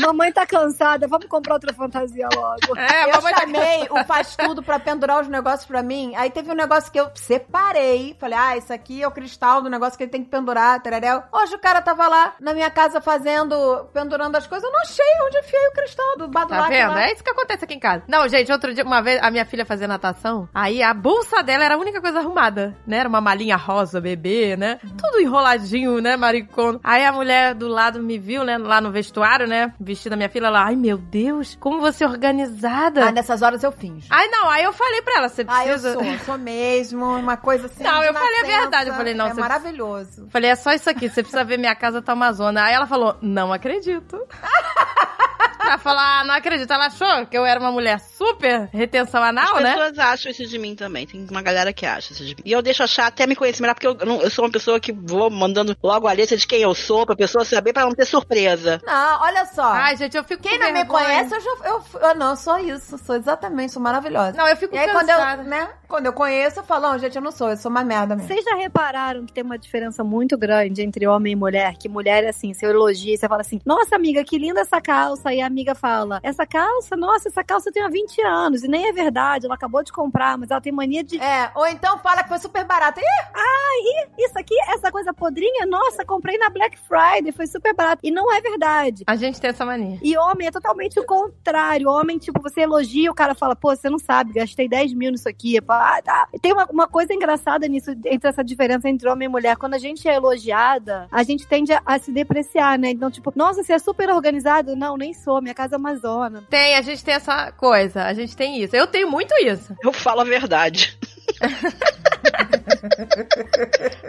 [0.01, 2.77] Mamãe tá cansada, vamos comprar outra fantasia logo.
[2.77, 6.13] É, eu mamãe tá- chamei o faz tudo pra pendurar os negócios pra mim.
[6.17, 8.17] Aí teve um negócio que eu separei.
[8.19, 11.23] Falei, ah, isso aqui é o cristal do negócio que ele tem que pendurar, tereréu.
[11.33, 14.65] Hoje o cara tava lá na minha casa fazendo, pendurando as coisas.
[14.67, 16.91] Eu não achei onde enfiei o cristal do Tá badulac vendo?
[16.91, 17.03] lá.
[17.05, 18.03] É isso que acontece aqui em casa.
[18.09, 21.65] Não, gente, outro dia, uma vez, a minha filha fazia natação, aí a bolsa dela
[21.65, 22.99] era a única coisa arrumada, né?
[22.99, 24.81] Era uma malinha rosa, bebê, né?
[24.99, 26.81] Tudo enroladinho, né, maricono.
[26.83, 30.51] Aí a mulher do lado me viu, né, lá no vestuário, né, vestida minha filha
[30.51, 30.65] lá.
[30.67, 33.07] Ai, meu Deus, como você é organizada.
[33.07, 34.07] Ah, nessas horas eu finjo.
[34.11, 35.93] Ai, não, aí eu falei pra ela, você Ah, eu precisa...
[35.95, 37.83] sou, sou mesmo, uma coisa assim.
[37.83, 40.29] Não, eu falei a verdade, eu falei, não, É maravilhoso.
[40.31, 42.65] Falei, é só isso aqui, você precisa ver minha casa tá uma zona.
[42.65, 44.19] Aí ela falou, não acredito.
[45.67, 46.71] ela falou, ah, não acredito.
[46.73, 49.73] Ela achou que eu era uma mulher super retenção anal, As né?
[49.75, 51.07] pessoas acham isso de mim também.
[51.07, 52.43] Tem uma galera que acha isso de mim.
[52.45, 54.79] E eu deixo achar até me conhecer melhor, porque eu, não- eu sou uma pessoa
[54.81, 57.93] que vou mandando logo a lista de quem eu sou, pra pessoa saber, pra não
[57.95, 58.81] ter surpresa.
[58.85, 59.65] Não, olha só.
[59.73, 61.05] Ai, gente, eu fico Quem com não me vergonha.
[61.05, 61.51] conhece, eu já.
[61.69, 62.99] Eu, eu não, sou isso.
[62.99, 64.33] Sou exatamente, sou maravilhosa.
[64.37, 67.17] Não, eu fico E aí, quando eu, né, quando eu conheço, eu falo, não, gente,
[67.17, 68.29] eu não sou, eu sou uma merda mesmo.
[68.29, 71.75] Vocês já repararam que tem uma diferença muito grande entre homem e mulher?
[71.79, 75.33] Que mulher é assim, você elogia, você fala assim, nossa amiga, que linda essa calça.
[75.33, 78.65] E a amiga fala, essa calça, nossa, essa calça tem há 20 anos.
[78.65, 81.21] E nem é verdade, ela acabou de comprar, mas ela tem mania de.
[81.21, 83.01] É, ou então fala que foi super barato.
[83.01, 88.01] Ih, Isso aqui, essa coisa podrinha, nossa, comprei na Black Friday, foi super barato.
[88.03, 89.05] E não é verdade.
[89.07, 89.99] A gente tem essa mania.
[90.03, 91.89] E homem é totalmente o contrário.
[91.89, 95.29] Homem, tipo, você elogia, o cara fala, pô, você não sabe, gastei 10 mil nisso
[95.29, 95.61] aqui.
[95.61, 96.29] Pá, tá.
[96.43, 99.57] Tem uma, uma coisa engraçada nisso, entre essa diferença entre homem e mulher.
[99.57, 102.91] Quando a gente é elogiada, a gente tende a, a se depreciar, né?
[102.91, 104.75] Então, tipo, nossa, você é super organizado.
[104.75, 106.45] Não, nem sou, minha casa é uma zona.
[106.51, 108.05] Tem, a gente tem essa coisa.
[108.05, 108.75] A gente tem isso.
[108.75, 109.75] Eu tenho muito isso.
[109.83, 110.99] Eu falo a verdade.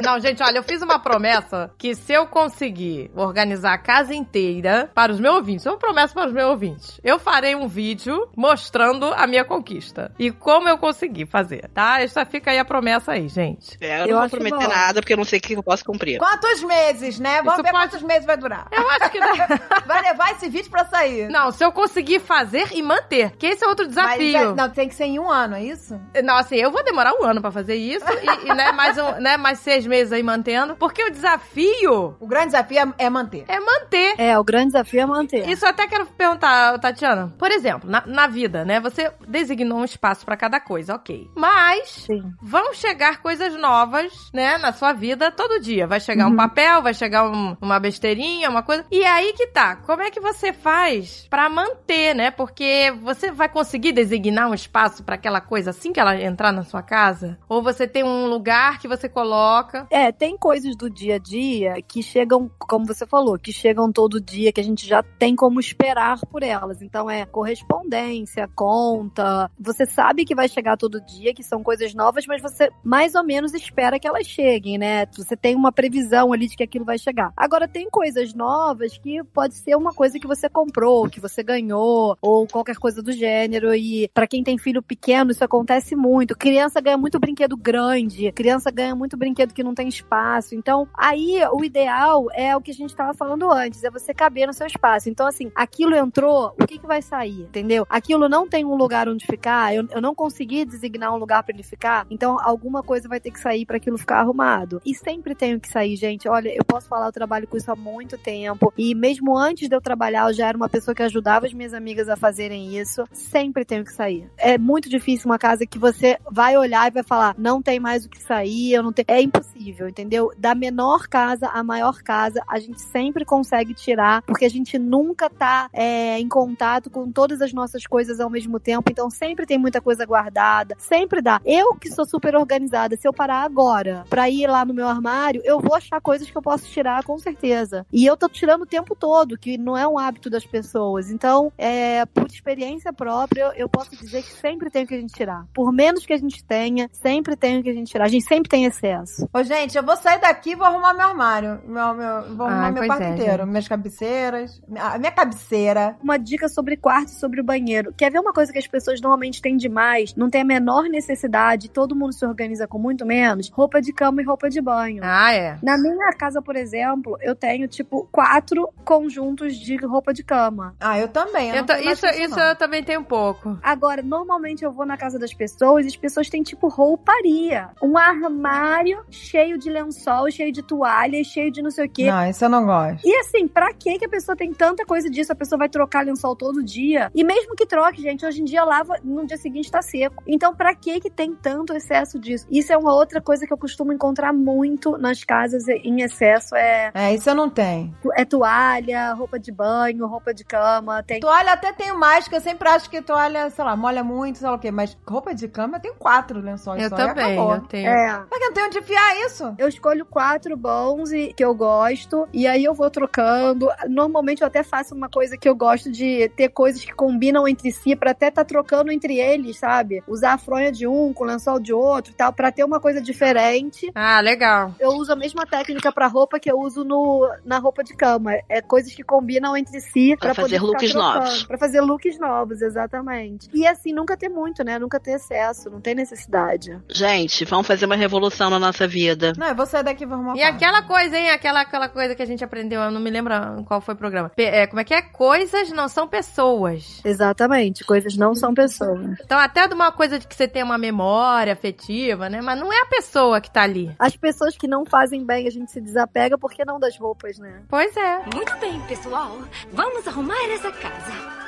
[0.03, 4.89] Não, gente, olha, eu fiz uma promessa que se eu conseguir organizar a casa inteira
[4.93, 9.05] para os meus ouvintes, uma promessa para os meus ouvintes, eu farei um vídeo mostrando
[9.13, 12.01] a minha conquista e como eu consegui fazer, tá?
[12.01, 13.77] Essa fica aí a promessa aí, gente.
[13.81, 15.83] É, eu, Eu não vou prometer nada, porque eu não sei o que eu posso
[15.85, 16.19] cumprir.
[16.19, 17.37] quantos meses, né?
[17.37, 18.67] Vamos Isso ver pode- quantos meses vai durar.
[18.71, 19.25] Eu acho que dá.
[19.85, 21.24] Vai levar esse vídeo pra sair.
[21.29, 24.37] Não, se eu conseguir fazer e manter, que esse é outro Mas, desafio.
[24.37, 25.99] é, não, tem que ser em um ano, é isso?
[26.23, 29.11] Não, assim, eu vou demorar um ano pra fazer isso e, e, né, mais, um,
[29.19, 30.75] né, mais seis meses aí mantendo.
[30.75, 33.45] Porque o desafio O grande desafio é, é manter.
[33.47, 34.15] é manter.
[34.17, 35.47] É, o grande desafio é manter.
[35.49, 37.33] Isso eu até quero perguntar, Tatiana.
[37.37, 38.79] Por exemplo, na, na vida, né?
[38.79, 41.29] Você designou um espaço pra cada coisa, ok.
[41.35, 42.23] Mas Sim.
[42.41, 45.87] vão chegar coisas novas, né, na sua vida todo dia.
[45.87, 48.85] Vai chegar um papel, vai chegar um- uma besteirinha, uma coisa.
[48.91, 49.75] E aí que tá.
[49.77, 52.31] Como é que você faz pra manter, né?
[52.31, 56.63] Porque você vai conseguir designar um espaço pra aquela coisa assim que ela entrar na
[56.63, 57.37] sua casa?
[57.47, 59.87] Ou você tem um lugar que você coloca?
[59.89, 64.21] É, tem coisas do dia a dia que chegam, como você falou, que chegam todo
[64.21, 66.81] dia, que a gente já tem como esperar por elas.
[66.81, 69.49] Então é correspondência, conta.
[69.59, 73.23] Você sabe que vai chegar todo dia, que são coisas novas, mas você mais ou
[73.23, 75.05] menos espera que elas cheguem, né?
[75.17, 77.31] Você tem uma previsão ali de que aquilo vai chegar.
[77.35, 82.17] Agora, tem coisas novas que pode ser uma coisa que você comprou, que você ganhou,
[82.21, 83.73] ou qualquer coisa do gênero.
[83.75, 86.37] E pra quem tem filho pequeno, isso acontece muito.
[86.37, 90.55] Criança ganha muito brinquedo grande, criança ganha muito brinquedo que não tem espaço.
[90.55, 94.47] Então, aí o ideal é o que a gente tava falando antes, é você caber
[94.47, 95.09] no seu espaço.
[95.09, 97.41] Então, assim, aquilo entrou, o que que vai sair?
[97.41, 97.85] Entendeu?
[97.89, 101.53] Aquilo não tem um lugar onde ficar, eu, eu não consegui designar um lugar pra
[101.53, 104.81] ele ficar, então alguma coisa vai ter que sair pra aquilo ficar arrumado.
[104.85, 106.27] E sempre tenho que sair, gente.
[106.27, 108.73] Olha, eu posso falar, eu trabalho com isso há muito tempo.
[108.77, 111.73] E mesmo antes de eu trabalhar, eu já era uma pessoa que ajudava as minhas
[111.73, 113.03] amigas a fazerem isso.
[113.11, 114.29] Sempre tenho que sair.
[114.37, 118.05] É muito difícil uma casa que você vai olhar e vai falar, não tem mais
[118.05, 119.05] o que sair, eu não tenho.
[119.07, 120.31] É impossível, entendeu?
[120.37, 125.29] Da menor casa à maior casa, a gente sempre consegue tirar, porque a gente nunca
[125.29, 128.91] tá é, em contato com todas as nossas coisas ao mesmo tempo.
[128.91, 130.75] Então sempre tem muita coisa guardada.
[130.77, 131.39] Sempre dá.
[131.45, 135.41] Eu que sou super organizada, se eu parar agora pra ir lá no meu armário,
[135.43, 137.85] eu vou achar coisas que eu posso tirar com certeza.
[137.91, 140.74] E eu tô tirando o tempo todo, que não é um hábito das pessoas.
[141.09, 144.99] Então, é, por experiência própria, eu, eu posso dizer que sempre tem o que a
[144.99, 145.45] gente tirar.
[145.53, 148.05] Por menos que a gente tenha, sempre tem o que a gente tirar.
[148.05, 149.27] A gente sempre tem excesso.
[149.33, 151.61] Ô, gente, eu vou sair daqui e vou arrumar meu armário.
[151.65, 153.43] Meu, meu, vou arrumar Ai, meu quarto é, inteiro.
[153.43, 153.49] gente.
[153.49, 154.61] Minhas cabeceiras.
[154.77, 155.97] A minha cabeceira.
[156.03, 157.93] Uma dica sobre quarto e sobre o banheiro.
[157.95, 160.13] Quer ver uma coisa que as pessoas normalmente têm demais?
[160.15, 163.49] Não tem a menor necessidade, todo mundo se organiza com muito menos?
[163.49, 165.01] Roupa de cama e roupa de banho.
[165.03, 165.57] Ah, é.
[165.61, 170.64] Na minha casa, por exemplo, eu tenho, tipo, quatro conjuntos de roupa de cama.
[170.79, 171.49] Ah, eu também.
[171.49, 172.43] Eu Eu ta- mais isso isso não.
[172.43, 173.57] eu também tenho um pouco.
[173.63, 177.69] Agora, normalmente eu vou na casa das pessoas e as pessoas têm, tipo, rouparia.
[177.81, 182.09] Um armário cheio de lençol, cheio de toalha, cheio de não sei o quê.
[182.09, 183.05] Não, isso eu não gosto.
[183.05, 185.31] E assim, pra que que a pessoa tem tanta coisa disso?
[185.31, 187.11] A pessoa vai trocar lençol todo dia.
[187.13, 190.23] E mesmo que troque, gente, hoje em dia lava, no dia seguinte tá seco.
[190.27, 192.45] Então, pra que que tem tanto excesso disso?
[192.49, 196.55] Isso é uma outra coisa que eu costumo encontrar muito nas casas em excesso.
[196.55, 197.93] É, É, isso eu não tenho.
[198.15, 201.03] é toalha, roupa de banho, roupa de cama.
[201.03, 204.37] Tem Toalha até tenho mais, que eu sempre acho que toalha, sei lá, molha muito,
[204.39, 204.71] sei lá o quê.
[204.71, 206.95] Mas roupa de cama eu tenho quatro lençóis Eu só.
[206.95, 207.87] também, eu tenho.
[207.89, 209.55] É, Mas que eu não tenho onde enfiar isso?
[209.57, 213.69] eu escolho quatro bons e que eu gosto, e aí eu vou trocando.
[213.87, 217.71] Normalmente eu até faço uma coisa que eu gosto de ter coisas que combinam entre
[217.71, 220.01] si, pra até tá trocando entre eles, sabe?
[220.07, 222.79] Usar a fronha de um com o lençol de outro e tal, pra ter uma
[222.79, 223.91] coisa diferente.
[223.93, 224.73] Ah, legal.
[224.79, 228.33] Eu uso a mesma técnica pra roupa que eu uso no, na roupa de cama.
[228.47, 231.43] É coisas que combinam entre si Pra pra, fazer looks novos.
[231.43, 233.49] Pra fazer looks novos, exatamente.
[233.53, 234.77] E assim, nunca ter muito, né?
[234.79, 236.79] Nunca ter excesso, não tem necessidade.
[236.89, 239.33] Gente, vamos fazer uma revolução na nossa vida.
[239.37, 241.29] Não, eu vou sair daqui e vou arrumar E aquela coisa, hein?
[241.31, 243.33] Aquela, aquela coisa que a gente aprendeu, eu não me lembro
[243.65, 244.29] qual foi o programa.
[244.29, 245.01] Pe- é, como é que é?
[245.01, 247.01] Coisas não são pessoas.
[247.03, 249.19] Exatamente, coisas não são pessoas.
[249.23, 252.41] Então, até de uma coisa de que você tem uma memória afetiva, né?
[252.41, 253.93] Mas não é a pessoa que tá ali.
[253.99, 257.37] As pessoas que não fazem bem, a gente se desapega, por que não das roupas,
[257.37, 257.61] né?
[257.69, 258.19] Pois é.
[258.33, 259.37] Muito bem, pessoal.
[259.71, 261.44] Vamos arrumar essa casa.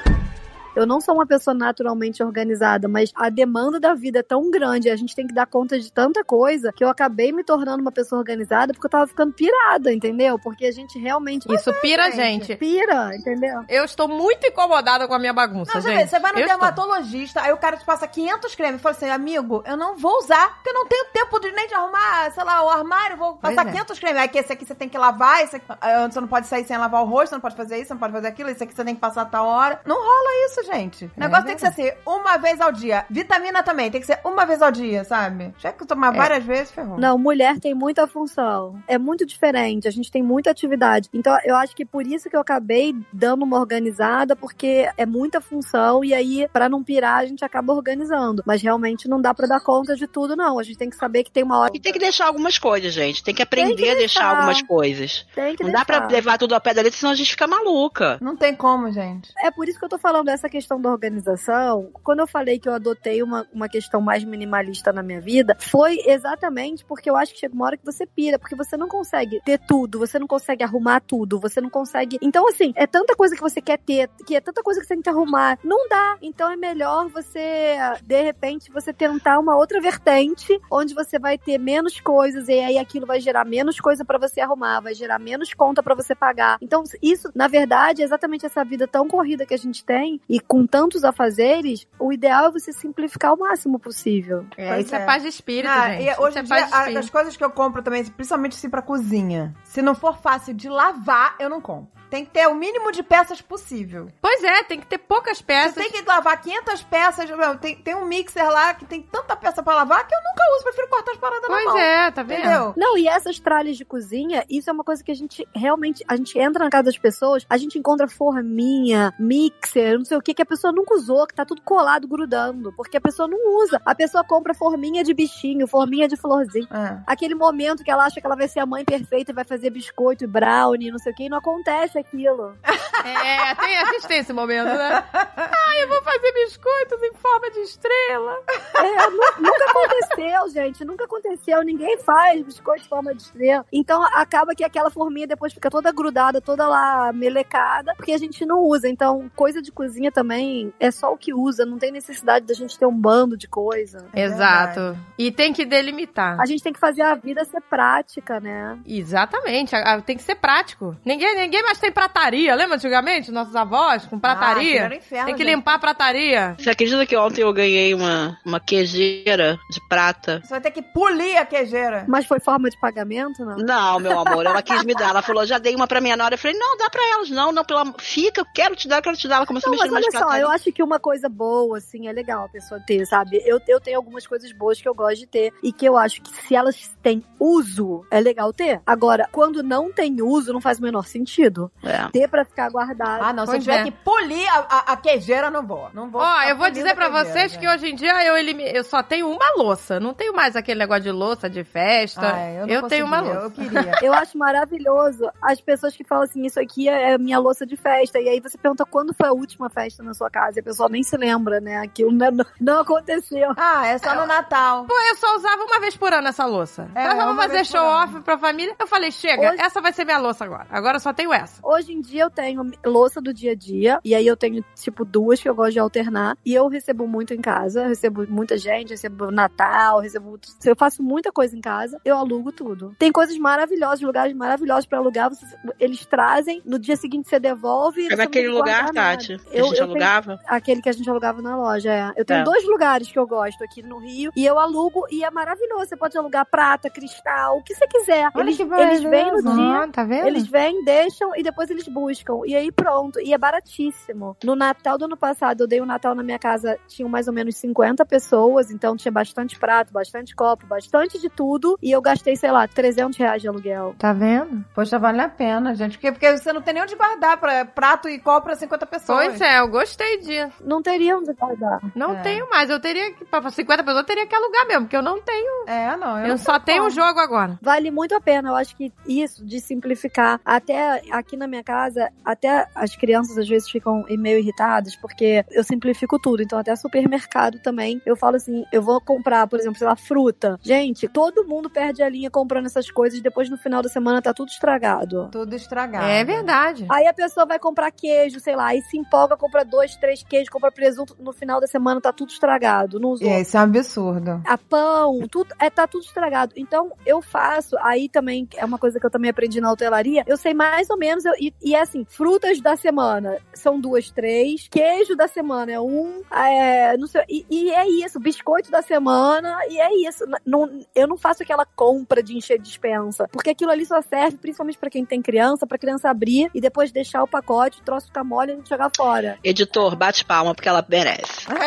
[0.78, 4.91] Eu não sou uma pessoa naturalmente organizada, mas a demanda da vida é tão grande,
[4.91, 7.91] a gente tem que dar conta de tanta coisa, que eu acabei me tornando uma
[7.91, 10.38] pessoa organizada porque eu tava ficando pirada, entendeu?
[10.38, 11.51] Porque a gente realmente.
[11.51, 12.55] Isso pira a gente.
[12.57, 13.63] Pira, entendeu?
[13.67, 16.09] Eu estou muito incomodada com a minha bagunça, Não, você, gente.
[16.11, 16.59] você vai no Eu estou.
[16.59, 20.15] dermatologista, aí o cara te passa 500 cremes e fala assim, amigo, eu não vou
[20.19, 23.36] usar, porque eu não tenho tempo de nem de arrumar, sei lá, o armário, vou
[23.41, 23.71] Pois passar é.
[23.71, 24.21] 500 cremes.
[24.21, 26.65] Aí que esse aqui você tem que lavar, esse aqui, ah, você não pode sair
[26.65, 28.63] sem lavar o rosto, você não pode fazer isso, você não pode fazer aquilo, esse
[28.63, 29.82] aqui você tem que passar a tal hora.
[29.84, 31.05] Não rola isso, gente.
[31.05, 33.05] O É negócio tem que ser assim, uma vez ao dia.
[33.09, 35.53] Vitamina também, tem que ser uma vez ao dia, sabe?
[35.57, 36.18] Já que eu tomar É.
[36.18, 36.97] várias vezes, ferrou.
[36.99, 38.80] Não, mulher tem muita função.
[38.88, 39.88] É muito diferente.
[39.88, 41.09] A gente tem muita atividade.
[41.13, 45.39] Então, eu acho que por isso que eu acabei dando uma organizada, porque é muita
[45.41, 48.43] função e aí, pra não pirar, a gente acaba organizando.
[48.45, 50.59] Mas realmente não dá pra dar conta de tudo, não.
[50.59, 51.72] A gente tem que saber que tem uma hora.
[51.74, 53.24] E tem que deixar algumas coisas, gente.
[53.24, 54.30] Tem que aprender Tem que a deixar deixar.
[54.38, 55.26] algumas coisas.
[55.34, 56.13] Tem que Não dá pra deixar.
[56.13, 58.18] levar tudo ao pé da letra, senão a gente fica maluca.
[58.22, 59.32] Não tem como, gente.
[59.39, 62.57] É por isso que eu tô falando essa questão questão da organização, quando eu falei
[62.57, 67.15] que eu adotei uma, uma questão mais minimalista na minha vida, foi exatamente porque eu
[67.15, 70.17] acho que chega uma hora que você pira, porque você não consegue ter tudo, você
[70.17, 72.17] não consegue arrumar tudo, você não consegue.
[72.23, 74.95] Então, assim, é tanta coisa que você quer ter, que é tanta coisa que você
[74.95, 75.59] tem que arrumar.
[75.63, 76.17] Não dá.
[76.23, 81.59] Então é melhor você, de repente, você tentar uma outra vertente, onde você vai ter
[81.59, 85.53] menos coisas, e aí aquilo vai gerar menos coisa pra você arrumar, vai gerar menos
[85.53, 86.57] conta pra você pagar.
[86.61, 90.39] Então, isso, na verdade, é exatamente essa vida tão corrida que a gente tem, e
[90.47, 94.45] com tantos afazeres, o ideal é você simplificar o máximo possível.
[94.55, 95.01] É, Pois isso é.
[95.01, 95.05] é.
[95.05, 96.03] paz de espírito, Ah, gente.
[96.03, 98.05] e Isso hoje é em paz dia, de a- as coisas que eu compro também,
[98.05, 101.96] principalmente assim pra cozinha, se não for fácil de lavar, eu não compro.
[102.09, 104.07] Tem que ter o mínimo de peças possível.
[104.21, 105.73] Pois é, tem que ter poucas peças.
[105.73, 107.29] Você tem que lavar 500 peças.
[107.61, 110.63] Tem, tem um mixer lá que tem tanta peça pra lavar que eu nunca uso.
[110.63, 111.77] Prefiro cortar as paradas na Pois mão.
[111.77, 112.39] é, tá vendo?
[112.39, 112.73] Entendeu?
[112.77, 116.15] Não, e essas tralhas de cozinha, isso é uma coisa que a gente realmente, a
[116.15, 120.33] gente entra na casa das pessoas, a gente encontra forminha, mixer, não sei o que,
[120.33, 123.81] que a pessoa nunca usou, que tá tudo colado, grudando, porque a pessoa não usa.
[123.85, 126.67] A pessoa compra forminha de bichinho, forminha de florzinha.
[126.71, 127.01] É.
[127.05, 129.69] Aquele momento que ela acha que ela vai ser a mãe perfeita e vai fazer
[129.69, 132.55] biscoito e brownie, não sei o que, e não acontece aquilo.
[132.63, 135.03] É, tem, a gente tem esse momento, né?
[135.13, 138.37] Ai, eu vou fazer biscoitos em forma de estrela.
[138.75, 140.83] É, nu- nunca aconteceu, gente.
[140.85, 141.61] Nunca aconteceu.
[141.63, 143.65] Ninguém faz biscoito de forma de estrela.
[143.71, 148.45] Então acaba que aquela forminha depois fica toda grudada, toda lá melecada, porque a gente
[148.45, 148.87] não usa.
[148.89, 151.65] Então, coisa de cozinha também é só o que usa.
[151.65, 154.07] Não tem necessidade da gente ter um bando de coisa.
[154.13, 154.97] É Exato.
[155.17, 156.39] E tem que delimitar.
[156.39, 158.77] A gente tem que fazer a vida ser prática, né?
[158.85, 159.75] Exatamente,
[160.05, 160.95] tem que ser prático.
[161.05, 162.55] Ninguém, ninguém mais tem prataria.
[162.55, 164.69] Lembra antigamente, nossos avós com Ah, prataria?
[164.69, 165.55] aquilo era um inferno, tem que gente.
[165.55, 166.55] limpar a prataria.
[166.57, 170.41] Você acredita que ontem eu ganhei uma, uma queijeira de prata?
[170.43, 172.05] Você vai ter que polir a queijeira.
[172.07, 173.57] Mas foi forma de pagamento, não?
[173.57, 175.09] Não, meu amor, ela quis me dar.
[175.09, 176.35] Ela falou, já dei uma pra minha nora.
[176.35, 177.29] Eu falei, não, dá pra elas.
[177.29, 177.85] Não, não, pela...
[177.99, 179.38] fica, eu quero te dar, eu quero te dar.
[179.38, 180.41] Ela começou Não, a mexer mas mais olha só, prata.
[180.41, 183.41] eu acho que uma coisa boa, assim, é legal a pessoa ter, sabe?
[183.45, 186.22] Eu, eu tenho algumas coisas boas que eu gosto de ter e que eu acho
[186.22, 188.81] que se elas têm uso, é legal ter.
[188.85, 191.72] Agora, quando não tem uso, não faz o menor sentido.
[191.83, 192.07] É.
[192.11, 193.23] Ter pra ficar guardado.
[193.23, 193.45] Ah, não.
[193.45, 193.83] Se eu tiver é.
[193.83, 195.89] que polir a, a, a queijeira, não vou.
[195.93, 196.21] Não vou.
[196.21, 197.59] Ó, eu vou dizer pra vocês gente.
[197.59, 199.99] que hoje em dia eu, elimi- eu só tenho uma louça.
[199.99, 202.33] Não tenho mais aquele negócio de louça de festa.
[202.33, 203.39] Ai, eu não tenho uma louça.
[203.41, 203.95] Eu queria.
[204.01, 207.77] Eu acho maravilhoso as pessoas que falam assim, isso aqui é a minha louça de
[207.77, 208.19] festa.
[208.19, 210.59] E aí você pergunta quando foi a última festa na sua casa.
[210.59, 211.77] E a pessoa nem se lembra, né?
[211.77, 212.29] Aquilo não,
[212.59, 213.53] não aconteceu.
[213.55, 214.85] Ah, é só no Natal.
[214.85, 216.89] Pô, eu só usava uma vez por ano essa louça.
[216.95, 218.75] É, então eu vou fazer show off pra família.
[218.79, 220.65] Eu falei, chega, Hoje- essa vai ser minha louça agora.
[220.71, 221.59] Agora eu só tenho essa.
[221.63, 223.99] Hoje em dia eu tenho louça do dia a dia.
[224.03, 226.37] E aí eu tenho, tipo, duas que eu gosto de alternar.
[226.45, 227.83] E eu recebo muito em casa.
[227.83, 230.39] Eu recebo muita gente, recebo Natal, recebo.
[230.65, 231.99] Eu faço muita coisa em casa.
[232.03, 232.95] Eu alugo tudo.
[232.97, 235.29] Tem coisas maravilhosas, lugares maravilhosos pra alugar.
[235.29, 235.45] Você-
[235.79, 238.01] eles trazem, no dia seguinte você devolve.
[238.07, 239.17] e É naquele lugar, guardar nada.
[239.17, 240.39] Tati, que Eu- a gente eu tenho- alugava.
[240.47, 242.11] Aquele que a gente alugava na loja, é.
[242.15, 242.43] Eu tenho É.
[242.43, 245.85] dois lugares que eu gosto aqui no Rio e eu alugo e é maravilhoso.
[245.87, 248.29] Você pode alugar prata, cristal, o que você quiser.
[248.35, 249.77] Olha eles, que eles vêm no dia.
[249.83, 250.27] Ah, tá vendo?
[250.27, 252.41] Eles vêm, deixam e depois eles buscam.
[252.45, 253.19] E aí pronto.
[253.19, 254.35] E é baratíssimo.
[254.43, 257.34] No Natal do ano passado, eu dei um Natal na minha casa, tinham mais ou
[257.34, 261.77] menos 50 pessoas, então tinha bastante prato, bastante copo, bastante de tudo.
[261.81, 263.95] E eu gastei, sei lá, 300 reais de aluguel.
[263.97, 264.63] Tá vendo?
[264.73, 265.97] Poxa, vale a pena, gente.
[265.97, 269.27] Porque, porque você não tem nem onde guardar pra prato e copo pra 50 pessoas.
[269.27, 270.63] Pois é, eu gostei disso.
[270.63, 271.79] Não teria onde guardar.
[271.95, 272.21] Não É.
[272.21, 272.69] tenho mais.
[272.69, 275.65] Eu teria que, pra 50 pessoas, eu teria que alugar mesmo, porque eu não tenho.
[275.67, 276.19] É, não.
[276.19, 276.89] Eu, não só tenho como.
[276.91, 277.57] jogo agora.
[277.61, 278.49] Vale muito a pena.
[278.49, 280.39] Eu acho que isso de simplificar.
[280.45, 285.64] Até aqui na minha casa, até as crianças às vezes ficam meio irritadas, porque eu
[285.64, 286.41] simplifico tudo.
[286.44, 288.02] Então, até supermercado também.
[288.06, 290.60] Eu falo assim: eu vou comprar, por exemplo, sei lá, fruta.
[290.61, 293.22] Gente, todo mundo perde a linha comprando essas coisas.
[293.22, 295.30] Depois no final da semana tá tudo estragado.
[295.32, 296.06] Tudo estragado.
[296.06, 296.86] É verdade.
[296.90, 300.49] Aí a pessoa vai comprar queijo, sei lá, e se empolga, compra dois, três queijos,
[300.49, 301.15] compra presunto.
[301.19, 302.99] No final da semana tá tudo estragado.
[302.99, 303.28] Não usou.
[303.28, 304.41] É, isso é um absurdo.
[304.45, 306.53] a pão, tudo, é, tá tudo estragado.
[306.56, 310.38] Então, eu faço, aí também, é uma coisa que eu também aprendi na hotelaria, eu
[310.38, 314.68] sei mais ou menos, eu- e, e é assim, frutas da semana são duas, três,
[314.69, 319.57] queijo da semana é um, é, não sei, e, e é isso, biscoito da semana,
[319.69, 320.26] e é isso.
[320.45, 324.77] Não, eu não faço aquela compra de encher dispensa, porque aquilo ali só serve, principalmente
[324.77, 328.23] pra quem tem criança, pra criança abrir e depois deixar o pacote, o troço ficar
[328.23, 329.38] mole e a gente jogar fora.
[329.43, 331.47] Editor, bate palma, porque ela merece.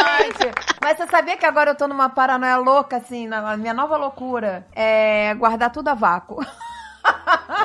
[0.00, 0.52] Ah, gente,
[0.82, 3.96] mas você sabia que agora eu tô numa paranoia louca, assim, na na minha nova
[3.96, 4.66] loucura?
[4.72, 6.44] É guardar tudo a vácuo.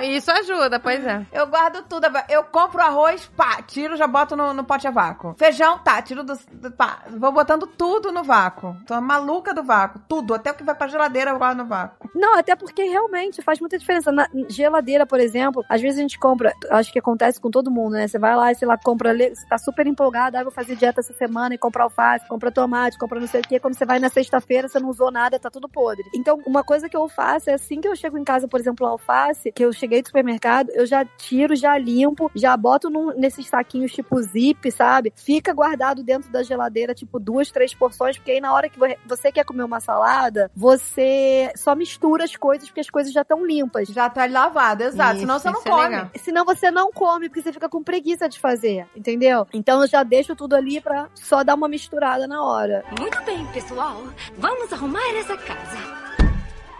[0.01, 1.25] Isso ajuda, pois é.
[1.31, 2.07] Eu guardo tudo.
[2.29, 5.35] Eu compro arroz, pá, tiro, já boto no, no pote a vácuo.
[5.37, 6.99] Feijão, tá, tiro do, do- pá.
[7.09, 8.75] Vou botando tudo no vácuo.
[8.87, 10.01] Tô maluca do vácuo.
[10.07, 10.33] Tudo.
[10.33, 12.09] Até o que vai pra geladeira eu guardo no vácuo.
[12.15, 14.11] Não, até porque realmente faz muita diferença.
[14.11, 17.93] Na geladeira, por exemplo, às vezes a gente compra, acho que acontece com todo mundo,
[17.93, 18.07] né?
[18.07, 20.99] Você vai lá e, sei lá, compra, você tá super empolgado, ah, vou fazer dieta
[21.01, 23.59] essa semana e comprar alface, compra tomate, compra não sei o quê.
[23.59, 26.03] Quando você vai na sexta-feira, você não usou nada, tá tudo podre.
[26.15, 28.85] Então, uma coisa que eu faço é assim que eu chego em casa, por exemplo,
[28.85, 33.47] alface, que eu cheguei do supermercado, eu já tiro, já limpo, já boto num- nesses
[33.47, 35.11] saquinhos tipo zip, sabe?
[35.15, 38.85] Fica guardado dentro da geladeira, tipo, duas, três porções, porque aí na hora que vo-
[39.05, 43.45] você quer comer uma salada, você só mistura as coisas, porque as coisas já estão
[43.45, 43.87] limpas.
[43.89, 45.13] Já tá lavado, exato.
[45.17, 45.83] Isso, Senão você não é come.
[45.83, 46.09] legal.
[46.17, 49.47] Senão você não come, porque você fica com preguiça de fazer, entendeu?
[49.53, 52.83] Então eu já deixo tudo ali pra só dar uma misturada na hora.
[52.99, 54.01] Muito bem, pessoal.
[54.37, 56.02] Vamos arrumar essa casa.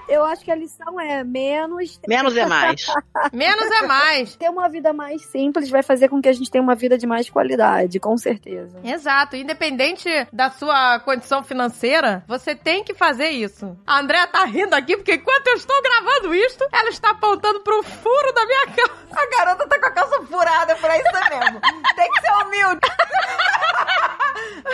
[0.08, 2.00] Eu acho que a lição é menos.
[2.08, 2.86] Menos é mais.
[3.32, 4.36] Menos é mais.
[4.36, 7.08] Ter uma vida mais simples vai fazer com que a gente tenha uma vida de
[7.08, 8.80] mais qualidade, com certeza.
[8.84, 9.36] Exato.
[9.36, 13.78] Independente da sua condição financeira, você tem que fazer isso.
[13.88, 17.82] A Andrea tá rindo aqui porque enquanto eu estou gravando isto, ela está apontando pro
[17.84, 19.04] furo da minha calça.
[19.12, 21.62] A garota tá com a calça furada, por isso mesmo.
[21.96, 22.82] Tem que ser humilde.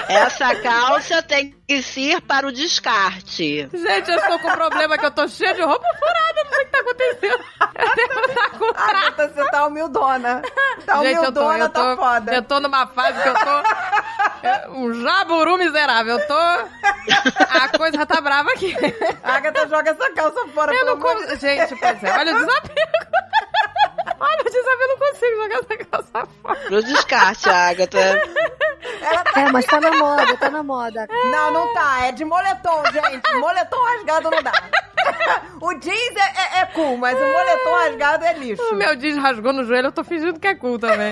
[0.08, 3.70] Essa calça tem que ser para o descarte.
[3.72, 6.44] Gente, eu estou com um problema que eu tô cheia de roupa furada.
[6.44, 7.44] Não sei o que tá acontecendo.
[7.80, 9.00] Eu devo estar com trauma.
[9.00, 10.42] Agatha, você tá humildona.
[10.86, 12.34] Tá Gente, eu tô, humildona, eu tô, tá foda.
[12.34, 16.18] eu tô numa fase que eu tô é, um jaburu miserável.
[16.18, 18.76] Eu tô, a coisa já tá brava aqui.
[19.24, 21.36] A Agatha joga essa calça fora, Eu não consigo.
[21.38, 22.90] Gente, pois é, olha o desapego.
[24.20, 26.60] Olha o desapego, eu não consigo jogar essa calça fora.
[26.62, 28.00] Pro descarte, Agatha.
[29.36, 31.08] É, mas tá na moda, tá na moda.
[31.32, 32.06] Não, não tá.
[32.08, 33.34] É de moletom, gente.
[33.40, 34.52] Moletom rasgado não dá.
[35.62, 38.64] O jeans é, é, é cool, mas o moletom rasgado é lixo.
[38.72, 41.12] O meu jeans rasgou no joelho, eu tô fingindo que é cool também.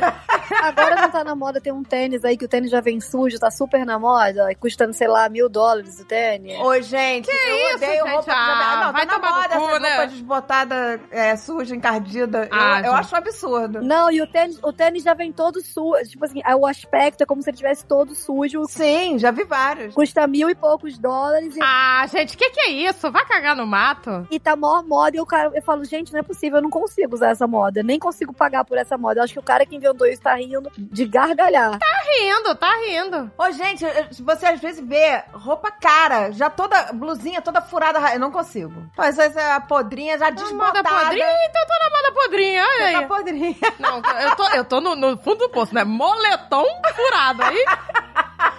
[0.61, 3.37] Agora não tá na moda, tem um tênis aí que o tênis já vem sujo,
[3.39, 6.57] tá super na moda, e custando, sei lá, mil dólares o tênis.
[6.59, 7.35] Ô, gente, eu
[7.67, 8.09] isso, odeio gente?
[8.13, 9.89] roupa que já Ah, Não, vai tá na tomar no moda cu, essa né?
[9.89, 12.47] roupa desbotada, é, suja, encardida.
[12.51, 13.81] Ah, eu, eu acho um absurdo.
[13.81, 16.03] Não, e o tênis, o tênis já vem todo sujo.
[16.09, 18.65] Tipo assim, o aspecto é como se ele tivesse todo sujo.
[18.67, 19.93] Sim, já vi vários.
[19.93, 23.11] Custa mil e poucos dólares e, Ah, gente, o que, que é isso?
[23.11, 24.27] Vai cagar no mato?
[24.31, 25.17] e tá mó moda.
[25.17, 27.81] E o cara, eu falo, gente, não é possível, eu não consigo usar essa moda.
[27.83, 29.19] Nem consigo pagar por essa moda.
[29.19, 31.77] Eu acho que o cara que inventou isso tá rindo de gargalhar.
[31.79, 31.85] Tá
[32.19, 33.31] rindo, tá rindo.
[33.37, 33.85] Ô, gente,
[34.21, 38.83] você às vezes vê roupa cara, já toda, blusinha toda furada, eu não consigo.
[38.97, 40.89] Mas essa é a podrinha já Na moda desbotada.
[41.05, 43.55] podrinha, então eu tô na moda podrinha, Tá podrinha.
[43.79, 45.83] Não, eu tô, eu tô no, no fundo do poço, né?
[45.83, 47.65] Moletom furado aí.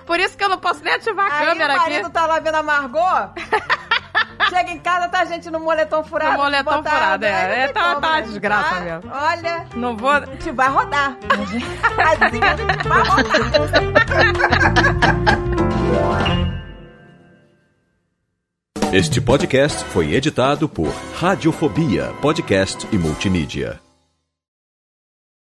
[0.06, 1.90] Por isso que eu não posso nem ativar a Aí câmera o aqui.
[1.90, 3.32] marido tá lá vendo a Margot.
[4.48, 6.32] Chega em casa, tá a gente no moletom furado.
[6.32, 6.96] No moletom desbotado.
[6.96, 7.60] furado, é.
[7.64, 8.22] É, tá- como, tá né?
[8.22, 8.80] desgraça Tá?
[8.80, 9.10] mesmo.
[9.12, 10.10] Olha, Não vou.
[10.10, 11.16] a gente vai rodar.
[11.28, 14.58] A gente vai rodar.
[18.92, 23.78] Este podcast foi editado por Radiofobia, podcast e multimídia.